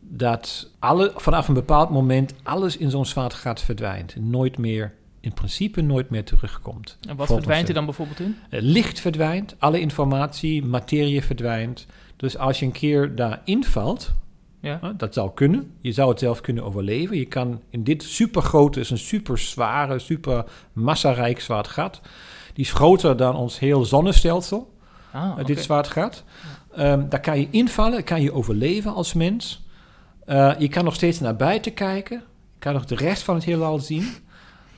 dat 0.00 0.70
alle, 0.78 1.12
vanaf 1.16 1.48
een 1.48 1.54
bepaald 1.54 1.90
moment 1.90 2.34
alles 2.42 2.76
in 2.76 2.90
zo'n 2.90 3.06
zwart 3.06 3.34
gat 3.34 3.62
verdwijnt. 3.62 4.16
Nooit 4.16 4.58
meer, 4.58 4.94
in 5.20 5.32
principe 5.32 5.80
nooit 5.80 6.10
meer 6.10 6.24
terugkomt. 6.24 6.98
En 7.08 7.16
wat 7.16 7.26
verdwijnt 7.26 7.68
er 7.68 7.74
dan 7.74 7.84
bijvoorbeeld 7.84 8.20
in? 8.20 8.36
Eh, 8.50 8.60
Licht 8.62 9.00
verdwijnt, 9.00 9.56
alle 9.58 9.80
informatie, 9.80 10.64
materie 10.64 11.24
verdwijnt. 11.24 11.86
Dus 12.16 12.36
als 12.36 12.58
je 12.58 12.66
een 12.66 12.72
keer 12.72 13.14
daar 13.14 13.40
invalt, 13.44 14.12
Ja? 14.60 14.94
dat 14.96 15.14
zou 15.14 15.30
kunnen. 15.34 15.72
Je 15.80 15.92
zou 15.92 16.10
het 16.10 16.18
zelf 16.18 16.40
kunnen 16.40 16.64
overleven. 16.64 17.16
Je 17.16 17.24
kan 17.24 17.60
in 17.70 17.84
dit 17.84 18.02
supergrote, 18.02 18.80
is 18.80 18.90
een 18.90 18.98
super 18.98 19.38
zware, 19.38 19.98
super 19.98 20.44
massarijk 20.72 21.40
zwart 21.40 21.68
gat. 21.68 22.00
Die 22.54 22.64
is 22.64 22.72
groter 22.72 23.16
dan 23.16 23.36
ons 23.36 23.58
heel 23.58 23.84
zonnestelsel, 23.84 24.72
Ah, 25.12 25.38
eh, 25.38 25.44
dit 25.44 25.60
zwart 25.62 25.88
gat. 25.88 26.24
Ehm, 26.74 27.08
daar 27.08 27.20
kan 27.20 27.40
je 27.40 27.48
invallen, 27.50 28.04
kan 28.04 28.22
je 28.22 28.32
overleven 28.32 28.94
als 28.94 29.12
mens. 29.14 29.64
Eh, 30.24 30.52
je 30.58 30.68
kan 30.68 30.84
nog 30.84 30.94
steeds 30.94 31.20
naar 31.20 31.36
buiten 31.36 31.74
kijken. 31.74 32.16
Je 32.52 32.58
kan 32.58 32.72
nog 32.72 32.84
de 32.84 32.94
rest 32.94 33.22
van 33.22 33.34
het 33.34 33.44
heelal 33.44 33.78
zien. 33.78 34.04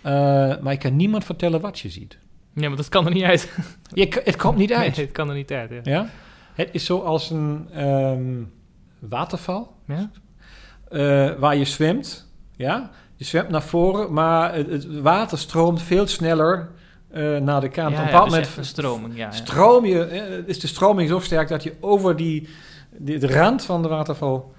Eh, 0.02 0.12
maar 0.60 0.72
je 0.72 0.78
kan 0.78 0.96
niemand 0.96 1.24
vertellen 1.24 1.60
wat 1.60 1.78
je 1.78 1.88
ziet. 1.90 2.18
Nee, 2.52 2.68
maar 2.68 2.76
dat 2.76 2.88
kan 2.88 3.06
er 3.06 3.12
niet 3.12 3.22
uit. 3.22 3.52
Je, 3.94 4.20
het 4.24 4.36
komt 4.36 4.56
niet 4.56 4.72
uit. 4.82 4.96
Nee, 4.96 5.04
het 5.04 5.14
kan 5.14 5.28
er 5.28 5.34
niet 5.34 5.52
uit, 5.52 5.70
ja. 5.70 5.80
Ja? 5.84 6.10
Het 6.54 6.68
is 6.72 6.84
zoals 6.84 7.30
een 7.30 7.68
ehm, 7.72 8.42
waterval 9.08 9.76
Ja? 9.86 10.10
eh, 10.88 11.30
waar 11.38 11.56
je 11.56 11.64
zwemt. 11.64 12.30
Ja? 12.56 12.90
Je 13.16 13.24
zwemt 13.24 13.48
naar 13.48 13.62
voren, 13.62 14.12
maar 14.12 14.54
het, 14.54 14.68
het 14.68 15.00
water 15.00 15.38
stroomt 15.38 15.82
veel 15.82 16.06
sneller 16.06 16.68
eh, 17.10 17.36
naar 17.36 17.60
de 17.60 17.68
kant. 17.68 17.96
Ja, 17.96 18.24
dus 18.24 18.68
stroming, 18.68 19.16
ja. 19.16 19.30
stroom 19.30 19.84
je, 19.86 20.04
eh, 20.04 20.48
is 20.48 20.60
de 20.60 20.66
stroming 20.66 21.08
zo 21.08 21.20
sterk 21.20 21.48
dat 21.48 21.62
je 21.62 21.74
over 21.80 22.16
die, 22.16 22.48
die 22.90 23.18
de 23.18 23.32
rand 23.32 23.64
van 23.64 23.82
de 23.82 23.88
waterval 23.88 24.54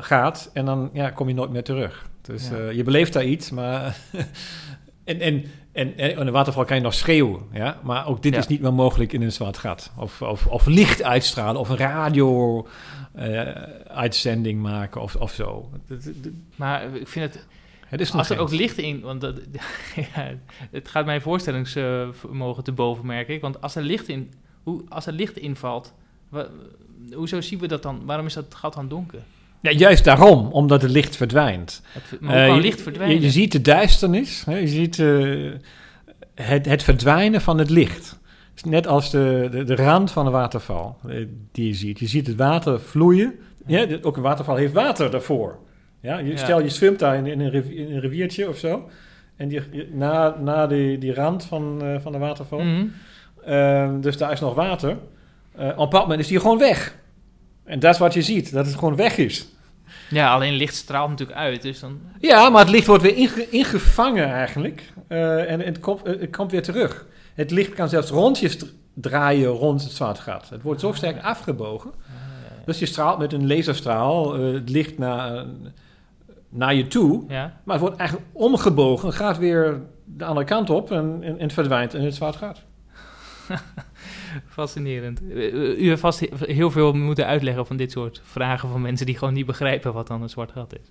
gaat 0.00 0.50
en 0.52 0.64
dan 0.64 0.90
ja, 0.92 1.10
kom 1.10 1.28
je 1.28 1.34
nooit 1.34 1.50
meer 1.50 1.64
terug. 1.64 2.06
Dus 2.22 2.48
je 2.72 2.82
beleeft 2.82 3.12
daar 3.12 3.24
iets, 3.24 3.50
maar 3.50 3.96
En, 5.08 5.20
en, 5.20 5.44
en, 5.72 5.96
en 5.96 6.26
een 6.26 6.32
waterval 6.32 6.64
kan 6.64 6.76
je 6.76 6.82
nog 6.82 6.94
schreeuwen, 6.94 7.40
ja? 7.52 7.78
maar 7.82 8.06
ook 8.06 8.22
dit 8.22 8.36
is 8.36 8.46
niet 8.46 8.60
meer 8.60 8.74
mogelijk 8.74 9.12
in 9.12 9.22
een 9.22 9.32
zwart 9.32 9.58
gat. 9.58 9.92
Of, 9.96 10.22
of, 10.22 10.46
of 10.46 10.66
licht 10.66 11.02
uitstralen, 11.02 11.60
of 11.60 11.68
een 11.68 11.76
radio-uitzending 13.18 14.62
maken 14.62 15.00
of, 15.02 15.16
of 15.16 15.32
zo. 15.32 15.70
Maar 16.56 16.96
ik 16.96 17.08
vind 17.08 17.32
het, 17.34 17.46
Het 17.86 18.00
is 18.00 18.08
nog 18.08 18.18
als 18.18 18.30
er 18.30 18.38
ook 18.38 18.50
licht 18.50 18.78
in, 18.78 19.00
want 19.00 19.20
dat, 19.20 19.34
ja, 20.14 20.34
het 20.70 20.88
gaat 20.88 21.04
mijn 21.06 21.20
voorstellingsvermogen 21.20 22.64
te 22.64 22.72
boven, 22.72 23.06
merk 23.06 23.28
ik. 23.28 23.40
Want 23.40 23.60
als 23.60 23.74
er 23.74 23.82
licht 23.82 24.08
in, 24.08 24.32
hoe, 24.62 24.82
als 24.88 25.06
er 25.06 25.12
licht 25.12 25.36
invalt, 25.36 25.92
wa- 26.28 26.48
hoezo 27.12 27.40
zien 27.40 27.58
we 27.58 27.66
dat 27.68 27.82
dan? 27.82 28.02
Waarom 28.04 28.26
is 28.26 28.34
dat 28.34 28.54
gat 28.54 28.74
dan 28.74 28.88
donker? 28.88 29.20
Ja, 29.60 29.70
juist 29.70 30.04
daarom, 30.04 30.46
omdat 30.46 30.82
het 30.82 30.90
licht 30.90 31.16
verdwijnt. 31.16 31.82
Het, 31.88 32.20
maar 32.20 32.32
hoe 32.32 32.40
Eh, 32.42 32.48
kan 32.48 32.60
licht 32.60 32.80
verdwijnen? 32.82 33.16
Je, 33.16 33.22
je 33.22 33.30
ziet 33.30 33.52
de 33.52 33.60
duisternis, 33.60 34.42
hè? 34.44 34.56
je 34.56 34.68
ziet 34.68 34.98
eh, 34.98 35.50
het, 36.34 36.66
het 36.66 36.82
verdwijnen 36.82 37.40
van 37.40 37.58
het 37.58 37.70
licht. 37.70 38.18
Net 38.64 38.86
als 38.86 39.10
de, 39.10 39.48
de, 39.50 39.64
de 39.64 39.74
rand 39.76 40.10
van 40.10 40.26
een 40.26 40.32
waterval 40.32 40.96
eh, 41.08 41.26
die 41.52 41.66
je 41.66 41.74
ziet. 41.74 41.98
Je 41.98 42.06
ziet 42.06 42.26
het 42.26 42.36
water 42.36 42.80
vloeien. 42.80 43.34
Ja, 43.66 43.86
ook 44.02 44.16
een 44.16 44.22
waterval 44.22 44.56
heeft 44.56 44.72
water 44.72 45.10
daarvoor. 45.10 45.58
Ja, 46.00 46.18
je, 46.18 46.30
Ja. 46.30 46.36
Stel 46.36 46.62
je 46.62 46.68
zwemt 46.68 46.98
daar 46.98 47.16
in, 47.16 47.26
in, 47.26 47.40
een, 47.40 47.70
in 47.76 47.92
een 47.94 48.00
riviertje 48.00 48.48
of 48.48 48.56
zo. 48.58 48.88
En 49.36 49.48
die, 49.48 49.60
na, 49.92 50.36
na 50.40 50.66
die, 50.66 50.98
die 50.98 51.14
rand 51.14 51.44
van, 51.44 51.82
eh, 51.82 52.00
van 52.00 52.12
de 52.12 52.18
waterval. 52.18 52.58
Mhm. 52.60 52.86
Ehm, 53.44 54.00
dus 54.00 54.16
daar 54.16 54.32
is 54.32 54.40
nog 54.40 54.54
water. 54.54 54.96
Eh, 55.56 55.68
op 55.68 55.76
bepaald 55.76 56.02
moment 56.02 56.20
is 56.20 56.26
die 56.26 56.40
gewoon 56.40 56.58
weg. 56.58 56.96
En 57.64 57.78
dat 57.78 57.92
is 57.94 58.00
wat 58.00 58.14
je 58.14 58.22
ziet, 58.22 58.52
dat 58.52 58.66
het 58.66 58.74
gewoon 58.74 58.96
weg 58.96 59.16
is. 59.16 59.48
Ja, 60.10 60.32
alleen 60.32 60.52
licht 60.54 60.74
straalt 60.74 61.08
natuurlijk 61.10 61.38
uit, 61.38 61.62
dus 61.62 61.80
dan... 61.80 62.00
Ja, 62.20 62.48
maar 62.50 62.60
het 62.60 62.70
licht 62.70 62.86
wordt 62.86 63.02
weer 63.02 63.16
inge- 63.16 63.48
ingevangen 63.50 64.24
eigenlijk. 64.32 64.82
Eh, 65.08 65.50
en 65.50 65.60
het 65.60 65.80
komt, 65.80 66.06
het 66.06 66.36
komt 66.36 66.50
weer 66.50 66.62
terug. 66.62 67.06
Het 67.38 67.50
licht 67.50 67.74
kan 67.74 67.88
zelfs 67.88 68.10
rondjes 68.10 68.56
dr- 68.56 68.66
draaien 68.94 69.48
rond 69.50 69.82
het 69.82 69.92
zwarte 69.92 70.20
gat. 70.22 70.48
Het 70.48 70.62
wordt 70.62 70.80
zo 70.80 70.92
sterk 70.92 71.22
afgebogen. 71.22 71.90
Dus 72.64 72.78
je 72.78 72.86
straalt 72.86 73.18
met 73.18 73.32
een 73.32 73.46
laserstraal 73.46 74.34
eh, 74.34 74.52
het 74.52 74.70
licht 74.70 74.98
naar, 74.98 75.46
naar 76.48 76.74
je 76.74 76.86
toe. 76.86 77.24
Ja, 77.28 77.60
Maar 77.64 77.74
het 77.74 77.84
wordt 77.84 77.96
eigenlijk 77.96 78.28
omgebogen. 78.32 79.12
Gaat 79.12 79.38
weer 79.38 79.80
de 80.04 80.24
andere 80.24 80.46
kant 80.46 80.70
op 80.70 80.90
en, 80.90 81.18
en, 81.22 81.38
en 81.38 81.50
verdwijnt 81.50 81.94
in 81.94 82.04
het 82.04 82.14
zwarte 82.14 82.38
gat. 82.38 82.62
fascinerend. 84.46 85.22
U, 85.22 85.50
u 85.76 85.88
heeft 85.88 86.00
vast 86.00 86.20
he- 86.20 86.28
heel 86.38 86.70
veel 86.70 86.92
moeten 86.92 87.26
uitleggen 87.26 87.66
van 87.66 87.76
dit 87.76 87.92
soort 87.92 88.20
vragen 88.24 88.68
van 88.68 88.80
mensen 88.82 89.06
die 89.06 89.18
gewoon 89.18 89.34
niet 89.34 89.46
begrijpen 89.46 89.92
wat 89.92 90.06
dan 90.06 90.22
een 90.22 90.28
zwart 90.30 90.52
gat 90.52 90.74
is. 90.74 90.90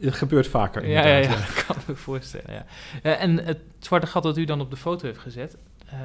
Het 0.00 0.14
gebeurt 0.14 0.46
vaker 0.46 0.88
Ja, 0.88 1.06
ja, 1.06 1.28
dat 1.28 1.54
kan 1.66 1.76
ik 1.76 1.86
me 1.86 1.94
voorstellen. 1.94 2.52
Ja. 2.52 2.64
Eh, 3.02 3.22
en 3.22 3.44
het 3.44 3.58
zwarte 3.78 4.06
gat 4.06 4.22
dat 4.22 4.36
u 4.38 4.44
dan 4.44 4.60
op 4.60 4.70
de 4.70 4.76
foto 4.76 5.06
heeft 5.06 5.18
gezet. 5.18 5.56
eh, 5.86 5.96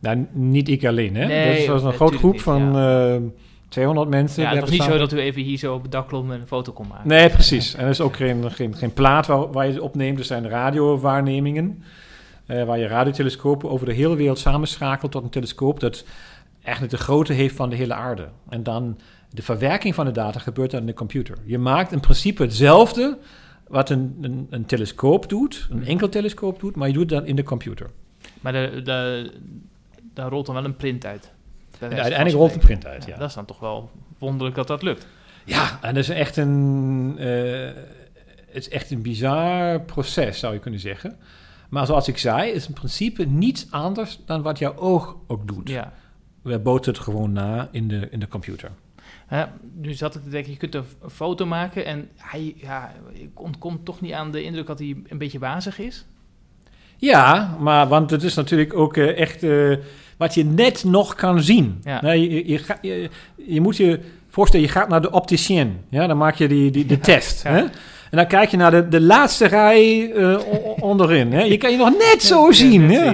Nou, 0.00 0.26
niet 0.32 0.68
ik 0.68 0.84
alleen, 0.84 1.16
hè? 1.16 1.26
Nee, 1.26 1.46
dat 1.58 1.66
was 1.66 1.82
een 1.82 1.88
natuurlijk 1.88 1.96
grote 1.96 2.18
groep 2.18 2.32
niet, 2.32 2.42
van 2.42 2.78
eh 2.78 3.16
200 3.68 4.08
mensen. 4.08 4.42
ja, 4.42 4.50
het 4.50 4.60
was 4.60 4.70
niet 4.70 4.82
zo 4.82 4.98
dat 4.98 5.12
u 5.12 5.18
even 5.18 5.42
hier 5.42 5.58
zo 5.58 5.74
op 5.74 5.82
het 5.82 5.92
dak 5.92 6.08
klom 6.08 6.32
en 6.32 6.40
een 6.40 6.46
foto 6.46 6.72
kon 6.72 6.86
maken. 6.88 7.08
Nee, 7.08 7.30
precies. 7.30 7.74
En 7.74 7.84
er 7.84 7.90
is 7.90 8.00
ook 8.00 8.16
geen, 8.16 8.52
geen, 8.52 8.74
geen 8.76 8.92
plaat 8.92 9.26
waar, 9.26 9.52
waar 9.52 9.66
je 9.66 9.72
het 9.72 9.80
opneemt. 9.80 10.18
Er 10.18 10.24
zijn 10.24 10.48
radiowaarnemingen. 10.48 11.82
eh, 12.46 12.64
waar 12.64 12.78
je 12.78 12.86
radiotelescopen 12.86 13.70
over 13.70 13.86
de 13.86 13.92
hele 13.92 14.16
wereld 14.16 14.38
samenschakelt 14.38 15.12
tot 15.12 15.22
een 15.22 15.30
telescoop 15.30 15.80
dat 15.80 16.04
eigenlijk 16.62 16.96
de 16.96 17.02
grootte 17.02 17.32
heeft 17.32 17.54
van 17.56 17.70
de 17.70 17.76
hele 17.76 17.94
aarde. 17.94 18.28
En 18.48 18.62
dan 18.62 18.98
de 19.30 19.42
verwerking 19.42 19.94
van 19.94 20.04
de 20.04 20.12
data 20.12 20.38
gebeurt 20.38 20.70
dan 20.70 20.80
in 20.80 20.86
de 20.86 20.94
computer. 20.94 21.36
Je 21.44 21.58
maakt 21.58 21.92
in 21.92 22.00
principe 22.00 22.42
hetzelfde 22.42 23.18
wat 23.68 23.90
een, 23.90 24.18
een, 24.20 24.46
een 24.50 24.66
telescoop 24.66 25.28
doet, 25.28 25.68
een 25.70 25.84
enkel 25.84 26.08
telescoop 26.08 26.60
doet, 26.60 26.76
maar 26.76 26.88
je 26.88 26.94
doet 26.94 27.08
dan 27.08 27.26
in 27.26 27.36
de 27.36 27.42
computer. 27.42 27.90
Maar 28.40 28.52
de, 28.52 28.80
de, 28.84 29.30
daar 30.14 30.30
rolt 30.30 30.46
dan 30.46 30.54
wel 30.54 30.64
een 30.64 30.76
print 30.76 31.06
uit. 31.06 31.32
En 31.78 31.92
uiteindelijk 31.92 32.36
rolt 32.36 32.52
de 32.52 32.60
spreken. 32.60 32.80
print 32.80 32.94
uit, 32.94 33.06
ja. 33.06 33.18
Dat 33.18 33.28
is 33.28 33.34
dan 33.34 33.44
toch 33.44 33.58
wel 33.58 33.90
wonderlijk 34.18 34.56
dat 34.56 34.66
dat 34.66 34.82
lukt. 34.82 35.06
Ja, 35.44 35.78
en 35.82 35.94
dat 35.94 36.02
is 36.02 36.08
echt 36.08 36.36
een, 36.36 37.14
eh, 37.18 37.82
het 38.46 38.56
is 38.64 38.68
echt 38.68 38.90
een 38.90 39.02
bizar 39.02 39.80
proces, 39.80 40.38
zou 40.38 40.54
je 40.54 40.60
kunnen 40.60 40.80
zeggen. 40.80 41.18
Maar 41.68 41.86
zoals 41.86 42.08
ik 42.08 42.18
zei, 42.18 42.50
is 42.50 42.66
in 42.66 42.74
principe 42.74 43.24
niets 43.24 43.66
anders 43.70 44.20
dan 44.26 44.42
wat 44.42 44.58
jouw 44.58 44.76
oog 44.76 45.16
ook 45.26 45.46
doet. 45.46 45.68
Ja. 45.68 45.92
We 46.42 46.58
boten 46.58 46.92
het 46.92 47.02
gewoon 47.02 47.32
na 47.32 47.68
in 47.70 47.88
de, 47.88 48.08
in 48.10 48.20
de 48.20 48.28
computer. 48.28 48.70
Hè, 49.26 49.44
nu 49.74 49.92
zat 49.92 50.14
ik 50.14 50.22
te 50.22 50.28
denken, 50.28 50.50
je 50.52 50.56
kunt 50.58 50.74
een 50.74 50.84
foto 51.10 51.46
maken 51.46 51.84
en 51.86 52.08
hij 52.16 52.54
ja, 52.56 52.92
ontkomt 53.34 53.84
toch 53.84 54.00
niet 54.00 54.12
aan 54.12 54.30
de 54.30 54.42
indruk 54.42 54.66
dat 54.66 54.78
hij 54.78 54.96
een 55.08 55.18
beetje 55.18 55.38
wazig 55.38 55.78
is. 55.78 56.06
Ja, 56.96 57.56
maar 57.60 57.88
want 57.88 58.10
het 58.10 58.22
is 58.22 58.34
natuurlijk 58.34 58.74
ook 58.74 58.96
eh, 58.96 59.18
echt 59.18 59.42
eh, 59.42 59.76
wat 60.16 60.34
je 60.34 60.44
net 60.44 60.84
nog 60.84 61.14
kan 61.14 61.42
zien. 61.42 61.80
Ja. 61.84 62.12
Je, 62.12 62.48
je, 62.48 62.58
ga- 62.58 62.78
je, 62.82 63.10
je 63.46 63.60
moet 63.60 63.76
je 63.76 64.00
voorstellen, 64.28 64.66
je 64.66 64.72
gaat 64.72 64.88
naar 64.88 65.02
de 65.02 65.10
opticien. 65.10 65.76
Ja, 65.88 66.06
dan 66.06 66.16
maak 66.16 66.34
je 66.34 66.48
die, 66.48 66.70
die, 66.70 66.86
de 66.86 66.98
test. 66.98 67.42
ja. 67.42 67.50
Hè? 67.50 67.58
En 68.10 68.16
dan 68.22 68.26
kijk 68.26 68.50
je 68.50 68.56
naar 68.56 68.70
de, 68.70 68.88
de 68.88 69.00
laatste 69.00 69.46
rij 69.46 70.12
eh, 70.12 70.38
onderin. 70.80 71.32
Hè? 71.32 71.42
Je 71.42 71.56
kan 71.56 71.70
je 71.70 71.76
nog 71.76 71.90
net 71.98 72.22
zo 72.32 72.52
zien. 72.52 72.90
Hè? 72.90 73.10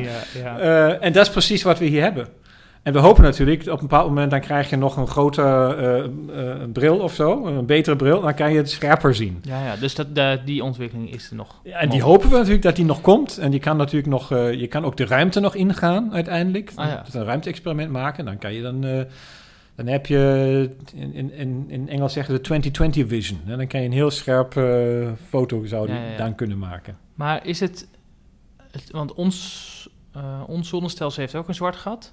en 0.99 1.13
dat 1.13 1.27
is 1.27 1.33
precies 1.33 1.63
wat 1.63 1.79
we 1.79 1.85
hier 1.85 2.03
hebben. 2.03 2.27
En 2.83 2.93
we 2.93 2.99
hopen 2.99 3.23
natuurlijk, 3.23 3.63
op 3.63 3.69
een 3.69 3.79
bepaald 3.79 4.09
moment 4.09 4.31
dan 4.31 4.41
krijg 4.41 4.71
je 4.71 4.77
nog 4.77 4.97
een 4.97 5.07
grote 5.07 5.43
eh, 5.43 6.05
eh, 6.05 6.71
bril 6.73 6.99
of 6.99 7.15
zo, 7.15 7.47
een 7.47 7.67
betere 7.67 7.97
bril, 7.97 8.21
dan 8.21 8.35
kan 8.35 8.51
je 8.53 8.57
het 8.57 8.71
scherper 8.71 9.15
zien. 9.15 9.39
ja, 9.43 9.65
ja, 9.65 9.77
dus 9.77 9.95
dat, 9.95 10.15
da- 10.15 10.37
die 10.37 10.65
ontwikkeling 10.65 11.13
is 11.13 11.31
er 11.31 11.37
nog. 11.37 11.61
Ja, 11.65 11.79
en 11.79 11.89
die 11.89 12.03
hopen 12.03 12.31
we 12.31 12.37
natuurlijk 12.37 12.63
dat 12.63 12.77
die 12.77 12.85
nog 12.85 13.01
komt. 13.01 13.39
En 13.39 13.51
die 13.51 13.61
kan 13.61 13.77
natuurlijk 13.77 14.13
nog, 14.13 14.33
eh, 14.33 14.53
je 14.53 14.67
kan 14.67 14.85
ook 14.85 14.97
de 14.97 15.07
ruimte 15.07 15.41
nog 15.41 15.55
ingaan 15.55 16.13
uiteindelijk. 16.13 16.73
Ah, 16.75 16.89
ja. 16.89 17.03
Dus 17.05 17.15
een 17.15 17.25
ruimte-experiment 17.25 17.91
maken. 17.91 18.25
Dan 18.25 18.39
kan 18.39 18.53
je 18.53 18.63
dan, 18.63 18.81
dan 19.75 19.87
heb 19.87 20.07
je, 20.07 20.71
in, 20.95 21.33
in, 21.33 21.65
in, 21.69 21.89
Engels 21.89 22.13
zeggen 22.13 22.35
ze 22.35 22.41
2020 22.41 23.09
vision. 23.09 23.41
En 23.47 23.57
dan 23.59 23.67
kan 23.67 23.81
je 23.81 23.87
een 23.87 23.93
heel 23.93 24.11
scherp 24.11 24.57
eh, 24.57 24.65
foto 25.29 25.65
zou 25.65 25.93
Ja, 25.93 26.17
dan 26.17 26.35
kunnen 26.35 26.59
maken. 26.59 26.97
Maar 27.15 27.47
is 27.47 27.61
het, 27.61 27.89
het 28.71 28.91
want 28.91 29.15
ons, 29.15 29.89
ons 30.47 30.69
zonnestelsel 30.69 31.21
heeft 31.21 31.35
ook 31.35 31.49
een 31.49 31.55
zwart 31.55 31.77
gat. 31.77 32.13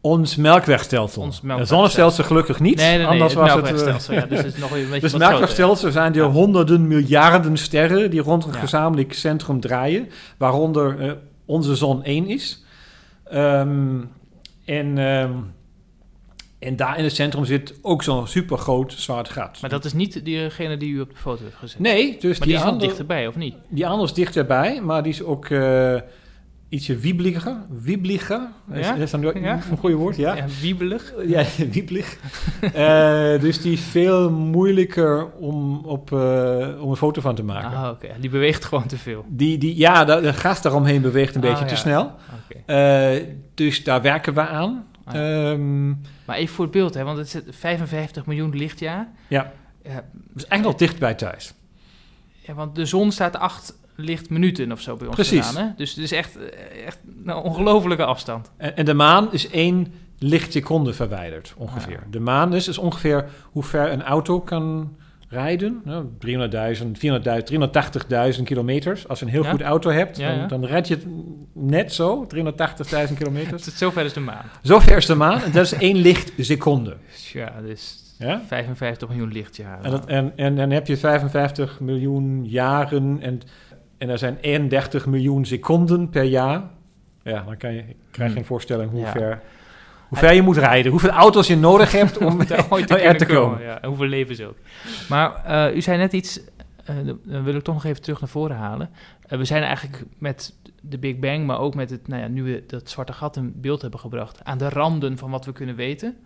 Ons 0.00 0.36
melkwegstelsel. 0.36 1.22
Ons 1.22 1.34
Het 1.34 1.44
melkwegstelsel. 1.44 1.76
zonnestelsel 1.88 2.24
gelukkig 2.24 2.60
niet. 2.60 2.76
nee, 2.76 2.88
nee, 2.88 2.96
nee, 2.98 3.06
anders 3.06 3.32
het 3.34 3.40
was 3.42 3.48
het... 3.50 3.56
eh, 3.58 3.62
melkwegstelsel, 3.64 4.14
ja, 4.14 4.26
dus 4.26 4.38
het 4.38 4.54
is 4.54 4.60
nog 4.60 4.70
een 4.70 4.76
beetje 4.90 5.00
Dus 5.00 5.12
het 5.12 5.20
melkwegstelsel 5.20 5.90
zijn 5.90 6.12
er 6.14 6.18
Ja. 6.22 6.28
honderden 6.28 6.86
miljarden 6.86 7.56
sterren 7.56 8.10
die 8.10 8.20
rond 8.20 8.44
een 8.44 8.52
Ja. 8.52 8.58
gezamenlijk 8.58 9.12
centrum 9.12 9.60
draaien, 9.60 10.08
waaronder 10.36 11.00
eh, 11.00 11.12
onze 11.46 11.74
zon 11.76 12.02
één 12.04 12.26
is. 12.28 12.64
Ehm, 13.24 14.00
en, 14.64 14.98
ehm, 14.98 15.32
en 16.58 16.76
daar 16.76 16.98
in 16.98 17.04
het 17.04 17.14
centrum 17.14 17.44
zit 17.44 17.74
ook 17.82 18.02
zo'n 18.02 18.26
supergroot 18.26 18.92
zwart 18.92 19.28
gat. 19.28 19.58
Maar 19.60 19.70
dat 19.70 19.84
is 19.84 19.92
niet 19.92 20.24
diegene 20.24 20.76
die 20.76 20.92
u 20.92 21.00
op 21.00 21.10
de 21.10 21.16
foto 21.16 21.42
heeft 21.42 21.56
gezet. 21.56 21.78
nee, 21.80 22.16
dus 22.20 22.38
maar 22.38 22.46
die 22.48 22.56
is 22.56 22.62
wel 22.62 22.72
andere, 22.72 22.88
dichterbij, 22.88 23.26
of 23.26 23.36
niet? 23.36 23.54
die 23.68 23.86
andere 23.86 24.08
is 24.08 24.14
dichterbij, 24.14 24.80
maar 24.82 25.02
die 25.02 25.12
is 25.12 25.22
ook 25.22 25.44
eh, 25.48 25.94
ietsje 26.68 26.96
wiebliger. 26.96 27.56
Wiebliger, 27.68 28.40
is, 28.72 28.86
Ja? 28.86 28.94
is 28.94 29.10
dat 29.10 29.22
een, 29.22 29.42
Ja? 29.42 29.60
een 29.70 29.76
goede 29.76 29.96
woord? 29.96 30.16
Ja. 30.16 30.34
Ja, 30.34 30.44
wiebelig. 30.60 31.12
Ja, 31.26 31.44
wieblig. 31.70 32.16
Eh, 32.74 33.40
dus 33.40 33.60
die 33.62 33.72
is 33.72 33.80
veel 33.80 34.30
moeilijker 34.30 35.30
om, 35.32 35.84
op, 35.84 36.12
eh, 36.12 36.82
om 36.82 36.90
een 36.90 36.96
foto 36.96 37.20
van 37.20 37.34
te 37.34 37.42
maken. 37.42 37.78
Ah, 37.78 37.88
oké. 37.90 38.08
Die 38.20 38.30
beweegt 38.30 38.64
gewoon 38.64 38.86
te 38.86 38.96
veel. 38.98 39.24
Die, 39.28 39.58
die, 39.58 39.76
ja, 39.76 40.04
de, 40.04 40.20
de 40.20 40.32
gas 40.32 40.62
daaromheen 40.62 41.02
beweegt 41.02 41.34
een 41.34 41.42
Ah, 41.44 41.48
beetje 41.50 41.64
te 41.64 41.76
snel. 41.76 42.02
Oké. 42.04 42.72
Eh, 42.72 43.24
dus 43.54 43.84
daar 43.84 44.02
werken 44.02 44.34
we 44.34 44.40
aan. 44.40 44.86
Ah. 45.04 45.14
Ehm, 45.50 45.88
Maar 46.24 46.36
even 46.36 46.54
voor 46.54 46.64
het 46.64 46.72
beeld, 46.74 46.94
hè, 46.94 47.04
want 47.04 47.18
het 47.18 47.28
zit 47.28 47.44
55 47.50 48.26
miljoen 48.26 48.56
lichtjaar. 48.56 49.08
ja, 49.28 49.52
dat 49.82 50.02
is 50.34 50.46
echt 50.46 50.62
nog 50.62 50.74
dicht 50.74 50.98
bij 50.98 51.14
thuis. 51.14 51.54
ja, 52.40 52.54
want 52.54 52.74
de 52.74 52.84
zon 52.84 53.12
staat 53.12 53.36
8 53.36 53.74
lichtminuten 54.00 54.72
of 54.72 54.80
zo 54.80 54.96
bij 54.96 55.06
ons 55.06 55.16
Precies. 55.16 55.46
vandaan, 55.46 55.66
hè? 55.66 55.72
Dus 55.76 55.90
het 55.94 55.98
is 56.04 56.12
echt, 56.12 56.36
eh, 56.36 56.86
echt 56.86 56.98
een 57.24 57.34
ongelofelijke 57.34 58.04
afstand. 58.04 58.50
En, 58.56 58.76
en 58.76 58.84
de 58.84 58.94
maan 58.94 59.32
is 59.32 59.50
één 59.50 59.92
lichtseconde 60.18 60.92
verwijderd, 60.92 61.54
ongeveer. 61.56 61.96
Ah, 61.96 62.02
ja. 62.04 62.10
De 62.10 62.20
maan 62.20 62.54
is, 62.54 62.68
is 62.68 62.78
ongeveer 62.78 63.24
hoe 63.50 63.62
ver 63.62 63.92
een 63.92 64.02
auto 64.02 64.40
kan 64.40 64.96
rijden. 65.28 65.80
Nou, 65.84 66.04
300.000, 66.18 66.98
400.000, 66.98 67.44
380.000 68.36 68.42
kilometers. 68.44 69.08
Als 69.08 69.18
je 69.18 69.24
een 69.24 69.30
heel 69.30 69.42
Ja? 69.44 69.50
goed 69.50 69.62
auto 69.62 69.90
hebt, 69.90 70.16
Ja. 70.16 70.36
Dan, 70.36 70.48
dan 70.48 70.64
red 70.70 70.88
je 70.88 70.94
het 70.94 71.06
net 71.52 71.92
zo, 71.92 72.26
380.000 73.08 73.14
kilometers. 73.16 73.64
Zover 73.78 74.04
is 74.04 74.12
de 74.12 74.20
maan. 74.20 74.44
Zover 74.62 74.96
is 74.96 75.06
de 75.06 75.14
maan 75.14 75.42
en 75.42 75.52
dat 75.52 75.64
is 75.64 75.72
één 75.72 75.96
lichtseconde. 75.96 76.96
Ja, 77.32 77.52
dus 77.66 78.02
Ja? 78.18 78.42
55 78.46 79.08
miljoen 79.08 79.32
lichtjaren. 79.32 79.84
En, 79.84 79.90
dat, 79.90 80.06
en, 80.06 80.32
en 80.36 80.56
dan 80.56 80.70
heb 80.70 80.86
je 80.86 80.96
55 80.96 81.80
miljoen 81.80 82.44
jaren 82.48 83.18
en, 83.20 83.40
en 83.98 84.08
er 84.08 84.18
zijn 84.18 84.38
31 84.40 85.06
miljoen 85.06 85.44
seconden 85.44 86.08
per 86.08 86.22
jaar. 86.22 86.62
Ja, 87.22 87.42
dan 87.42 87.56
kan 87.56 87.72
je, 87.74 87.78
ik 87.80 87.96
krijg 88.10 88.28
Hmm. 88.30 88.38
geen 88.38 88.46
voorstelling 88.48 88.90
hoe, 88.90 89.00
Ja. 89.00 89.10
ver, 89.12 89.40
hoe 90.08 90.18
ver 90.18 90.32
je 90.32 90.42
moet 90.42 90.56
rijden. 90.56 90.90
Hoeveel 90.90 91.10
auto's 91.10 91.46
je 91.46 91.56
nodig 91.56 91.92
hebt 91.92 92.18
om 92.18 92.38
daar 92.46 92.66
ooit 92.70 92.86
te, 92.86 92.98
er 92.98 93.16
te 93.16 93.26
komen. 93.26 93.62
Ja, 93.62 93.80
en 93.80 93.88
hoeveel 93.88 94.06
levens 94.06 94.40
ook. 94.42 94.56
Maar 95.08 95.44
eh, 95.44 95.76
u 95.76 95.80
zei 95.82 95.98
net 95.98 96.12
iets, 96.12 96.40
eh, 96.84 96.96
dan 97.24 97.44
wil 97.44 97.54
ik 97.54 97.62
toch 97.62 97.74
nog 97.74 97.84
even 97.84 98.02
terug 98.02 98.20
naar 98.20 98.28
voren 98.28 98.56
halen. 98.56 98.90
we 99.28 99.44
zijn 99.44 99.62
eigenlijk 99.62 100.02
met 100.18 100.54
de 100.80 100.98
Big 100.98 101.18
Bang, 101.18 101.46
maar 101.46 101.58
ook 101.58 101.74
met 101.74 101.90
het, 101.90 102.08
nou 102.08 102.22
ja, 102.22 102.28
nu 102.28 102.42
we 102.42 102.64
dat 102.66 102.90
zwarte 102.90 103.12
gat 103.12 103.36
in 103.36 103.52
beeld 103.60 103.82
hebben 103.82 104.00
gebracht, 104.00 104.44
aan 104.44 104.58
de 104.58 104.68
randen 104.68 105.18
van 105.18 105.30
wat 105.30 105.44
we 105.44 105.52
kunnen 105.52 105.74
weten. 105.76 106.16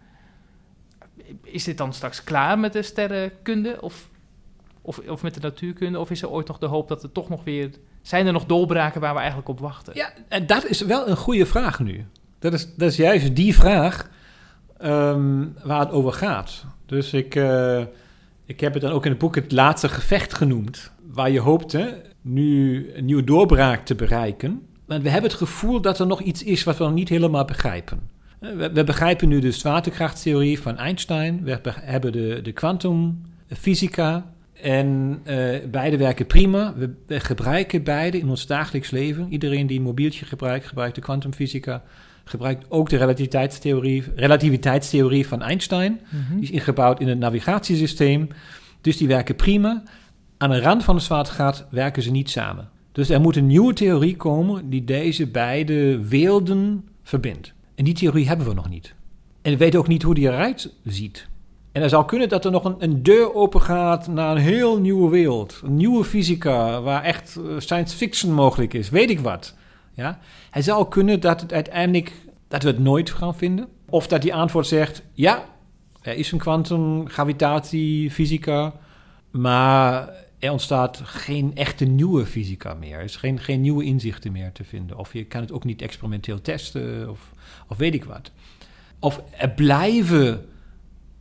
Is 1.42 1.64
dit 1.64 1.78
dan 1.78 1.92
straks 1.92 2.24
klaar 2.24 2.58
met 2.58 2.72
de 2.72 2.82
sterrenkunde 2.82 3.76
of, 3.80 4.08
of, 4.82 4.98
of 4.98 5.22
met 5.22 5.34
de 5.34 5.40
natuurkunde? 5.40 5.98
Of 5.98 6.10
is 6.10 6.22
er 6.22 6.30
ooit 6.30 6.48
nog 6.48 6.58
de 6.58 6.66
hoop 6.66 6.88
dat 6.88 7.02
er 7.02 7.12
toch 7.12 7.28
nog 7.28 7.44
weer... 7.44 7.70
Zijn 8.02 8.26
er 8.26 8.32
nog 8.32 8.46
doorbraken 8.46 9.00
waar 9.00 9.12
we 9.12 9.18
eigenlijk 9.18 9.48
op 9.48 9.60
wachten? 9.60 9.94
Ja, 9.94 10.12
en 10.28 10.46
dat 10.46 10.64
is 10.64 10.80
wel 10.80 11.08
een 11.08 11.16
goede 11.16 11.46
vraag 11.46 11.80
nu. 11.80 12.06
Dat 12.38 12.52
is, 12.52 12.74
dat 12.76 12.90
is 12.90 12.96
juist 12.96 13.36
die 13.36 13.54
vraag 13.54 14.10
ehm, 14.78 15.46
waar 15.64 15.80
het 15.80 15.90
over 15.90 16.12
gaat. 16.12 16.64
Dus 16.86 17.12
ik, 17.12 17.34
uh, 17.34 17.80
ik 18.44 18.60
heb 18.60 18.72
het 18.72 18.82
dan 18.82 18.92
ook 18.92 19.04
in 19.04 19.10
het 19.10 19.20
boek 19.20 19.34
het 19.34 19.52
laatste 19.52 19.88
gevecht 19.88 20.34
genoemd. 20.34 20.90
Waar 21.06 21.30
je 21.30 21.40
hoopte 21.40 22.02
nu 22.20 22.90
een 22.94 23.04
nieuwe 23.04 23.24
doorbraak 23.24 23.84
te 23.84 23.94
bereiken. 23.94 24.66
Maar 24.86 25.00
we 25.00 25.08
hebben 25.08 25.30
het 25.30 25.38
gevoel 25.38 25.80
dat 25.80 25.98
er 25.98 26.06
nog 26.06 26.20
iets 26.20 26.42
is 26.42 26.64
wat 26.64 26.76
we 26.76 26.84
nog 26.84 26.92
niet 26.92 27.08
helemaal 27.08 27.44
begrijpen. 27.44 28.00
We, 28.38 28.72
we 28.72 28.84
begrijpen 28.84 29.28
nu 29.28 29.40
de 29.40 29.52
zwaartekrachtstheorie 29.52 30.60
van 30.60 30.76
Einstein. 30.76 31.44
We 31.44 31.60
hebben 31.80 32.12
de, 32.12 32.40
de 32.42 32.52
kwantumfysica. 32.52 34.32
En 34.52 35.20
uh, 35.26 35.56
beide 35.70 35.96
werken 35.96 36.26
prima. 36.26 36.74
We, 36.76 37.20
gebruiken 37.20 37.82
beide 37.82 38.18
in 38.18 38.28
ons 38.28 38.46
dagelijks 38.46 38.90
leven. 38.90 39.26
Iedereen 39.30 39.66
die 39.66 39.78
een 39.78 39.84
mobieltje 39.84 40.24
gebruikt, 40.24 40.66
gebruikt 40.66 40.94
de 40.94 41.00
kwantumfysica. 41.00 41.82
Gebruikt 42.24 42.64
ook 42.68 42.88
de 42.88 42.96
relativiteitstheorie, 42.96 44.04
relativiteitstheorie 44.14 45.26
van 45.26 45.42
Einstein. 45.42 46.00
Die 46.30 46.42
is 46.42 46.50
ingebouwd 46.50 47.00
in 47.00 47.08
het 47.08 47.18
navigatiesysteem. 47.18 48.28
Dus 48.80 48.96
die 48.96 49.08
werken 49.08 49.36
prima. 49.36 49.82
Aan 50.38 50.50
de 50.50 50.60
rand 50.60 50.84
van 50.84 50.94
het 50.94 51.04
zwaartegat 51.04 51.66
werken 51.70 52.02
ze 52.02 52.10
niet 52.10 52.30
samen. 52.30 52.68
Dus 52.92 53.08
er 53.08 53.20
moet 53.20 53.36
een 53.36 53.46
nieuwe 53.46 53.72
theorie 53.72 54.16
komen 54.16 54.70
die 54.70 54.84
deze 54.84 55.26
beide 55.26 56.06
werelden 56.08 56.88
verbindt. 57.02 57.52
En 57.74 57.84
die 57.84 57.94
theorie 57.94 58.28
hebben 58.28 58.46
we 58.46 58.54
nog 58.54 58.68
niet. 58.68 58.94
En 59.42 59.52
we 59.52 59.58
weten 59.58 59.78
ook 59.78 59.88
niet 59.88 60.02
hoe 60.02 60.14
die 60.14 60.28
eruit 60.28 60.74
ziet. 60.84 61.28
En 61.72 61.82
er 61.82 61.88
zou 61.88 62.04
kunnen 62.04 62.28
dat 62.28 62.44
er 62.44 62.50
nog 62.50 62.64
een, 62.64 62.76
een 62.78 63.02
deur 63.02 63.34
open 63.34 63.62
gaat 63.62 64.06
naar 64.08 64.30
een 64.30 64.42
heel 64.42 64.78
nieuwe 64.78 65.10
wereld. 65.10 65.60
Een 65.64 65.76
nieuwe 65.76 66.04
fysica, 66.04 66.82
waar 66.82 67.02
echt 67.02 67.36
eh, 67.36 67.42
science 67.58 67.96
fiction 67.96 68.32
mogelijk 68.32 68.74
is. 68.74 68.90
Weet 68.90 69.10
ik 69.10 69.20
wat. 69.20 69.54
Ja? 69.94 70.18
Het 70.50 70.64
zou 70.64 70.88
kunnen 70.88 71.20
dat 71.20 71.40
het 71.40 71.52
uiteindelijk 71.52 72.12
dat 72.48 72.62
we 72.62 72.68
het 72.68 72.78
nooit 72.78 73.10
gaan 73.10 73.34
vinden. 73.34 73.68
Of 73.88 74.06
dat 74.06 74.22
die 74.22 74.34
antwoord 74.34 74.66
zegt: 74.66 75.02
ja, 75.12 75.44
er 76.02 76.14
is 76.14 76.32
een 76.32 76.38
kwantumgravitatie, 76.38 78.10
fysica. 78.10 78.72
Maar 79.30 80.08
er 80.38 80.50
ontstaat 80.50 81.00
geen 81.04 81.50
echte 81.54 81.84
nieuwe 81.84 82.26
fysica 82.26 82.74
meer. 82.74 82.98
Er 82.98 83.04
is 83.04 83.16
geen, 83.16 83.38
geen 83.38 83.60
nieuwe 83.60 83.84
inzichten 83.84 84.32
meer 84.32 84.52
te 84.52 84.64
vinden. 84.64 84.98
Of 84.98 85.12
je 85.12 85.24
kan 85.24 85.40
het 85.40 85.52
ook 85.52 85.64
niet 85.64 85.82
experimenteel 85.82 86.40
testen, 86.40 87.10
of, 87.10 87.32
of 87.68 87.76
weet 87.76 87.94
ik 87.94 88.04
wat. 88.04 88.30
Of 88.98 89.22
er, 89.30 89.50
blijven, 89.50 90.48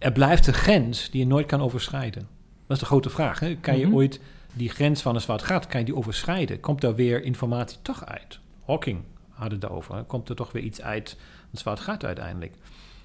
er 0.01 0.11
blijft 0.11 0.47
een 0.47 0.53
grens 0.53 1.09
die 1.09 1.19
je 1.19 1.27
nooit 1.27 1.45
kan 1.45 1.61
overschrijden. 1.61 2.27
Dat 2.67 2.77
is 2.77 2.79
de 2.79 2.85
grote 2.85 3.09
vraag. 3.09 3.39
Hè? 3.39 3.55
Kan 3.55 3.77
je 3.77 3.85
mhm. 3.85 3.95
ooit 3.95 4.19
die 4.53 4.69
grens 4.69 5.01
van 5.01 5.15
een 5.15 5.21
zwart 5.21 5.41
gat, 5.41 5.67
kan 5.67 5.79
je 5.79 5.85
die 5.85 5.95
overschrijden? 5.95 6.59
Komt 6.59 6.81
daar 6.81 6.95
weer 6.95 7.23
informatie 7.23 7.77
toch 7.81 8.05
uit? 8.05 8.39
Hawking 8.65 8.99
had 9.29 9.51
het 9.51 9.61
daarover. 9.61 10.03
Komt 10.03 10.29
er 10.29 10.35
toch 10.35 10.51
weer 10.51 10.63
iets 10.63 10.81
uit 10.81 11.17
een 11.51 11.57
zwart 11.57 11.79
gat 11.79 12.05
uiteindelijk? 12.05 12.53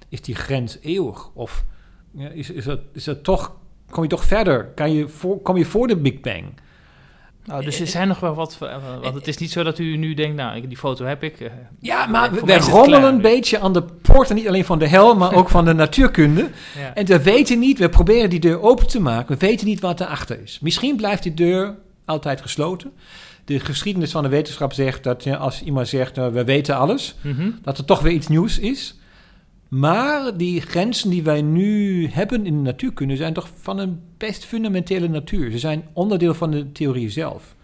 Is 0.09 0.21
die 0.21 0.35
grens 0.35 0.77
eeuwig? 0.81 1.29
Of 1.33 1.65
ja, 2.11 2.29
is, 2.29 2.49
is, 2.49 2.65
dat, 2.65 2.79
is 2.91 3.03
dat 3.03 3.23
toch 3.23 3.55
kom 3.89 4.03
je 4.03 4.09
toch 4.09 4.25
verder. 4.25 4.65
Kan 4.65 4.91
je 4.91 5.07
voor, 5.07 5.41
kom 5.41 5.57
je 5.57 5.65
voor 5.65 5.87
de 5.87 5.97
Big 5.97 6.19
Bang. 6.19 6.45
Nou, 7.47 7.63
dus 7.63 7.79
er 7.79 7.87
zijn 7.87 8.07
nog 8.07 8.19
wel 8.19 8.33
wat. 8.33 8.57
Want 9.01 9.15
het 9.15 9.27
is 9.27 9.37
niet 9.37 9.51
zo 9.51 9.63
dat 9.63 9.79
u 9.79 9.97
nu 9.97 10.13
denkt, 10.13 10.35
nou, 10.35 10.67
die 10.67 10.77
foto 10.77 11.05
heb 11.05 11.23
ik. 11.23 11.39
Eh, 11.39 11.51
ja, 11.79 12.05
maar 12.05 12.31
we, 12.31 12.41
we 12.45 12.57
rommelen 12.57 13.03
een 13.03 13.21
beetje 13.21 13.59
aan 13.59 13.73
de 13.73 13.83
poorten, 14.01 14.35
niet 14.35 14.47
alleen 14.47 14.65
van 14.65 14.79
de 14.79 14.87
hel, 14.87 15.15
maar 15.15 15.33
ook 15.33 15.49
van 15.49 15.65
de 15.65 15.73
natuurkunde. 15.73 16.49
En 16.93 17.05
we 17.05 17.23
weten 17.23 17.59
niet, 17.59 17.79
we 17.79 17.89
proberen 17.89 18.29
die 18.29 18.39
deur 18.39 18.61
open 18.61 18.87
te 18.87 18.99
maken, 18.99 19.37
we 19.39 19.45
weten 19.45 19.67
niet 19.67 19.79
wat 19.79 20.01
erachter 20.01 20.41
is. 20.43 20.59
Misschien 20.61 20.95
blijft 20.95 21.23
die 21.23 21.33
deur 21.33 21.75
altijd 22.05 22.41
gesloten. 22.41 22.91
De 23.45 23.59
geschiedenis 23.59 24.11
van 24.11 24.23
de 24.23 24.29
wetenschap 24.29 24.73
zegt 24.73 25.03
dat 25.03 25.27
als 25.27 25.61
iemand 25.61 25.87
zegt, 25.87 26.15
we 26.15 26.43
weten 26.43 26.77
alles, 26.77 27.15
mhm. 27.21 27.49
dat 27.61 27.77
er 27.77 27.85
toch 27.85 28.01
weer 28.01 28.13
iets 28.13 28.27
nieuws 28.27 28.59
is. 28.59 28.95
Maar 29.69 30.37
die 30.37 30.61
grenzen 30.61 31.09
die 31.09 31.23
wij 31.23 31.41
nu 31.41 32.07
hebben 32.07 32.45
in 32.45 32.55
de 32.55 32.61
natuurkunde 32.61 33.15
zijn 33.15 33.33
toch 33.33 33.49
van 33.55 33.77
een 33.77 34.01
best 34.17 34.45
fundamentele 34.45 35.07
natuur. 35.07 35.51
Ze 35.51 35.59
zijn 35.59 35.87
onderdeel 35.93 36.33
van 36.33 36.51
de 36.51 36.71
theorie 36.71 37.09
zelf. 37.09 37.55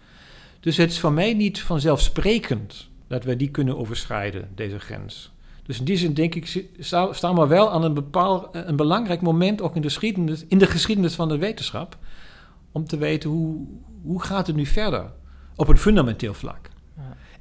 Dus 0.60 0.76
het 0.76 0.90
is 0.90 1.00
voor 1.00 1.12
mij 1.12 1.34
niet 1.34 1.60
vanzelfsprekend 1.60 2.88
dat 3.06 3.24
wij 3.24 3.36
die 3.36 3.50
kunnen 3.50 3.78
overschrijden, 3.78 4.48
deze 4.54 4.78
grens. 4.78 5.32
Dus 5.66 5.78
in 5.78 5.84
die 5.84 5.96
zin 5.96 6.14
denk 6.14 6.34
ik, 6.34 6.68
staan 7.10 7.34
we 7.34 7.46
wel 7.46 7.70
aan 7.70 7.84
een, 7.84 7.94
bepaald, 7.94 8.48
een 8.52 8.76
belangrijk 8.76 9.20
moment, 9.20 9.62
ook 9.62 9.74
in 9.74 9.82
de, 9.82 9.88
geschiedenis, 9.88 10.44
in 10.48 10.58
de 10.58 10.66
geschiedenis 10.66 11.14
van 11.14 11.28
de 11.28 11.38
wetenschap, 11.38 11.98
om 12.72 12.86
te 12.86 12.96
weten 12.96 13.30
hoe, 13.30 13.66
hoe 14.02 14.22
gaat 14.22 14.46
het 14.46 14.56
nu 14.56 14.66
verder 14.66 15.12
op 15.56 15.68
een 15.68 15.78
fundamenteel 15.78 16.34
vlak 16.34 16.70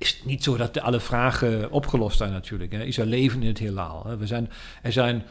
is 0.04 0.10
het 0.10 0.26
niet 0.26 0.44
zo 0.44 0.58
dat 0.58 0.80
alle 0.80 1.00
vragen 1.00 1.72
opgelost 1.72 2.18
zijn 2.18 2.32
natuurlijk. 2.32 2.72
Hè. 2.72 2.84
Is 2.84 2.98
er 2.98 3.06
leven 3.06 3.42
in 3.42 3.48
het 3.48 3.60
heelal? 3.60 4.04
Hè. 4.06 4.18
We 4.18 4.28
zijn, 4.28 4.50
er 4.82 4.92
zijn 4.92 5.24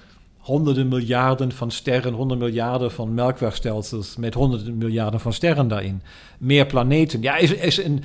honderden 0.43 0.89
miljarden 0.89 1.53
van 1.53 1.71
sterren, 1.71 2.13
honderden 2.13 2.47
miljarden 2.47 2.93
van 2.93 3.15
melkwegstelsels 3.15 4.17
met 4.17 4.35
honderden 4.35 4.79
miljarden 4.79 5.21
van 5.21 5.33
sterren 5.33 5.69
daarin. 5.69 6.03
Meer 6.39 6.67
planeten. 6.67 7.23
Ja, 7.23 7.37
is, 7.37 7.53
is 7.53 7.85
een, 7.85 8.03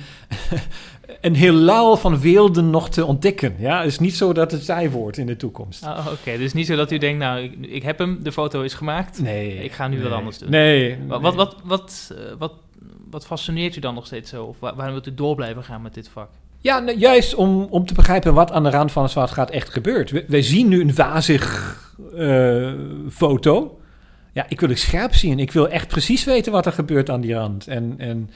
een 1.20 1.34
heelal 1.34 1.96
van 1.96 2.20
werelden 2.20 2.70
nog 2.70 2.90
te 2.90 3.04
ontdekken. 3.04 3.54
Ja, 3.58 3.78
het 3.78 3.86
is 3.86 3.98
niet 3.98 4.16
zo 4.16 4.32
dat 4.32 4.50
het 4.50 4.64
zij 4.64 4.90
wordt 4.90 5.18
in 5.18 5.26
de 5.26 5.36
toekomst. 5.36 5.84
Oh, 5.84 6.06
Oké, 6.12 6.38
dus 6.38 6.52
niet 6.52 6.66
zo 6.66 6.76
dat 6.76 6.90
u 6.90 6.98
denkt, 6.98 7.18
nou, 7.18 7.40
ik, 7.40 7.66
ik, 7.66 7.82
heb 7.82 7.98
hem, 7.98 8.22
de 8.22 8.32
foto 8.32 8.62
is 8.62 8.74
gemaakt. 8.74 9.20
Nee. 9.20 9.64
Ik 9.64 9.72
ga 9.72 9.88
nu 9.88 9.94
nee, 9.94 10.04
wat 10.04 10.12
anders 10.12 10.38
doen. 10.38 10.50
Nee. 10.50 10.98
Wat, 11.06 11.20
wat, 11.20 11.34
wat, 11.34 11.56
wat, 11.64 12.14
eh, 12.16 12.32
wat, 12.38 12.52
wat 13.10 13.26
fascineert 13.26 13.76
u 13.76 13.80
dan 13.80 13.94
nog 13.94 14.06
steeds 14.06 14.30
zo? 14.30 14.44
Of 14.44 14.60
waarom 14.60 14.90
wilt 14.90 15.06
u 15.06 15.14
door 15.14 15.34
blijven 15.34 15.64
gaan 15.64 15.82
met 15.82 15.94
dit 15.94 16.08
vak? 16.08 16.30
Ja, 16.60 16.78
nou, 16.78 16.98
juist 16.98 17.34
om, 17.34 17.66
om 17.70 17.86
te 17.86 17.94
begrijpen 17.94 18.34
wat 18.34 18.52
aan 18.52 18.62
de 18.62 18.70
rand 18.70 18.92
van 18.92 19.02
het 19.02 19.12
zwart 19.12 19.30
gaat 19.30 19.50
echt 19.50 19.68
gebeurt. 19.68 20.10
We, 20.10 20.24
wij 20.28 20.42
zien 20.42 20.68
nu 20.68 20.80
een 20.80 20.94
wazig 20.94 21.76
uh, 22.14 22.72
foto. 23.10 23.80
Ja, 24.32 24.46
ik 24.48 24.60
wil 24.60 24.68
het 24.68 24.78
scherp 24.78 25.14
zien. 25.14 25.38
Ik 25.38 25.52
wil 25.52 25.68
echt 25.68 25.88
precies 25.88 26.24
weten 26.24 26.52
wat 26.52 26.66
er 26.66 26.72
gebeurt 26.72 27.10
aan 27.10 27.20
die 27.20 27.34
rand. 27.34 27.66
En, 27.66 27.94
en, 27.98 28.30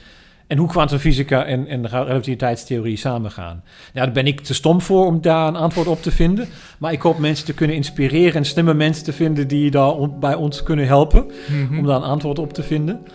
en 0.47 0.57
hoe 0.57 0.67
kwantumfysica 0.67 1.45
en, 1.45 1.67
en 1.67 1.87
relativiteitstheorie 1.87 2.97
samengaan. 2.97 3.63
Ja, 3.93 4.03
daar 4.03 4.13
ben 4.13 4.27
ik 4.27 4.39
te 4.39 4.53
stom 4.53 4.81
voor 4.81 5.05
om 5.05 5.21
daar 5.21 5.47
een 5.47 5.55
antwoord 5.55 5.87
op 5.87 6.01
te 6.01 6.11
vinden. 6.11 6.47
Maar 6.77 6.91
ik 6.91 7.01
hoop 7.01 7.17
mensen 7.17 7.45
te 7.45 7.53
kunnen 7.53 7.75
inspireren 7.75 8.35
en 8.35 8.45
slimme 8.45 8.73
mensen 8.73 9.03
te 9.03 9.13
vinden 9.13 9.47
die 9.47 9.71
daar 9.71 10.09
bij 10.19 10.35
ons 10.35 10.63
kunnen 10.63 10.87
helpen. 10.87 11.31
Mhm. 11.47 11.77
Om 11.77 11.85
daar 11.85 11.95
een 11.95 12.03
antwoord 12.03 12.39
op 12.39 12.53
te 12.53 12.63
vinden. 12.63 13.05